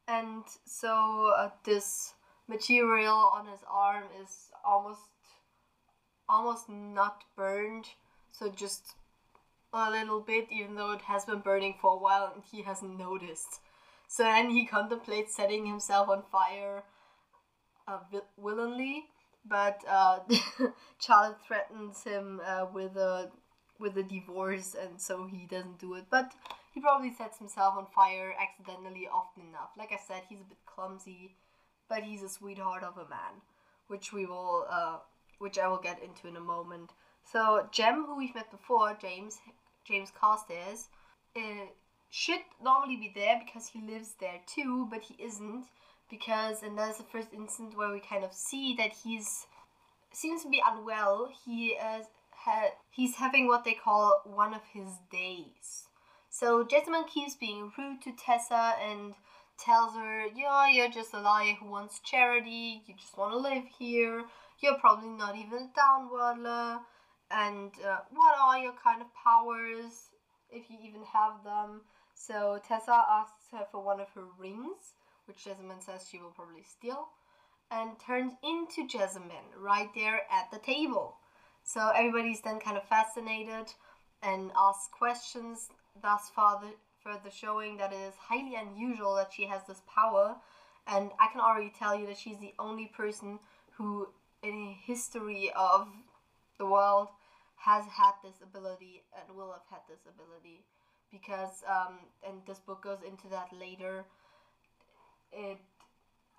And 0.07 0.45
so 0.67 1.33
uh, 1.37 1.51
this 1.65 2.15
material 2.49 3.31
on 3.35 3.47
his 3.47 3.61
arm 3.71 4.05
is 4.23 4.51
almost 4.65 5.01
almost 6.29 6.69
not 6.69 7.25
burned, 7.37 7.87
so 8.31 8.49
just 8.49 8.95
a 9.73 9.91
little 9.91 10.21
bit, 10.21 10.47
even 10.51 10.75
though 10.77 10.93
it 10.93 11.03
has 11.03 11.25
been 11.25 11.41
burning 11.41 11.75
for 11.81 11.95
a 11.95 11.99
while 11.99 12.31
and 12.35 12.43
he 12.51 12.63
hasn't 12.63 12.99
noticed. 12.99 13.61
So 14.13 14.25
then 14.25 14.51
he 14.51 14.67
contemplates 14.67 15.35
setting 15.35 15.65
himself 15.65 16.11
on 16.11 16.23
fire 16.31 16.83
uh, 17.89 18.01
willingly, 18.37 19.07
but 19.43 19.81
uh, 19.89 20.19
Charlotte 21.01 21.39
threatens 21.47 22.05
him 22.05 22.39
uh, 22.47 22.67
with 22.75 22.95
a 22.99 23.31
with 23.81 23.97
a 23.97 24.03
divorce, 24.03 24.77
and 24.79 25.01
so 25.01 25.27
he 25.27 25.47
doesn't 25.47 25.79
do 25.79 25.95
it. 25.95 26.05
But 26.11 26.33
he 26.75 26.81
probably 26.83 27.15
sets 27.15 27.39
himself 27.39 27.75
on 27.79 27.87
fire 27.87 28.35
accidentally 28.39 29.09
often 29.11 29.45
enough. 29.49 29.71
Like 29.79 29.93
I 29.93 29.99
said, 30.07 30.25
he's 30.29 30.43
a 30.43 30.45
bit 30.45 30.59
clumsy, 30.67 31.35
but 31.89 32.03
he's 32.03 32.23
a 32.23 32.29
sweetheart 32.29 32.83
of 32.83 32.99
a 32.99 33.09
man, 33.09 33.41
which 33.89 34.13
we 34.13 34.27
will 34.27 34.67
uh, 34.71 34.99
which 35.39 35.59
I 35.59 35.69
will 35.69 35.81
get 35.81 36.03
into 36.03 36.29
in 36.29 36.37
a 36.37 36.41
moment. 36.55 36.91
So 37.25 37.67
Jem, 37.73 38.05
who 38.05 38.19
we've 38.19 38.35
met 38.35 38.51
before, 38.51 38.95
James 39.01 39.39
James 39.89 40.13
Carstairs, 40.13 40.89
uh, 41.35 41.65
should 42.13 42.41
normally 42.63 42.97
be 42.97 43.11
there 43.15 43.41
because 43.45 43.69
he 43.69 43.81
lives 43.81 44.15
there 44.21 44.41
too, 44.47 44.87
but 44.91 45.01
he 45.03 45.17
isn't 45.19 45.65
because, 46.11 46.63
and 46.63 46.77
that's 46.79 46.99
the 46.99 47.05
first 47.05 47.29
instance 47.33 47.75
where 47.75 47.91
we 47.91 48.01
kind 48.01 48.23
of 48.23 48.35
see 48.35 48.75
that 48.77 48.93
he's 49.03 49.47
seems 50.13 50.43
to 50.43 50.51
be 50.51 50.63
unwell. 50.65 51.31
He 51.45 51.77
ha- 52.45 52.75
he's 52.91 53.17
having 53.17 53.47
what 53.47 53.65
they 53.65 53.75
call 53.75 54.21
one 54.25 54.55
of 54.55 54.63
his 54.73 54.89
days. 55.11 55.89
So 56.31 56.65
Jessamine 56.65 57.05
keeps 57.05 57.35
being 57.35 57.73
rude 57.79 58.03
to 58.03 58.13
Tessa 58.13 58.75
and 58.81 59.15
tells 59.59 59.95
her, 59.95 60.27
"Yeah, 60.27 60.69
you're 60.69 60.91
just 60.91 61.15
a 61.15 61.21
liar 61.21 61.55
who 61.55 61.67
wants 61.67 62.01
charity. 62.01 62.83
You 62.87 62.95
just 62.95 63.17
want 63.17 63.33
to 63.33 63.39
live 63.39 63.65
here. 63.79 64.25
You're 64.61 64.79
probably 64.79 65.09
not 65.11 65.37
even 65.37 65.71
a 65.71 65.81
downworldler. 65.81 66.81
And 67.31 67.73
uh, 67.83 68.01
what 68.11 68.39
are 68.39 68.59
your 68.59 68.75
kind 68.85 69.01
of 69.01 69.09
powers, 69.25 70.11
if 70.51 70.69
you 70.71 70.79
even 70.83 71.05
have 71.05 71.43
them?" 71.45 71.83
So 72.15 72.61
Tessa 72.67 73.05
asks 73.11 73.47
her 73.53 73.67
for 73.71 73.83
one 73.83 74.01
of 74.01 74.09
her 74.11 74.25
rings, 74.39 74.95
which 75.27 75.45
Jessamine 75.45 75.81
says 75.81 76.07
she 76.09 76.19
will 76.19 76.31
probably 76.31 76.63
steal, 76.63 77.09
and 77.71 77.99
turns 77.99 78.33
into 78.43 78.87
Jessamine 78.87 79.51
right 79.59 79.89
there 79.95 80.23
at 80.31 80.51
the 80.53 80.59
table. 80.59 81.17
So 81.65 81.89
everybody's 81.95 82.41
then 82.41 82.61
kind 82.61 82.77
of 82.77 82.85
fascinated 82.89 83.73
and 84.23 84.51
asks 84.57 84.89
questions, 84.93 85.69
thus 86.01 86.31
far 86.35 86.63
further 87.03 87.31
showing 87.31 87.77
that 87.79 87.93
it 87.93 87.97
is 87.97 88.15
highly 88.17 88.55
unusual 88.55 89.17
that 89.17 89.33
she 89.33 89.47
has 89.47 89.63
this 89.67 89.83
power. 89.93 90.37
And 90.87 91.11
I 91.21 91.29
can 91.33 91.41
already 91.41 91.73
tell 91.77 91.99
you 91.99 92.07
that 92.07 92.19
she's 92.19 92.39
the 92.39 92.55
only 92.59 92.87
person 92.87 93.39
who, 93.73 94.09
in 94.43 94.75
history 94.85 95.53
of 95.57 95.89
the 96.59 96.67
world, 96.67 97.09
has 97.57 97.85
had 97.87 98.13
this 98.23 98.41
ability 98.43 99.03
and 99.17 99.37
will 99.37 99.53
have 99.53 99.63
had 99.71 99.81
this 99.89 100.01
ability. 100.09 100.65
Because, 101.13 101.63
um, 101.69 101.99
and 102.27 102.39
this 102.47 102.59
book 102.59 102.83
goes 102.83 102.99
into 103.07 103.29
that 103.29 103.49
later, 103.53 104.05
it 105.33 105.59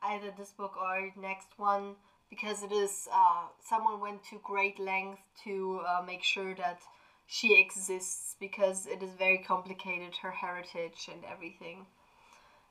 either 0.04 0.34
this 0.38 0.52
book 0.52 0.76
or 0.78 1.12
next 1.20 1.48
one 1.58 1.96
because 2.30 2.64
it 2.64 2.72
is 2.72 3.08
uh, 3.14 3.46
someone 3.64 4.00
went 4.00 4.24
to 4.26 4.40
great 4.44 4.80
length 4.80 5.22
to 5.44 5.82
uh, 5.88 6.02
make 6.06 6.24
sure 6.24 6.56
that 6.56 6.80
she 7.28 7.60
exists 7.60 8.36
because 8.40 8.86
it 8.86 9.02
is 9.02 9.12
very 9.18 9.38
complicated 9.38 10.14
her 10.22 10.32
heritage 10.32 11.08
and 11.12 11.24
everything. 11.32 11.86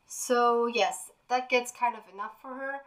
So 0.06 0.66
yes 0.66 1.10
that 1.28 1.48
gets 1.48 1.72
kind 1.72 1.96
of 1.96 2.02
enough 2.12 2.32
for 2.40 2.54
her. 2.54 2.80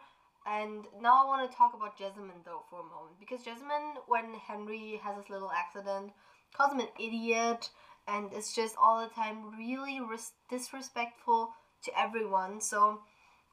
And 0.46 0.84
now 1.00 1.24
i 1.24 1.26
want 1.26 1.50
to 1.50 1.56
talk 1.56 1.74
about 1.74 1.98
jessamine 1.98 2.44
though 2.44 2.62
for 2.70 2.78
a 2.78 2.84
moment 2.84 3.18
because 3.18 3.42
jessamine 3.42 3.98
when 4.06 4.32
henry 4.34 5.00
has 5.02 5.16
this 5.16 5.28
little 5.28 5.50
accident 5.50 6.12
calls 6.56 6.72
him 6.72 6.78
an 6.78 6.88
idiot 7.00 7.68
and 8.06 8.32
it's 8.32 8.54
just 8.54 8.74
all 8.80 9.00
the 9.00 9.14
time 9.14 9.56
really 9.58 10.00
res- 10.00 10.32
disrespectful 10.48 11.50
to 11.82 11.98
everyone 11.98 12.60
so 12.60 13.00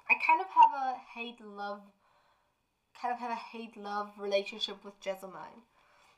I 0.10 0.16
kind 0.26 0.42
of 0.42 0.48
have 0.48 0.74
a 0.74 0.98
hate 1.16 1.40
love 1.42 1.82
kind 3.02 3.14
of 3.14 3.20
have 3.20 3.32
a 3.32 3.36
hate 3.36 3.76
love 3.76 4.12
relationship 4.18 4.84
with 4.86 5.00
Jessamine. 5.02 5.64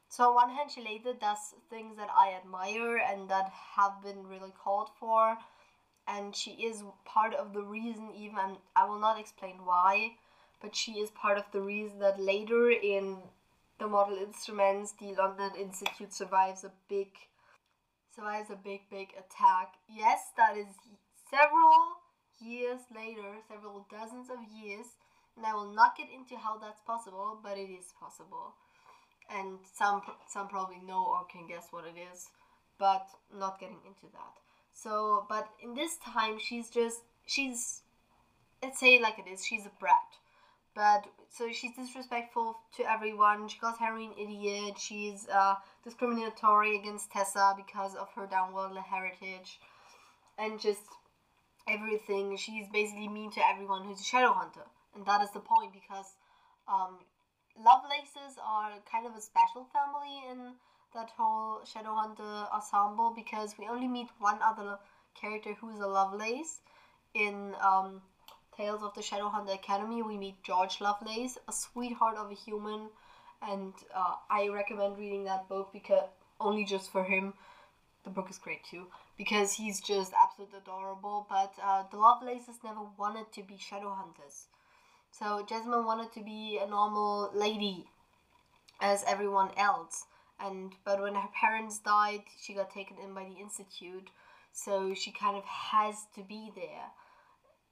So 0.09 0.29
on 0.29 0.35
one 0.35 0.49
hand 0.55 0.71
she 0.71 0.81
later 0.81 1.13
does 1.13 1.55
things 1.69 1.97
that 1.97 2.09
I 2.15 2.33
admire 2.33 2.97
and 2.97 3.29
that 3.29 3.51
have 3.75 4.03
been 4.03 4.27
really 4.27 4.53
called 4.63 4.89
for 4.99 5.37
and 6.07 6.35
she 6.35 6.51
is 6.51 6.83
part 7.05 7.33
of 7.33 7.53
the 7.53 7.61
reason 7.63 8.11
even 8.15 8.57
I 8.75 8.85
will 8.85 8.99
not 8.99 9.19
explain 9.19 9.65
why, 9.65 10.13
but 10.61 10.75
she 10.75 10.93
is 10.93 11.09
part 11.11 11.37
of 11.37 11.45
the 11.51 11.61
reason 11.61 11.99
that 11.99 12.19
later 12.19 12.69
in 12.69 13.17
the 13.79 13.87
Mortal 13.87 14.17
Instruments 14.17 14.93
the 14.99 15.15
London 15.15 15.51
Institute 15.59 16.13
survives 16.13 16.63
a 16.63 16.71
big 16.87 17.07
survives 18.15 18.49
a 18.49 18.55
big 18.55 18.81
big 18.89 19.09
attack. 19.17 19.75
Yes, 19.89 20.31
that 20.37 20.57
is 20.57 20.67
several 21.29 22.01
years 22.39 22.81
later, 22.93 23.39
several 23.47 23.85
dozens 23.89 24.29
of 24.29 24.39
years, 24.51 24.85
and 25.37 25.45
I 25.45 25.53
will 25.53 25.73
not 25.73 25.97
get 25.97 26.07
into 26.13 26.35
how 26.37 26.57
that's 26.57 26.81
possible, 26.81 27.39
but 27.43 27.57
it 27.57 27.69
is 27.69 27.93
possible. 27.99 28.55
And 29.29 29.59
some 29.73 30.01
some 30.27 30.47
probably 30.47 30.79
know 30.85 31.05
or 31.05 31.25
can 31.31 31.47
guess 31.47 31.67
what 31.71 31.85
it 31.85 31.95
is, 32.13 32.29
but 32.79 33.07
not 33.33 33.59
getting 33.59 33.79
into 33.85 34.11
that. 34.13 34.35
So, 34.73 35.25
but 35.29 35.47
in 35.63 35.73
this 35.73 35.97
time, 35.97 36.37
she's 36.39 36.69
just 36.69 37.01
she's 37.25 37.81
let's 38.61 38.79
say 38.79 38.99
like 38.99 39.19
it 39.19 39.29
is. 39.31 39.45
She's 39.45 39.65
a 39.65 39.71
brat, 39.79 40.19
but 40.75 41.05
so 41.37 41.51
she's 41.51 41.75
disrespectful 41.75 42.57
to 42.77 42.89
everyone. 42.89 43.47
She 43.47 43.59
calls 43.59 43.77
Henry 43.77 44.05
an 44.05 44.13
idiot. 44.19 44.75
She's 44.79 45.27
uh, 45.27 45.55
discriminatory 45.83 46.77
against 46.77 47.11
Tessa 47.11 47.53
because 47.57 47.95
of 47.95 48.07
her 48.15 48.25
downworld 48.25 48.81
heritage, 48.81 49.59
and 50.37 50.59
just 50.59 50.81
everything. 51.67 52.37
She's 52.37 52.67
basically 52.71 53.09
mean 53.09 53.31
to 53.31 53.41
everyone 53.47 53.83
who's 53.83 53.99
a 53.99 54.03
shadow 54.03 54.31
hunter, 54.31 54.65
and 54.95 55.05
that 55.05 55.21
is 55.21 55.31
the 55.31 55.41
point 55.41 55.73
because 55.73 56.15
um, 56.67 56.99
Lovelaces 57.57 58.37
are 58.45 58.71
kind 58.89 59.05
of 59.05 59.15
a 59.15 59.21
special 59.21 59.67
family 59.71 60.23
in 60.31 60.53
that 60.93 61.09
whole 61.17 61.63
shadow 61.65 61.95
hunter 61.95 62.47
ensemble 62.53 63.13
because 63.15 63.55
we 63.59 63.67
only 63.67 63.87
meet 63.87 64.07
one 64.19 64.39
other 64.41 64.77
character 65.19 65.53
who's 65.59 65.79
a 65.79 65.87
Lovelace 65.87 66.61
in 67.13 67.55
um, 67.61 68.01
Tales 68.55 68.83
of 68.83 68.93
the 68.93 69.01
Shadowhunter 69.01 69.53
Academy. 69.53 70.01
We 70.01 70.17
meet 70.17 70.41
George 70.43 70.79
Lovelace, 70.79 71.37
a 71.47 71.51
sweetheart 71.51 72.17
of 72.17 72.31
a 72.31 72.33
human, 72.33 72.89
and 73.41 73.73
uh, 73.93 74.15
I 74.29 74.47
recommend 74.47 74.97
reading 74.97 75.25
that 75.25 75.49
book 75.49 75.69
because 75.73 76.07
only 76.39 76.65
just 76.65 76.91
for 76.91 77.03
him. 77.03 77.33
The 78.03 78.11
book 78.11 78.29
is 78.29 78.37
great 78.37 78.63
too 78.63 78.85
because 79.17 79.53
he's 79.53 79.81
just 79.81 80.13
absolutely 80.13 80.59
adorable. 80.59 81.25
But 81.29 81.53
uh, 81.61 81.83
the 81.89 81.97
Lovelaces 81.97 82.57
never 82.63 82.81
wanted 82.97 83.31
to 83.33 83.41
be 83.41 83.57
shadow 83.57 83.93
hunters, 83.93 84.45
so 85.11 85.45
Jessamine 85.47 85.85
wanted 85.85 86.13
to 86.13 86.23
be 86.23 86.59
a 86.63 86.67
normal 86.67 87.31
lady, 87.33 87.85
as 88.79 89.03
everyone 89.07 89.49
else. 89.57 90.05
And 90.39 90.73
but 90.83 91.01
when 91.01 91.15
her 91.15 91.29
parents 91.33 91.79
died, 91.79 92.23
she 92.41 92.53
got 92.53 92.71
taken 92.71 92.97
in 93.03 93.13
by 93.13 93.23
the 93.23 93.39
institute, 93.41 94.09
so 94.51 94.93
she 94.93 95.11
kind 95.11 95.35
of 95.35 95.43
has 95.45 96.05
to 96.15 96.21
be 96.21 96.51
there. 96.55 96.91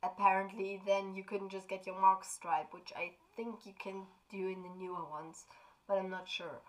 Apparently, 0.03 0.81
then 0.85 1.15
you 1.15 1.23
couldn't 1.23 1.49
just 1.49 1.67
get 1.67 1.87
your 1.87 1.99
mark 1.99 2.23
stripe, 2.25 2.73
which 2.73 2.93
I 2.95 3.13
think 3.35 3.65
you 3.65 3.73
can 3.79 4.05
do 4.29 4.47
in 4.49 4.61
the 4.61 4.69
newer 4.69 5.03
ones, 5.09 5.45
but 5.87 5.97
I'm 5.97 6.09
not 6.11 6.29
sure. 6.29 6.59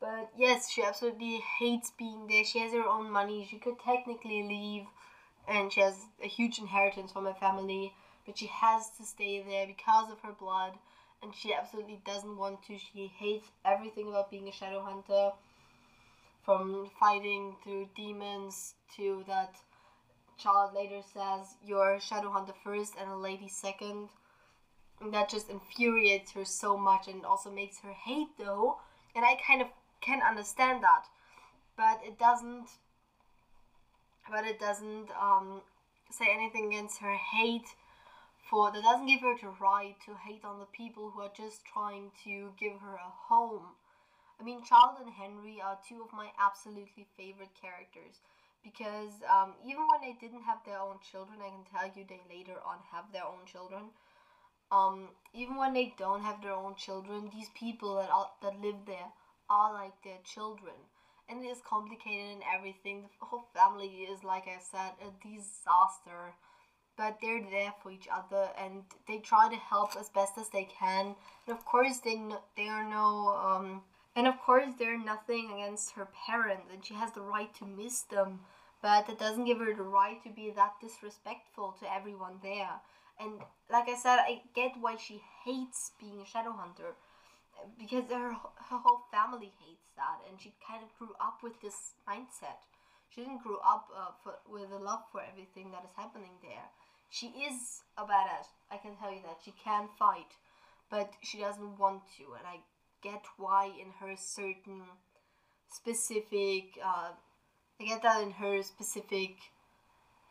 But 0.00 0.32
yes, 0.36 0.70
she 0.70 0.82
absolutely 0.82 1.40
hates 1.58 1.92
being 1.96 2.26
there. 2.26 2.44
She 2.44 2.58
has 2.58 2.72
her 2.72 2.84
own 2.86 3.10
money. 3.10 3.46
She 3.50 3.58
could 3.58 3.78
technically 3.78 4.42
leave, 4.42 4.86
and 5.48 5.72
she 5.72 5.80
has 5.80 6.06
a 6.22 6.26
huge 6.28 6.58
inheritance 6.58 7.12
from 7.12 7.26
her 7.26 7.34
family, 7.34 7.94
but 8.26 8.36
she 8.38 8.46
has 8.46 8.90
to 8.98 9.04
stay 9.04 9.40
there 9.42 9.66
because 9.66 10.10
of 10.10 10.20
her 10.20 10.32
blood, 10.32 10.72
and 11.22 11.34
she 11.34 11.54
absolutely 11.54 12.00
doesn't 12.04 12.36
want 12.36 12.62
to. 12.64 12.76
She 12.78 13.06
hates 13.06 13.48
everything 13.64 14.08
about 14.08 14.30
being 14.30 14.48
a 14.48 14.52
shadow 14.52 14.82
hunter, 14.82 15.32
from 16.44 16.90
fighting 17.00 17.56
through 17.62 17.88
demons 17.96 18.74
to 18.96 19.24
that 19.26 19.54
Charlotte 20.36 20.74
later 20.74 21.00
says 21.12 21.56
you're 21.64 21.94
a 21.94 22.00
shadow 22.00 22.30
hunter 22.30 22.54
first 22.62 22.94
and 23.00 23.10
a 23.10 23.16
lady 23.16 23.48
second. 23.48 24.08
And 25.00 25.12
that 25.12 25.28
just 25.28 25.50
infuriates 25.50 26.32
her 26.32 26.44
so 26.44 26.76
much 26.76 27.08
and 27.08 27.24
also 27.24 27.50
makes 27.50 27.80
her 27.80 27.92
hate 27.92 28.28
though. 28.38 28.78
And 29.14 29.24
I 29.24 29.36
kind 29.46 29.60
of 29.60 29.68
can 30.00 30.22
understand 30.22 30.82
that. 30.82 31.06
But 31.76 32.00
it 32.04 32.18
doesn't 32.18 32.68
but 34.30 34.44
it 34.44 34.58
doesn't 34.58 35.08
um, 35.20 35.60
say 36.10 36.26
anything 36.32 36.68
against 36.68 36.98
her 37.00 37.14
hate 37.14 37.68
for 38.48 38.72
that 38.72 38.82
doesn't 38.82 39.06
give 39.06 39.20
her 39.20 39.34
the 39.40 39.52
right 39.60 39.96
to 40.06 40.14
hate 40.14 40.44
on 40.44 40.58
the 40.58 40.66
people 40.66 41.10
who 41.10 41.20
are 41.20 41.32
just 41.36 41.64
trying 41.64 42.10
to 42.24 42.52
give 42.58 42.80
her 42.80 42.94
a 42.94 43.12
home. 43.28 43.76
I 44.40 44.42
mean, 44.42 44.64
Charlotte 44.64 45.02
and 45.04 45.12
Henry 45.12 45.60
are 45.62 45.78
two 45.86 46.02
of 46.02 46.12
my 46.12 46.28
absolutely 46.38 47.06
favorite 47.16 47.54
characters 47.60 48.20
because 48.64 49.12
um, 49.30 49.54
even 49.64 49.84
when 49.86 50.00
they 50.02 50.16
didn't 50.20 50.42
have 50.44 50.58
their 50.66 50.78
own 50.80 50.96
children, 51.12 51.38
I 51.42 51.50
can 51.50 51.66
tell 51.70 51.86
you 51.94 52.04
they 52.08 52.22
later 52.34 52.58
on 52.66 52.78
have 52.92 53.12
their 53.12 53.24
own 53.26 53.44
children. 53.46 53.92
Um, 54.72 55.08
even 55.34 55.56
when 55.56 55.74
they 55.74 55.94
don't 55.98 56.22
have 56.22 56.42
their 56.42 56.52
own 56.54 56.74
children, 56.76 57.30
these 57.32 57.50
people 57.54 57.96
that 57.96 58.10
that 58.42 58.60
live 58.60 58.86
there 58.86 59.10
are 59.50 59.72
like 59.72 59.94
their 60.02 60.18
children, 60.24 60.74
and 61.28 61.44
it 61.44 61.48
is 61.48 61.60
complicated 61.68 62.32
and 62.32 62.42
everything. 62.56 63.02
The 63.20 63.26
whole 63.26 63.46
family 63.54 63.88
is, 64.10 64.24
like 64.24 64.44
I 64.48 64.58
said, 64.60 64.92
a 65.00 65.10
disaster. 65.26 66.34
But 66.96 67.18
they're 67.20 67.42
there 67.50 67.74
for 67.82 67.90
each 67.92 68.08
other, 68.12 68.50
and 68.58 68.84
they 69.08 69.18
try 69.18 69.48
to 69.48 69.56
help 69.56 69.96
as 69.96 70.08
best 70.10 70.38
as 70.38 70.48
they 70.50 70.64
can. 70.64 71.14
And 71.46 71.56
of 71.56 71.64
course, 71.64 71.98
they 71.98 72.16
they 72.56 72.68
are 72.68 72.84
no 72.88 73.28
um, 73.28 73.82
and 74.16 74.26
of 74.26 74.38
course, 74.38 74.74
they're 74.78 74.98
nothing 74.98 75.50
against 75.52 75.92
her 75.92 76.08
parents, 76.26 76.68
and 76.72 76.84
she 76.84 76.94
has 76.94 77.12
the 77.12 77.20
right 77.20 77.52
to 77.56 77.66
miss 77.66 78.02
them, 78.02 78.40
but 78.80 79.06
that 79.06 79.18
doesn't 79.18 79.46
give 79.46 79.58
her 79.58 79.74
the 79.74 79.82
right 79.82 80.22
to 80.22 80.30
be 80.30 80.50
that 80.54 80.74
disrespectful 80.80 81.74
to 81.80 81.92
everyone 81.92 82.38
there. 82.42 82.80
And 83.18 83.40
like 83.70 83.88
I 83.88 83.96
said, 83.96 84.18
I 84.18 84.42
get 84.54 84.72
why 84.80 84.96
she 84.96 85.22
hates 85.44 85.92
being 86.00 86.20
a 86.20 86.26
shadow 86.26 86.52
hunter, 86.52 86.94
because 87.78 88.04
her, 88.10 88.34
her 88.70 88.78
whole 88.78 89.02
family 89.10 89.52
hates 89.64 89.90
that, 89.96 90.18
and 90.28 90.40
she 90.40 90.54
kind 90.66 90.82
of 90.82 90.90
grew 90.98 91.14
up 91.20 91.38
with 91.42 91.60
this 91.62 91.94
mindset. 92.08 92.62
She 93.10 93.22
didn't 93.22 93.42
grow 93.42 93.58
up 93.64 93.86
uh, 93.94 94.10
for, 94.22 94.34
with 94.50 94.70
a 94.72 94.82
love 94.82 95.02
for 95.12 95.22
everything 95.22 95.70
that 95.70 95.84
is 95.84 95.94
happening 95.96 96.34
there. 96.42 96.66
She 97.10 97.28
is 97.28 97.82
a 97.96 98.02
badass, 98.02 98.50
I 98.70 98.76
can 98.78 98.96
tell 98.96 99.12
you 99.12 99.22
that. 99.22 99.38
She 99.44 99.54
can 99.62 99.88
fight, 99.98 100.34
but 100.90 101.12
she 101.22 101.38
doesn't 101.38 101.78
want 101.78 102.02
to, 102.18 102.34
and 102.34 102.46
I 102.46 102.58
get 103.04 103.22
why 103.36 103.66
in 103.66 103.92
her 104.00 104.16
certain 104.16 104.82
specific 105.70 106.78
uh, 106.84 107.10
I 107.80 107.84
get 107.84 108.02
that 108.02 108.22
in 108.22 108.30
her 108.32 108.62
specific 108.62 109.36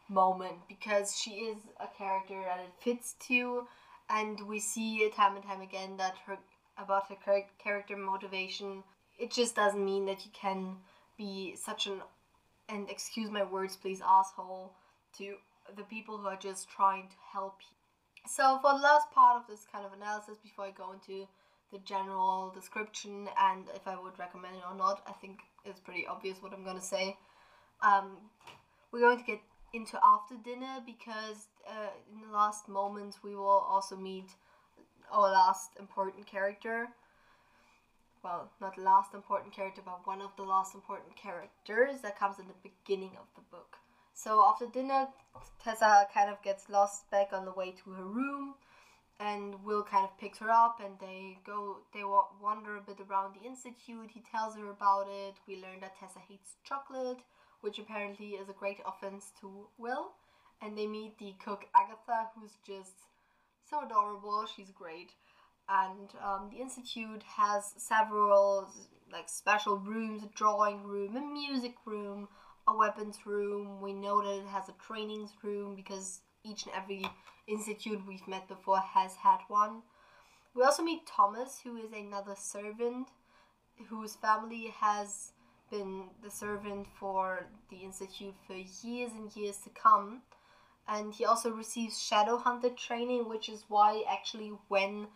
moment 0.09 0.59
because 0.67 1.17
she 1.17 1.31
is 1.31 1.57
a 1.79 1.87
character 1.97 2.41
that 2.45 2.59
it 2.59 2.73
fits 2.79 3.15
to 3.27 3.67
and 4.09 4.39
we 4.47 4.59
see 4.59 5.09
time 5.15 5.35
and 5.35 5.45
time 5.45 5.61
again 5.61 5.97
that 5.97 6.15
her 6.25 6.37
about 6.77 7.07
her 7.09 7.43
character 7.63 7.95
motivation. 7.95 8.83
It 9.19 9.31
just 9.31 9.55
doesn't 9.55 9.83
mean 9.83 10.05
that 10.05 10.25
you 10.25 10.31
can 10.33 10.77
be 11.17 11.55
such 11.55 11.87
an 11.87 12.01
and 12.69 12.89
excuse 12.89 13.29
my 13.29 13.43
words 13.43 13.75
please 13.75 14.01
asshole 14.01 14.73
to 15.17 15.35
the 15.75 15.83
people 15.83 16.17
who 16.17 16.27
are 16.27 16.37
just 16.37 16.69
trying 16.69 17.07
to 17.09 17.15
help 17.31 17.57
you. 17.61 17.75
So 18.29 18.59
for 18.61 18.73
the 18.73 18.83
last 18.83 19.11
part 19.11 19.41
of 19.41 19.47
this 19.47 19.65
kind 19.71 19.85
of 19.85 19.93
analysis 19.93 20.37
before 20.41 20.65
i 20.65 20.71
go 20.71 20.93
into 20.93 21.27
the 21.73 21.79
general 21.79 22.51
description 22.53 23.27
and 23.37 23.65
if 23.75 23.87
I 23.87 23.99
would 23.99 24.17
recommend 24.17 24.55
it 24.55 24.63
or 24.69 24.77
not. 24.77 25.01
I 25.07 25.11
think 25.13 25.39
it's 25.65 25.79
pretty 25.79 26.05
obvious 26.07 26.37
what 26.41 26.53
I'm 26.53 26.63
going 26.63 26.79
to 26.79 26.85
say. 26.85 27.17
Um, 27.81 28.17
we're 28.91 28.99
going 28.99 29.17
to 29.17 29.25
get 29.25 29.41
into 29.73 29.97
after 30.05 30.35
dinner 30.35 30.81
because 30.85 31.47
uh, 31.67 31.89
in 32.13 32.21
the 32.21 32.31
last 32.31 32.69
moments 32.69 33.17
we 33.23 33.35
will 33.35 33.65
also 33.67 33.95
meet 33.95 34.29
our 35.11 35.31
last 35.31 35.71
important 35.79 36.27
character. 36.27 36.87
Well, 38.23 38.51
not 38.61 38.75
the 38.75 38.83
last 38.83 39.13
important 39.13 39.53
character, 39.53 39.81
but 39.83 40.05
one 40.05 40.21
of 40.21 40.29
the 40.37 40.43
last 40.43 40.75
important 40.75 41.15
characters 41.15 42.01
that 42.03 42.17
comes 42.17 42.39
in 42.39 42.45
the 42.47 42.69
beginning 42.69 43.11
of 43.19 43.25
the 43.35 43.41
book. 43.51 43.77
So 44.13 44.45
after 44.47 44.67
dinner, 44.67 45.07
Tessa 45.61 46.07
kind 46.13 46.29
of 46.29 46.41
gets 46.43 46.69
lost 46.69 47.09
back 47.09 47.29
on 47.33 47.45
the 47.45 47.51
way 47.51 47.71
to 47.83 47.89
her 47.91 48.05
room 48.05 48.53
and 49.19 49.63
Will 49.63 49.83
kind 49.83 50.03
of 50.03 50.17
picks 50.19 50.39
her 50.39 50.49
up 50.49 50.79
and 50.83 50.95
they 50.99 51.37
go 51.45 51.77
they 51.93 52.03
wander 52.03 52.77
a 52.77 52.81
bit 52.81 52.99
around 53.09 53.35
the 53.35 53.47
institute. 53.47 54.09
He 54.13 54.23
tells 54.31 54.55
her 54.55 54.69
about 54.69 55.07
it. 55.09 55.35
We 55.47 55.55
learn 55.55 55.79
that 55.81 55.97
Tessa 55.99 56.19
hates 56.27 56.55
chocolate 56.63 57.19
which 57.63 57.79
apparently 57.79 58.31
is 58.31 58.49
a 58.49 58.53
great 58.53 58.79
offense 58.85 59.31
to 59.39 59.67
Will. 59.77 60.11
And 60.61 60.77
they 60.77 60.85
meet 60.85 61.17
the 61.17 61.33
cook 61.43 61.63
Agatha 61.73 62.29
who's 62.35 62.57
just 62.67 63.07
so 63.69 63.85
adorable. 63.85 64.45
She's 64.53 64.69
great. 64.69 65.11
And 65.69 66.09
um, 66.21 66.49
the 66.51 66.61
institute 66.61 67.23
has 67.23 67.71
several 67.77 68.69
like 69.11 69.29
special 69.29 69.77
rooms 69.77 70.23
a 70.23 70.29
drawing 70.35 70.83
room 70.83 71.15
a 71.15 71.21
music 71.21 71.75
room 71.85 72.27
a 72.67 72.75
weapons 72.75 73.19
room. 73.25 73.81
We 73.81 73.93
know 73.93 74.21
that 74.21 74.43
it 74.43 74.47
has 74.47 74.67
a 74.67 74.75
trainings 74.85 75.31
room 75.41 75.75
because 75.75 76.19
each 76.43 76.65
and 76.65 76.75
every 76.75 77.05
institute 77.47 78.01
we've 78.07 78.27
met 78.27 78.47
before 78.47 78.79
has 78.79 79.15
had 79.15 79.39
one. 79.47 79.81
We 80.55 80.63
also 80.63 80.83
meet 80.83 81.07
Thomas, 81.07 81.61
who 81.63 81.77
is 81.77 81.91
another 81.91 82.35
servant 82.37 83.07
whose 83.89 84.15
family 84.15 84.73
has 84.79 85.31
been 85.71 86.03
the 86.23 86.29
servant 86.29 86.87
for 86.99 87.47
the 87.69 87.77
institute 87.77 88.35
for 88.45 88.53
years 88.53 89.11
and 89.13 89.35
years 89.35 89.57
to 89.57 89.69
come. 89.69 90.21
And 90.87 91.13
he 91.13 91.25
also 91.25 91.51
receives 91.51 92.01
shadow 92.01 92.37
hunter 92.37 92.69
training, 92.69 93.29
which 93.29 93.49
is 93.49 93.63
why 93.67 94.03
actually 94.09 94.51
when 94.67 95.07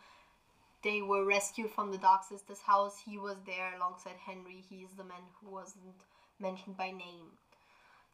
they 0.84 1.02
were 1.02 1.26
rescued 1.26 1.72
from 1.72 1.92
the 1.92 1.98
Dark 1.98 2.24
Sisters 2.24 2.62
house, 2.62 3.02
he 3.06 3.18
was 3.18 3.38
there 3.46 3.76
alongside 3.76 4.16
Henry. 4.26 4.64
He's 4.70 4.90
the 4.96 5.04
man 5.04 5.22
who 5.42 5.52
wasn't 5.52 6.06
mentioned 6.40 6.78
by 6.78 6.92
name. 6.92 7.32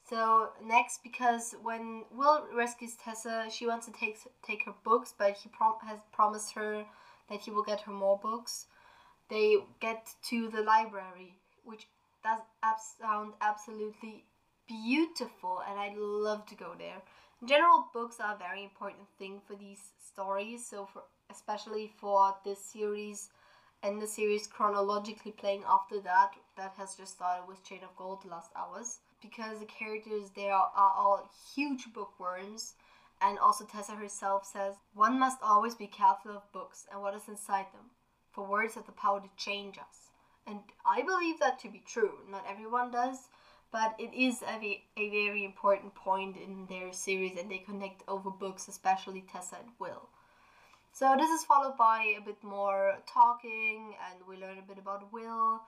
So 0.09 0.51
next, 0.61 1.01
because 1.01 1.55
when 1.61 2.05
Will 2.11 2.45
rescues 2.53 2.95
Tessa, 2.95 3.49
she 3.49 3.65
wants 3.65 3.85
to 3.87 3.91
take 3.91 4.17
take 4.43 4.65
her 4.65 4.75
books, 4.83 5.13
but 5.17 5.37
he 5.37 5.49
prom- 5.49 5.79
has 5.87 5.99
promised 6.11 6.53
her 6.53 6.85
that 7.29 7.39
he 7.41 7.51
will 7.51 7.63
get 7.63 7.81
her 7.81 7.91
more 7.91 8.17
books. 8.19 8.67
They 9.29 9.57
get 9.79 10.13
to 10.29 10.49
the 10.49 10.61
library, 10.61 11.39
which 11.63 11.87
does 12.23 12.41
ab- 12.61 12.79
sound 12.99 13.33
absolutely 13.41 14.25
beautiful, 14.67 15.61
and 15.67 15.79
I'd 15.79 15.97
love 15.97 16.45
to 16.47 16.55
go 16.55 16.75
there. 16.77 17.01
In 17.41 17.47
general, 17.47 17.89
books 17.93 18.19
are 18.19 18.35
a 18.35 18.37
very 18.37 18.63
important 18.63 19.07
thing 19.17 19.41
for 19.47 19.55
these 19.55 19.81
stories. 19.99 20.65
So 20.65 20.85
for 20.85 21.03
especially 21.29 21.87
for 21.99 22.35
this 22.45 22.63
series 22.63 23.29
and 23.81 24.01
the 24.01 24.07
series 24.07 24.47
chronologically 24.47 25.31
playing 25.31 25.63
after 25.67 25.99
that, 26.01 26.31
that 26.57 26.73
has 26.77 26.95
just 26.95 27.13
started 27.15 27.47
with 27.47 27.63
Chain 27.63 27.83
of 27.83 27.95
Gold, 27.95 28.25
Last 28.25 28.51
Hours 28.55 28.99
because 29.23 29.59
the 29.59 29.65
characters 29.65 30.29
there 30.35 30.53
are, 30.53 30.69
are 30.75 30.93
all 30.95 31.29
huge 31.55 31.91
bookworms. 31.93 32.75
And 33.21 33.39
also, 33.39 33.65
Tessa 33.65 33.93
herself 33.93 34.45
says, 34.45 34.75
One 34.93 35.17
must 35.17 35.37
always 35.41 35.75
be 35.75 35.87
careful 35.87 36.31
of 36.31 36.51
books 36.51 36.85
and 36.91 37.01
what 37.01 37.15
is 37.15 37.27
inside 37.27 37.67
them, 37.73 37.91
for 38.31 38.45
words 38.45 38.75
have 38.75 38.85
the 38.85 38.91
power 38.91 39.21
to 39.21 39.29
change 39.43 39.77
us. 39.77 40.09
And 40.45 40.59
I 40.85 41.01
believe 41.03 41.39
that 41.39 41.59
to 41.59 41.69
be 41.69 41.81
true. 41.87 42.11
Not 42.29 42.45
everyone 42.49 42.91
does, 42.91 43.29
but 43.71 43.95
it 43.97 44.13
is 44.13 44.43
a, 44.43 44.83
a 44.97 45.09
very 45.09 45.45
important 45.45 45.95
point 45.95 46.35
in 46.35 46.65
their 46.67 46.91
series, 46.91 47.37
and 47.39 47.49
they 47.49 47.59
connect 47.59 48.03
over 48.09 48.29
books, 48.29 48.67
especially 48.67 49.23
Tessa 49.31 49.55
and 49.55 49.71
Will. 49.79 50.09
So, 50.91 51.15
this 51.17 51.29
is 51.29 51.45
followed 51.45 51.77
by 51.77 52.15
a 52.17 52.21
bit 52.21 52.43
more 52.43 52.97
talking, 53.07 53.95
and 54.11 54.19
we 54.27 54.35
learn 54.35 54.59
a 54.59 54.67
bit 54.67 54.77
about 54.77 55.11
Will 55.13 55.61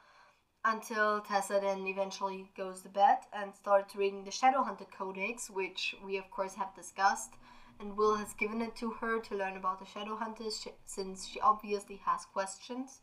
until 0.65 1.21
Tessa 1.21 1.59
then 1.61 1.87
eventually 1.87 2.49
goes 2.57 2.81
to 2.81 2.89
bed 2.89 3.19
and 3.31 3.53
starts 3.55 3.95
reading 3.95 4.23
the 4.23 4.31
Shadowhunter 4.31 4.87
Codex, 4.91 5.49
which 5.49 5.95
we 6.03 6.17
of 6.17 6.29
course 6.31 6.55
have 6.55 6.75
discussed. 6.75 7.31
And 7.79 7.97
Will 7.97 8.15
has 8.15 8.33
given 8.33 8.61
it 8.61 8.75
to 8.77 8.91
her 8.91 9.19
to 9.19 9.35
learn 9.35 9.57
about 9.57 9.79
the 9.79 9.85
Shadowhunters 9.85 10.67
since 10.85 11.27
she 11.27 11.39
obviously 11.39 12.01
has 12.05 12.25
questions. 12.25 13.01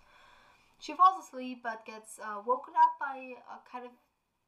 She 0.79 0.95
falls 0.95 1.25
asleep 1.25 1.61
but 1.63 1.87
gets 1.87 2.19
uh, 2.19 2.43
woken 2.45 2.75
up 2.77 2.93
by 2.99 3.35
a 3.49 3.71
kind 3.71 3.85
of 3.85 3.93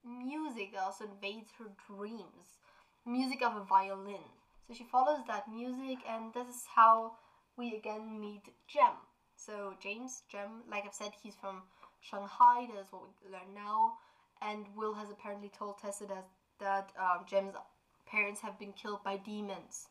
music 0.04 0.72
that 0.72 0.82
also 0.82 1.04
invades 1.04 1.50
her 1.58 1.70
dreams 1.86 2.58
music 3.06 3.42
of 3.42 3.56
a 3.56 3.64
violin. 3.64 4.24
So 4.66 4.74
she 4.74 4.84
follows 4.84 5.20
that 5.26 5.48
music, 5.48 5.98
and 6.08 6.32
this 6.32 6.48
is 6.48 6.64
how 6.74 7.12
we 7.56 7.74
again 7.74 8.20
meet 8.20 8.48
Jem. 8.66 8.96
So 9.36 9.74
James, 9.82 10.22
Jem, 10.30 10.62
like 10.70 10.84
I've 10.86 10.94
said, 10.94 11.12
he's 11.22 11.34
from 11.34 11.62
Shanghai. 12.04 12.66
That 12.72 12.80
is 12.80 12.86
what 12.90 13.02
we 13.24 13.32
learn 13.32 13.54
now. 13.54 13.94
And 14.42 14.66
Will 14.76 14.94
has 14.94 15.10
apparently 15.10 15.50
told 15.56 15.78
Tessa 15.78 16.06
that, 16.06 16.26
that 16.60 16.90
um, 17.00 17.24
Jem's 17.26 17.54
parents 18.06 18.40
have 18.40 18.58
been 18.58 18.72
killed 18.72 19.02
by 19.02 19.16
demons. 19.16 19.88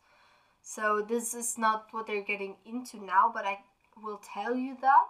So 0.61 1.05
this 1.07 1.33
is 1.33 1.57
not 1.57 1.87
what 1.91 2.07
they're 2.07 2.21
getting 2.21 2.55
into 2.65 3.03
now, 3.03 3.31
but 3.33 3.45
I 3.45 3.59
will 4.01 4.21
tell 4.33 4.55
you 4.55 4.77
that. 4.81 5.09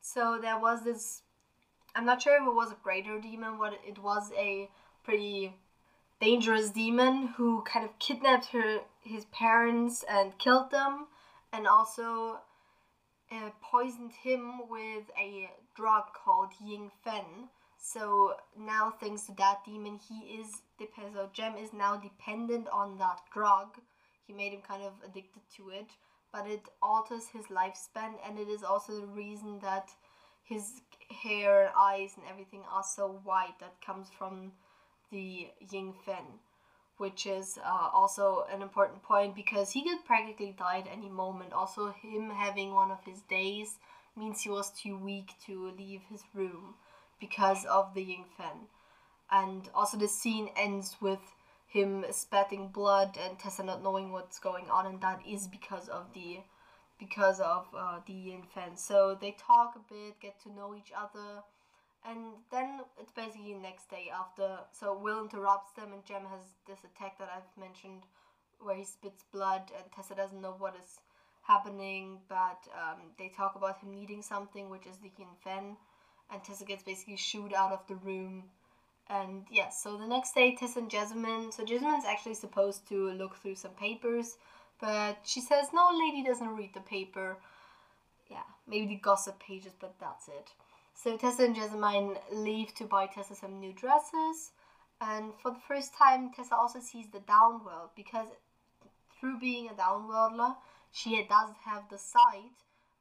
So 0.00 0.38
there 0.40 0.58
was 0.58 0.84
this. 0.84 1.22
I'm 1.94 2.06
not 2.06 2.22
sure 2.22 2.36
if 2.36 2.46
it 2.46 2.54
was 2.54 2.70
a 2.70 2.76
greater 2.82 3.20
demon, 3.20 3.58
but 3.58 3.78
it 3.86 3.98
was 3.98 4.30
a 4.38 4.70
pretty 5.02 5.54
dangerous 6.20 6.70
demon 6.70 7.28
who 7.36 7.62
kind 7.62 7.84
of 7.84 7.98
kidnapped 7.98 8.46
her 8.46 8.80
his 9.02 9.24
parents 9.26 10.04
and 10.08 10.38
killed 10.38 10.70
them 10.70 11.06
and 11.52 11.66
also 11.66 12.38
uh, 13.30 13.50
poisoned 13.62 14.12
him 14.12 14.68
with 14.68 15.04
a 15.20 15.50
drug 15.76 16.04
called 16.14 16.52
Yin 16.60 16.90
Fen. 17.04 17.48
So 17.78 18.34
now, 18.58 18.92
thanks 18.98 19.24
to 19.26 19.34
that 19.36 19.64
demon, 19.64 20.00
he 20.08 20.40
is 20.40 20.62
the 20.78 20.88
so 21.12 21.28
Jem 21.32 21.56
is 21.56 21.72
now 21.72 21.96
dependent 21.96 22.68
on 22.68 22.98
that 22.98 23.20
drug. 23.32 23.78
He 24.26 24.32
made 24.32 24.52
him 24.52 24.62
kind 24.66 24.82
of 24.82 24.92
addicted 25.04 25.42
to 25.56 25.70
it, 25.70 25.86
but 26.32 26.46
it 26.48 26.62
alters 26.82 27.28
his 27.28 27.46
lifespan, 27.46 28.14
and 28.26 28.38
it 28.38 28.48
is 28.48 28.64
also 28.64 29.00
the 29.00 29.06
reason 29.06 29.60
that 29.60 29.90
his 30.42 30.80
hair 31.22 31.62
and 31.62 31.70
eyes 31.76 32.12
and 32.16 32.24
everything 32.28 32.62
are 32.72 32.82
so 32.82 33.20
white. 33.24 33.58
That 33.60 33.80
comes 33.84 34.08
from 34.18 34.52
the 35.12 35.48
Yin 35.70 35.92
Fen, 36.04 36.40
which 36.96 37.26
is 37.26 37.58
uh, 37.64 37.90
also 37.92 38.46
an 38.52 38.62
important 38.62 39.02
point 39.02 39.36
because 39.36 39.70
he 39.70 39.84
could 39.84 40.04
practically 40.04 40.54
die 40.58 40.78
at 40.78 40.92
any 40.92 41.08
moment. 41.08 41.52
Also, 41.52 41.92
him 42.02 42.30
having 42.30 42.74
one 42.74 42.90
of 42.90 43.04
his 43.04 43.20
days 43.22 43.78
means 44.16 44.42
he 44.42 44.50
was 44.50 44.70
too 44.70 44.96
weak 44.96 45.32
to 45.46 45.72
leave 45.78 46.02
his 46.10 46.22
room 46.34 46.74
because 47.20 47.64
of 47.64 47.94
the 47.94 48.02
Yin 48.02 48.24
Fen. 48.36 48.68
And 49.30 49.68
also, 49.74 49.96
the 49.96 50.08
scene 50.08 50.50
ends 50.56 50.96
with 51.00 51.20
him 51.66 52.04
spitting 52.10 52.68
blood 52.68 53.18
and 53.20 53.38
Tessa 53.38 53.62
not 53.62 53.82
knowing 53.82 54.12
what's 54.12 54.38
going 54.38 54.70
on, 54.70 54.86
and 54.86 55.00
that 55.00 55.20
is 55.26 55.48
because 55.48 55.88
of 55.88 56.12
the 56.14 56.38
because 56.98 57.40
of 57.40 57.66
uh, 57.76 58.00
the 58.06 58.12
Yin 58.12 58.42
Fen. 58.54 58.76
So 58.76 59.18
they 59.20 59.36
talk 59.38 59.74
a 59.76 59.92
bit, 59.92 60.18
get 60.20 60.40
to 60.44 60.52
know 60.52 60.74
each 60.74 60.92
other 60.96 61.42
and 62.08 62.18
then 62.50 62.80
it's 63.00 63.12
basically 63.12 63.54
next 63.54 63.90
day 63.90 64.10
after 64.14 64.58
so 64.72 64.96
will 64.96 65.22
interrupts 65.22 65.72
them 65.72 65.92
and 65.92 66.04
jem 66.04 66.22
has 66.22 66.54
this 66.66 66.78
attack 66.84 67.18
that 67.18 67.28
i've 67.34 67.60
mentioned 67.60 68.02
where 68.60 68.76
he 68.76 68.84
spits 68.84 69.24
blood 69.32 69.62
and 69.76 69.90
tessa 69.92 70.14
doesn't 70.14 70.40
know 70.40 70.54
what 70.58 70.74
is 70.82 71.00
happening 71.46 72.18
but 72.28 72.66
um, 72.74 72.98
they 73.18 73.28
talk 73.28 73.54
about 73.56 73.78
him 73.80 73.92
needing 73.92 74.22
something 74.22 74.68
which 74.70 74.86
is 74.86 74.96
the 74.98 75.10
Yin 75.18 75.28
Fen 75.42 75.76
and 76.32 76.42
tessa 76.42 76.64
gets 76.64 76.82
basically 76.82 77.16
shooed 77.16 77.52
out 77.52 77.72
of 77.72 77.80
the 77.88 77.94
room 77.96 78.44
and 79.08 79.44
yes 79.50 79.82
yeah, 79.84 79.92
so 79.92 79.96
the 79.96 80.06
next 80.06 80.34
day 80.34 80.56
tessa 80.58 80.78
and 80.78 80.90
jessamine 80.90 81.52
so 81.52 81.64
jessamine 81.64 81.98
is 81.98 82.04
actually 82.04 82.34
supposed 82.34 82.88
to 82.88 83.10
look 83.12 83.36
through 83.36 83.54
some 83.54 83.70
papers 83.72 84.36
but 84.80 85.18
she 85.24 85.40
says 85.40 85.68
no 85.72 85.90
lady 85.92 86.24
doesn't 86.24 86.56
read 86.56 86.74
the 86.74 86.80
paper 86.80 87.36
yeah 88.30 88.48
maybe 88.66 88.86
the 88.86 88.96
gossip 88.96 89.38
pages 89.38 89.72
but 89.80 89.94
that's 90.00 90.28
it 90.28 90.50
so 90.96 91.16
Tessa 91.16 91.44
and 91.44 91.54
Jessamine 91.54 92.16
leave 92.32 92.74
to 92.76 92.84
buy 92.84 93.06
Tessa 93.06 93.34
some 93.34 93.60
new 93.60 93.72
dresses. 93.72 94.52
And 95.00 95.32
for 95.42 95.50
the 95.50 95.60
first 95.68 95.94
time, 95.94 96.30
Tessa 96.34 96.56
also 96.56 96.80
sees 96.80 97.06
the 97.12 97.18
downworld 97.18 97.90
because 97.94 98.28
through 99.20 99.38
being 99.38 99.68
a 99.68 99.74
downworlder, 99.74 100.56
she 100.96 101.10
does 101.28 101.50
have 101.64 101.84
the 101.90 101.98
sight, 101.98 102.56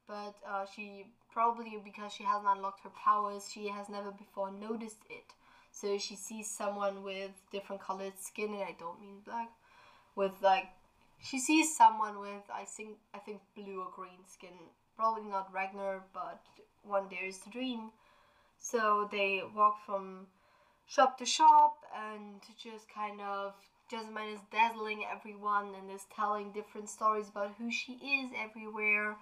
but 0.07 0.35
uh, 0.47 0.65
she 0.75 1.07
probably 1.31 1.79
because 1.83 2.11
she 2.13 2.23
hasn't 2.23 2.47
unlocked 2.47 2.83
her 2.83 2.91
powers, 2.91 3.49
she 3.51 3.67
has 3.69 3.89
never 3.89 4.11
before 4.11 4.51
noticed 4.51 5.03
it. 5.09 5.25
So 5.71 5.97
she 5.97 6.15
sees 6.15 6.49
someone 6.49 7.03
with 7.03 7.31
different 7.51 7.81
colored 7.81 8.19
skin, 8.19 8.53
and 8.53 8.63
I 8.63 8.75
don't 8.79 8.99
mean 9.01 9.19
black, 9.25 9.49
with 10.15 10.33
like 10.41 10.67
she 11.21 11.39
sees 11.39 11.75
someone 11.75 12.19
with 12.19 12.43
I 12.53 12.65
think 12.65 12.97
I 13.13 13.19
think 13.19 13.41
blue 13.55 13.81
or 13.81 13.91
green 13.95 14.23
skin. 14.27 14.57
Probably 14.97 15.29
not 15.29 15.53
Ragnor, 15.53 16.01
but 16.13 16.41
one 16.83 17.07
dares 17.09 17.37
to 17.39 17.49
dream. 17.49 17.91
So 18.59 19.07
they 19.11 19.43
walk 19.55 19.77
from 19.85 20.27
shop 20.87 21.17
to 21.19 21.25
shop 21.25 21.77
and 21.95 22.41
just 22.61 22.87
kind 22.89 23.21
of 23.21 23.53
Jessamine 23.89 24.29
is 24.29 24.39
dazzling 24.51 25.05
everyone 25.11 25.73
and 25.75 25.91
is 25.91 26.05
telling 26.15 26.51
different 26.51 26.89
stories 26.89 27.29
about 27.29 27.55
who 27.57 27.71
she 27.71 27.93
is 27.93 28.31
everywhere 28.37 29.15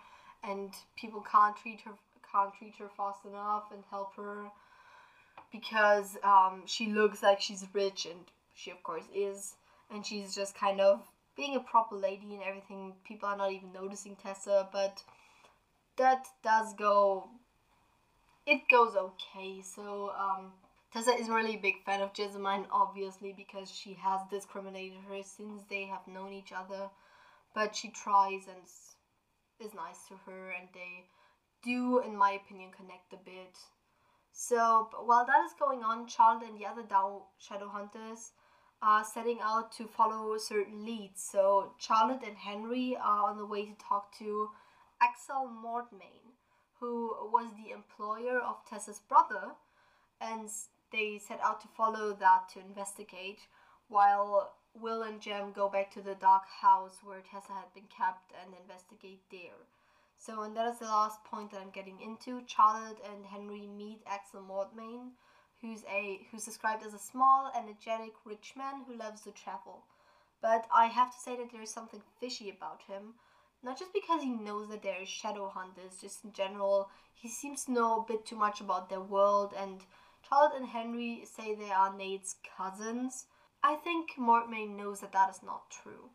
and 0.44 0.74
people 0.96 1.22
can't 1.22 1.56
treat 1.58 1.82
her 1.82 1.92
can't 2.32 2.54
treat 2.58 2.74
her 2.80 2.90
fast 2.98 3.26
enough 3.26 3.66
and 3.72 3.84
help 3.90 4.16
her 4.16 4.50
because 5.52 6.18
um, 6.24 6.64
she 6.66 6.88
looks 6.88 7.22
like 7.22 7.40
she's 7.40 7.66
rich 7.74 8.06
and 8.06 8.26
she 8.56 8.72
of 8.72 8.82
course 8.84 9.06
is 9.14 9.56
and 9.92 10.06
she's 10.06 10.34
just 10.34 10.56
kind 10.56 10.82
of 10.82 11.02
being 11.36 11.56
a 11.56 11.60
proper 11.60 11.96
lady 11.96 12.34
and 12.34 12.44
everything 12.44 12.94
people 13.08 13.30
are 13.30 13.38
not 13.38 13.52
even 13.52 13.72
noticing 13.72 14.16
Tessa 14.16 14.68
but 14.72 15.04
that 15.98 16.26
does 16.44 16.74
go 16.74 17.30
it 18.46 18.62
goes 18.70 18.96
okay. 18.96 19.62
So 19.62 20.12
um, 20.18 20.52
Tessa 20.94 21.16
isn't 21.20 21.34
really 21.34 21.56
a 21.56 21.60
big 21.60 21.84
fan 21.84 22.02
of 22.02 22.14
Jessamine, 22.14 22.68
obviously, 22.72 23.34
because 23.36 23.72
she 23.72 23.96
has 23.96 24.22
discriminated 24.30 25.00
her 25.10 25.24
since 25.24 25.64
they 25.68 25.86
have 25.86 26.08
known 26.08 26.32
each 26.32 26.52
other. 26.56 26.92
But 27.56 27.76
she 27.76 27.90
tries 27.90 28.44
and 28.48 28.62
is 29.60 29.74
nice 29.74 30.06
to 30.10 30.16
her, 30.28 30.52
and 30.52 30.68
they 30.72 31.06
do, 31.64 32.00
in 32.00 32.16
my 32.16 32.32
opinion, 32.32 32.70
connect 32.78 33.12
a 33.12 33.18
bit. 33.18 33.58
So 34.32 34.90
while 35.04 35.26
that 35.26 35.46
is 35.46 35.54
going 35.60 35.84
on, 35.84 36.08
Charlotte 36.08 36.50
and 36.50 36.60
the 36.60 36.68
other 36.68 36.84
Dow 36.84 37.24
Shadow 37.40 37.70
Hunters 37.70 38.34
are 38.84 39.04
setting 39.04 39.40
out 39.42 39.72
to 39.78 39.88
follow 39.88 40.38
certain 40.38 40.86
leads. 40.86 41.24
So 41.24 41.74
Charlotte 41.80 42.24
and 42.26 42.38
Henry 42.38 42.96
are 43.02 43.30
on 43.30 43.38
the 43.38 43.46
way 43.48 43.66
to 43.66 43.74
talk 43.76 44.16
to 44.20 44.50
Axel 45.02 45.50
Mortmain, 45.50 46.34
who 46.80 47.16
was 47.32 47.52
the 47.54 47.72
employer 47.72 48.40
of 48.40 48.58
Tessa's 48.70 49.00
brother, 49.00 49.54
and 50.20 50.50
they 50.94 51.18
set 51.18 51.42
out 51.42 51.60
to 51.62 51.68
follow 51.68 52.14
that 52.14 52.48
to 52.54 52.62
investigate, 52.62 53.40
while 53.90 54.54
Will 54.74 55.02
and 55.02 55.20
Jem 55.20 55.52
go 55.52 55.68
back 55.68 55.92
to 55.94 56.02
the 56.02 56.16
dark 56.16 56.44
house 56.62 57.00
where 57.04 57.20
Tessa 57.20 57.52
had 57.52 57.74
been 57.74 57.90
kept 57.96 58.32
and 58.42 58.54
investigate 58.56 59.20
there. 59.30 59.68
So, 60.18 60.44
and 60.44 60.56
that 60.56 60.72
is 60.72 60.80
the 60.80 60.86
last 60.86 61.22
point 61.26 61.52
that 61.52 61.60
I'm 61.60 61.72
getting 61.72 62.00
into. 62.00 62.44
Charlotte 62.48 63.00
and 63.12 63.26
Henry 63.26 63.68
meet 63.68 64.02
Axel 64.08 64.42
Mortmain, 64.42 65.10
who's 65.62 65.84
a 65.92 66.26
who's 66.32 66.46
described 66.46 66.86
as 66.86 66.94
a 66.94 67.00
small, 67.00 67.52
energetic, 67.58 68.14
rich 68.24 68.54
man 68.56 68.86
who 68.88 68.96
loves 68.96 69.22
to 69.24 69.32
travel. 69.32 69.84
But 70.42 70.66
I 70.74 70.86
have 70.86 71.12
to 71.14 71.20
say 71.20 71.36
that 71.36 71.52
there 71.52 71.62
is 71.62 71.74
something 71.74 72.02
fishy 72.22 72.50
about 72.50 72.84
him 72.88 73.16
not 73.64 73.80
just 73.80 73.94
because 73.94 74.22
he 74.22 74.30
knows 74.30 74.68
that 74.70 74.84
there 74.84 75.02
are 75.02 75.06
shadow 75.06 75.48
hunters, 75.48 76.02
just 76.02 76.26
in 76.26 76.34
general, 76.34 76.90
he 77.14 77.30
seems 77.30 77.64
to 77.66 77.72
know 77.72 78.02
a 78.02 78.06
bit 78.06 78.26
too 78.26 78.36
much 78.36 78.60
about 78.60 78.90
their 78.90 79.02
world, 79.02 79.54
and 79.58 79.80
Charlotte 80.28 80.56
and 80.56 80.68
Henry 80.68 81.24
say 81.26 81.56
they 81.56 81.72
are 81.72 81.96
Nate's 81.96 82.36
cousins. 82.58 83.26
I 83.64 83.76
think 83.76 84.12
Mortmain 84.18 84.76
knows 84.76 85.02
that 85.02 85.14
that 85.14 85.30
is 85.30 85.44
not 85.44 85.70
true. 85.70 86.10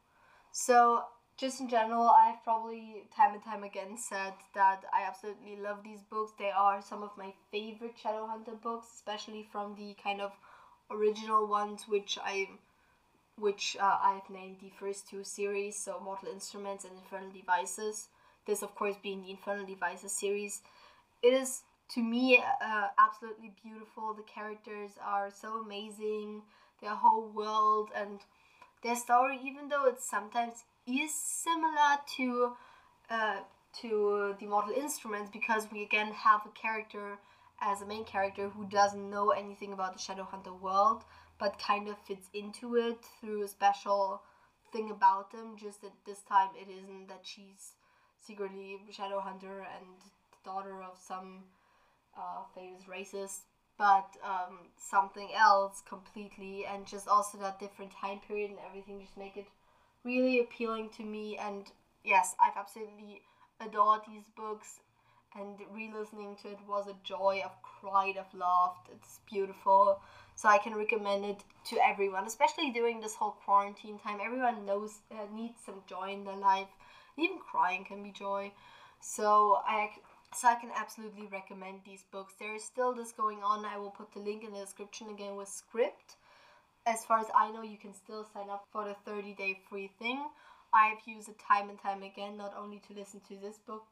So, 0.52 1.04
just 1.36 1.60
in 1.60 1.68
general, 1.68 2.10
I've 2.10 2.42
probably 2.42 3.04
time 3.14 3.34
and 3.34 3.42
time 3.42 3.62
again 3.62 3.96
said 3.96 4.34
that 4.54 4.82
I 4.92 5.02
absolutely 5.06 5.56
love 5.56 5.84
these 5.84 6.02
books. 6.02 6.32
They 6.38 6.50
are 6.50 6.82
some 6.82 7.02
of 7.02 7.16
my 7.16 7.32
favorite 7.52 7.94
Shadowhunter 8.02 8.60
books, 8.60 8.88
especially 8.96 9.46
from 9.52 9.76
the 9.76 9.94
kind 10.02 10.20
of 10.20 10.32
original 10.90 11.46
ones, 11.46 11.84
which 11.86 12.18
I 12.22 12.48
which 13.36 13.76
uh, 13.80 13.98
I've 14.02 14.28
named 14.30 14.56
the 14.60 14.70
first 14.80 15.08
two 15.08 15.22
series, 15.22 15.78
so 15.78 16.00
Mortal 16.00 16.28
Instruments 16.28 16.84
and 16.84 16.92
Infernal 16.98 17.30
Devices. 17.30 18.08
This, 18.46 18.62
of 18.62 18.74
course, 18.74 18.96
being 19.02 19.22
the 19.22 19.30
Infernal 19.30 19.64
Devices 19.66 20.12
series. 20.12 20.62
It 21.22 21.34
is, 21.34 21.62
to 21.94 22.02
me, 22.02 22.42
uh, 22.62 22.88
absolutely 22.98 23.52
beautiful. 23.62 24.14
The 24.14 24.22
characters 24.22 24.92
are 25.02 25.30
so 25.30 25.60
amazing, 25.64 26.42
their 26.80 26.94
whole 26.94 27.28
world, 27.28 27.90
and 27.96 28.20
their 28.82 28.96
story, 28.96 29.38
even 29.42 29.68
though 29.68 29.86
it 29.86 30.00
sometimes 30.00 30.64
is 30.86 31.14
similar 31.14 31.98
to 32.16 32.52
uh, 33.10 33.40
to 33.80 34.34
the 34.40 34.46
Mortal 34.46 34.72
Instruments, 34.72 35.30
because 35.32 35.66
we 35.72 35.82
again 35.82 36.12
have 36.12 36.40
a 36.46 36.50
character 36.50 37.18
as 37.60 37.82
a 37.82 37.86
main 37.86 38.04
character 38.04 38.48
who 38.48 38.64
doesn't 38.66 39.10
know 39.10 39.30
anything 39.30 39.72
about 39.72 39.92
the 39.94 39.98
Shadowhunter 39.98 40.58
world, 40.60 41.04
but 41.38 41.58
kind 41.58 41.88
of 41.88 41.98
fits 42.06 42.28
into 42.34 42.76
it 42.76 42.98
through 43.20 43.42
a 43.42 43.48
special 43.48 44.22
thing 44.72 44.90
about 44.90 45.32
them. 45.32 45.56
Just 45.56 45.82
that 45.82 45.92
this 46.06 46.20
time 46.28 46.50
it 46.54 46.70
isn't 46.70 47.08
that 47.08 47.22
she's 47.24 47.72
secretly 48.20 48.78
Shadowhunter 48.92 49.60
and 49.76 49.86
daughter 50.44 50.82
of 50.82 50.98
some 50.98 51.44
uh, 52.18 52.42
famous 52.54 52.82
racist, 52.84 53.42
but 53.78 54.16
um, 54.24 54.58
something 54.76 55.30
else 55.36 55.82
completely, 55.88 56.66
and 56.66 56.86
just 56.86 57.06
also 57.06 57.38
that 57.38 57.60
different 57.60 57.92
time 57.92 58.18
period 58.26 58.50
and 58.50 58.58
everything 58.68 59.00
just 59.00 59.16
make 59.16 59.36
it 59.36 59.46
really 60.04 60.40
appealing 60.40 60.90
to 60.96 61.04
me. 61.04 61.38
And 61.38 61.64
yes, 62.04 62.34
I've 62.40 62.56
absolutely 62.56 63.22
adored 63.60 64.00
these 64.08 64.24
books, 64.36 64.80
and 65.38 65.58
re-listening 65.72 66.36
to 66.42 66.48
it 66.48 66.58
was 66.66 66.88
a 66.88 66.96
joy. 67.04 67.42
I've 67.44 67.62
cried, 67.62 68.16
I've 68.18 68.34
laughed. 68.38 68.88
It's 68.92 69.20
beautiful, 69.30 70.00
so 70.34 70.48
I 70.48 70.58
can 70.58 70.74
recommend 70.74 71.24
it 71.24 71.44
to 71.70 71.78
everyone, 71.86 72.26
especially 72.26 72.70
during 72.70 73.00
this 73.00 73.14
whole 73.14 73.36
quarantine 73.44 73.98
time. 73.98 74.18
Everyone 74.24 74.66
knows 74.66 74.98
uh, 75.12 75.26
needs 75.32 75.58
some 75.64 75.82
joy 75.86 76.12
in 76.12 76.24
their 76.24 76.36
life. 76.36 76.68
Even 77.16 77.38
crying 77.38 77.84
can 77.84 78.02
be 78.02 78.10
joy. 78.10 78.52
So 79.00 79.60
I 79.66 79.90
so 80.34 80.48
I 80.48 80.54
can 80.56 80.70
absolutely 80.76 81.26
recommend 81.26 81.80
these 81.84 82.04
books. 82.12 82.34
There 82.38 82.54
is 82.54 82.64
still 82.64 82.94
this 82.94 83.12
going 83.12 83.42
on. 83.42 83.64
I 83.64 83.78
will 83.78 83.90
put 83.90 84.12
the 84.12 84.20
link 84.20 84.44
in 84.44 84.52
the 84.52 84.60
description 84.60 85.08
again 85.10 85.36
with 85.36 85.48
Scribd. 85.48 86.16
As 86.86 87.04
far 87.04 87.18
as 87.18 87.26
I 87.36 87.50
know, 87.50 87.62
you 87.62 87.78
can 87.78 87.94
still 87.94 88.26
sign 88.32 88.50
up 88.50 88.64
for 88.72 88.84
the 88.84 88.94
30 89.04 89.34
day 89.34 89.60
free 89.68 89.90
thing. 89.98 90.22
I've 90.72 90.98
used 91.06 91.28
it 91.28 91.36
time 91.38 91.70
and 91.70 91.80
time 91.80 92.02
again, 92.02 92.36
not 92.36 92.54
only 92.56 92.80
to 92.88 92.94
listen 92.94 93.20
to 93.28 93.36
this 93.36 93.58
book, 93.66 93.84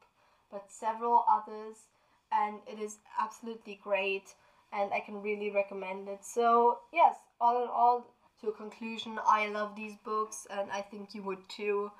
but 0.50 0.70
several 0.70 1.24
others, 1.28 1.76
and 2.30 2.58
it 2.66 2.78
is 2.78 2.98
absolutely 3.18 3.80
great, 3.82 4.34
and 4.72 4.92
I 4.92 5.00
can 5.00 5.22
really 5.22 5.50
recommend 5.50 6.08
it. 6.08 6.24
So, 6.24 6.80
yes, 6.92 7.16
all 7.40 7.62
in 7.62 7.68
all, 7.68 8.06
to 8.42 8.48
a 8.48 8.52
conclusion, 8.52 9.18
I 9.26 9.48
love 9.48 9.74
these 9.74 9.96
books, 10.04 10.46
and 10.50 10.70
I 10.70 10.82
think 10.82 11.14
you 11.14 11.22
would 11.22 11.48
too, 11.48 11.90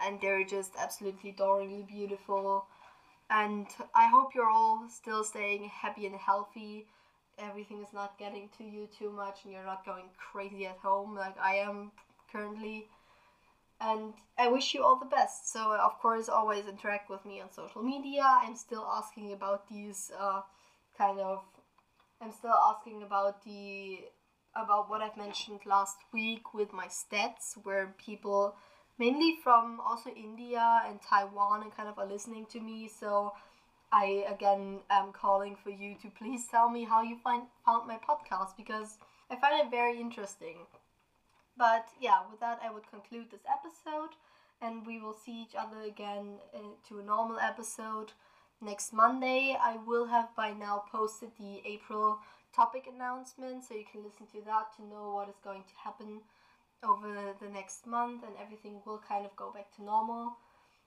and 0.00 0.20
they're 0.20 0.44
just 0.44 0.72
absolutely 0.78 1.30
adoringly 1.30 1.82
beautiful 1.82 2.66
and 3.30 3.66
I 3.94 4.08
hope 4.08 4.34
you're 4.34 4.50
all 4.50 4.88
still 4.88 5.22
staying 5.22 5.64
happy 5.68 6.06
and 6.06 6.16
healthy. 6.16 6.88
Everything 7.38 7.80
is 7.80 7.92
not 7.94 8.18
getting 8.18 8.50
to 8.58 8.64
you 8.64 8.88
too 8.98 9.10
much 9.10 9.38
and 9.44 9.52
you're 9.52 9.64
not 9.64 9.86
going 9.86 10.06
crazy 10.32 10.66
at 10.66 10.78
home 10.78 11.14
like 11.14 11.38
I 11.40 11.54
am 11.56 11.92
currently. 12.32 12.88
And 13.80 14.12
I 14.36 14.48
wish 14.48 14.74
you 14.74 14.82
all 14.82 14.98
the 14.98 15.06
best. 15.06 15.50
So, 15.52 15.72
of 15.72 15.98
course, 16.00 16.28
always 16.28 16.66
interact 16.66 17.08
with 17.08 17.24
me 17.24 17.40
on 17.40 17.50
social 17.52 17.82
media. 17.82 18.22
I'm 18.26 18.56
still 18.56 18.84
asking 18.84 19.32
about 19.32 19.68
these 19.70 20.10
uh, 20.20 20.42
kind 20.98 21.18
of. 21.18 21.40
I'm 22.20 22.32
still 22.32 22.52
asking 22.52 23.02
about 23.02 23.42
the 23.44 24.00
about 24.54 24.90
what 24.90 25.00
I've 25.00 25.16
mentioned 25.16 25.60
last 25.64 25.96
week 26.12 26.52
with 26.52 26.74
my 26.74 26.88
stats, 26.88 27.54
where 27.62 27.94
people 27.96 28.56
mainly 29.00 29.38
from 29.42 29.80
also 29.80 30.10
India 30.10 30.82
and 30.86 31.00
Taiwan 31.00 31.62
and 31.62 31.74
kind 31.74 31.88
of 31.88 31.98
are 31.98 32.06
listening 32.06 32.46
to 32.52 32.60
me. 32.60 32.88
So 33.00 33.32
I 33.90 34.24
again 34.28 34.80
am 34.90 35.12
calling 35.12 35.56
for 35.56 35.70
you 35.70 35.96
to 36.02 36.08
please 36.10 36.46
tell 36.48 36.68
me 36.68 36.84
how 36.84 37.02
you 37.02 37.16
find 37.24 37.44
found 37.64 37.88
my 37.88 37.98
podcast 38.08 38.56
because 38.56 38.98
I 39.30 39.36
find 39.36 39.58
it 39.58 39.70
very 39.70 39.98
interesting. 39.98 40.58
But 41.56 41.88
yeah, 41.98 42.20
with 42.30 42.40
that 42.40 42.60
I 42.62 42.70
would 42.70 42.88
conclude 42.90 43.30
this 43.30 43.46
episode 43.48 44.12
and 44.60 44.86
we 44.86 45.00
will 45.00 45.16
see 45.24 45.42
each 45.42 45.56
other 45.58 45.80
again 45.80 46.36
uh, 46.54 46.58
to 46.88 46.98
a 46.98 47.02
normal 47.02 47.38
episode 47.40 48.12
next 48.60 48.92
Monday. 48.92 49.56
I 49.58 49.78
will 49.86 50.06
have 50.08 50.28
by 50.36 50.52
now 50.52 50.84
posted 50.92 51.30
the 51.38 51.62
April 51.64 52.18
topic 52.54 52.84
announcement 52.94 53.64
so 53.64 53.74
you 53.74 53.84
can 53.90 54.02
listen 54.04 54.26
to 54.26 54.44
that 54.44 54.76
to 54.76 54.84
know 54.84 55.14
what 55.14 55.28
is 55.30 55.40
going 55.42 55.62
to 55.62 55.74
happen 55.82 56.20
over 56.84 57.34
the 57.40 57.48
next 57.48 57.86
month 57.86 58.22
and 58.24 58.32
everything 58.42 58.80
will 58.86 59.02
kind 59.06 59.24
of 59.24 59.34
go 59.36 59.52
back 59.52 59.74
to 59.76 59.84
normal. 59.84 60.36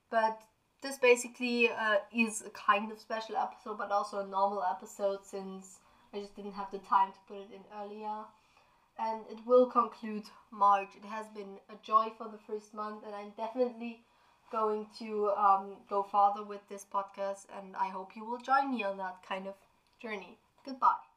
But 0.10 0.42
this 0.82 0.98
basically 0.98 1.70
uh, 1.70 1.98
is 2.16 2.44
a 2.46 2.50
kind 2.50 2.92
of 2.92 3.00
special 3.00 3.36
episode, 3.38 3.78
but 3.78 3.92
also 3.92 4.20
a 4.20 4.28
normal 4.28 4.64
episode 4.64 5.20
since 5.24 5.80
I 6.14 6.20
just 6.20 6.36
didn't 6.36 6.54
have 6.54 6.72
the 6.72 6.80
time 6.80 7.12
to 7.12 7.20
put 7.28 7.38
it 7.38 7.50
in 7.54 7.64
earlier. 7.82 8.26
And 9.00 9.22
it 9.32 9.40
will 9.48 9.66
conclude 9.66 10.26
March. 10.52 10.90
It 10.96 11.08
has 11.08 11.26
been 11.30 11.58
a 11.70 11.76
joy 11.82 12.12
for 12.18 12.28
the 12.28 12.38
first 12.38 12.74
month, 12.76 13.04
and 13.06 13.16
I'm 13.16 13.32
definitely 13.36 14.02
going 14.52 14.86
to 15.00 15.32
um, 15.36 15.78
go 15.90 16.04
farther 16.04 16.44
with 16.44 16.62
this 16.70 16.86
podcast. 16.94 17.48
And 17.58 17.76
I 17.76 17.88
hope 17.88 18.12
you 18.16 18.24
will 18.24 18.38
join 18.38 18.76
me 18.76 18.84
on 18.84 18.98
that 18.98 19.18
kind 19.28 19.48
of 19.48 19.56
journey. 20.00 20.38
Goodbye. 20.64 21.13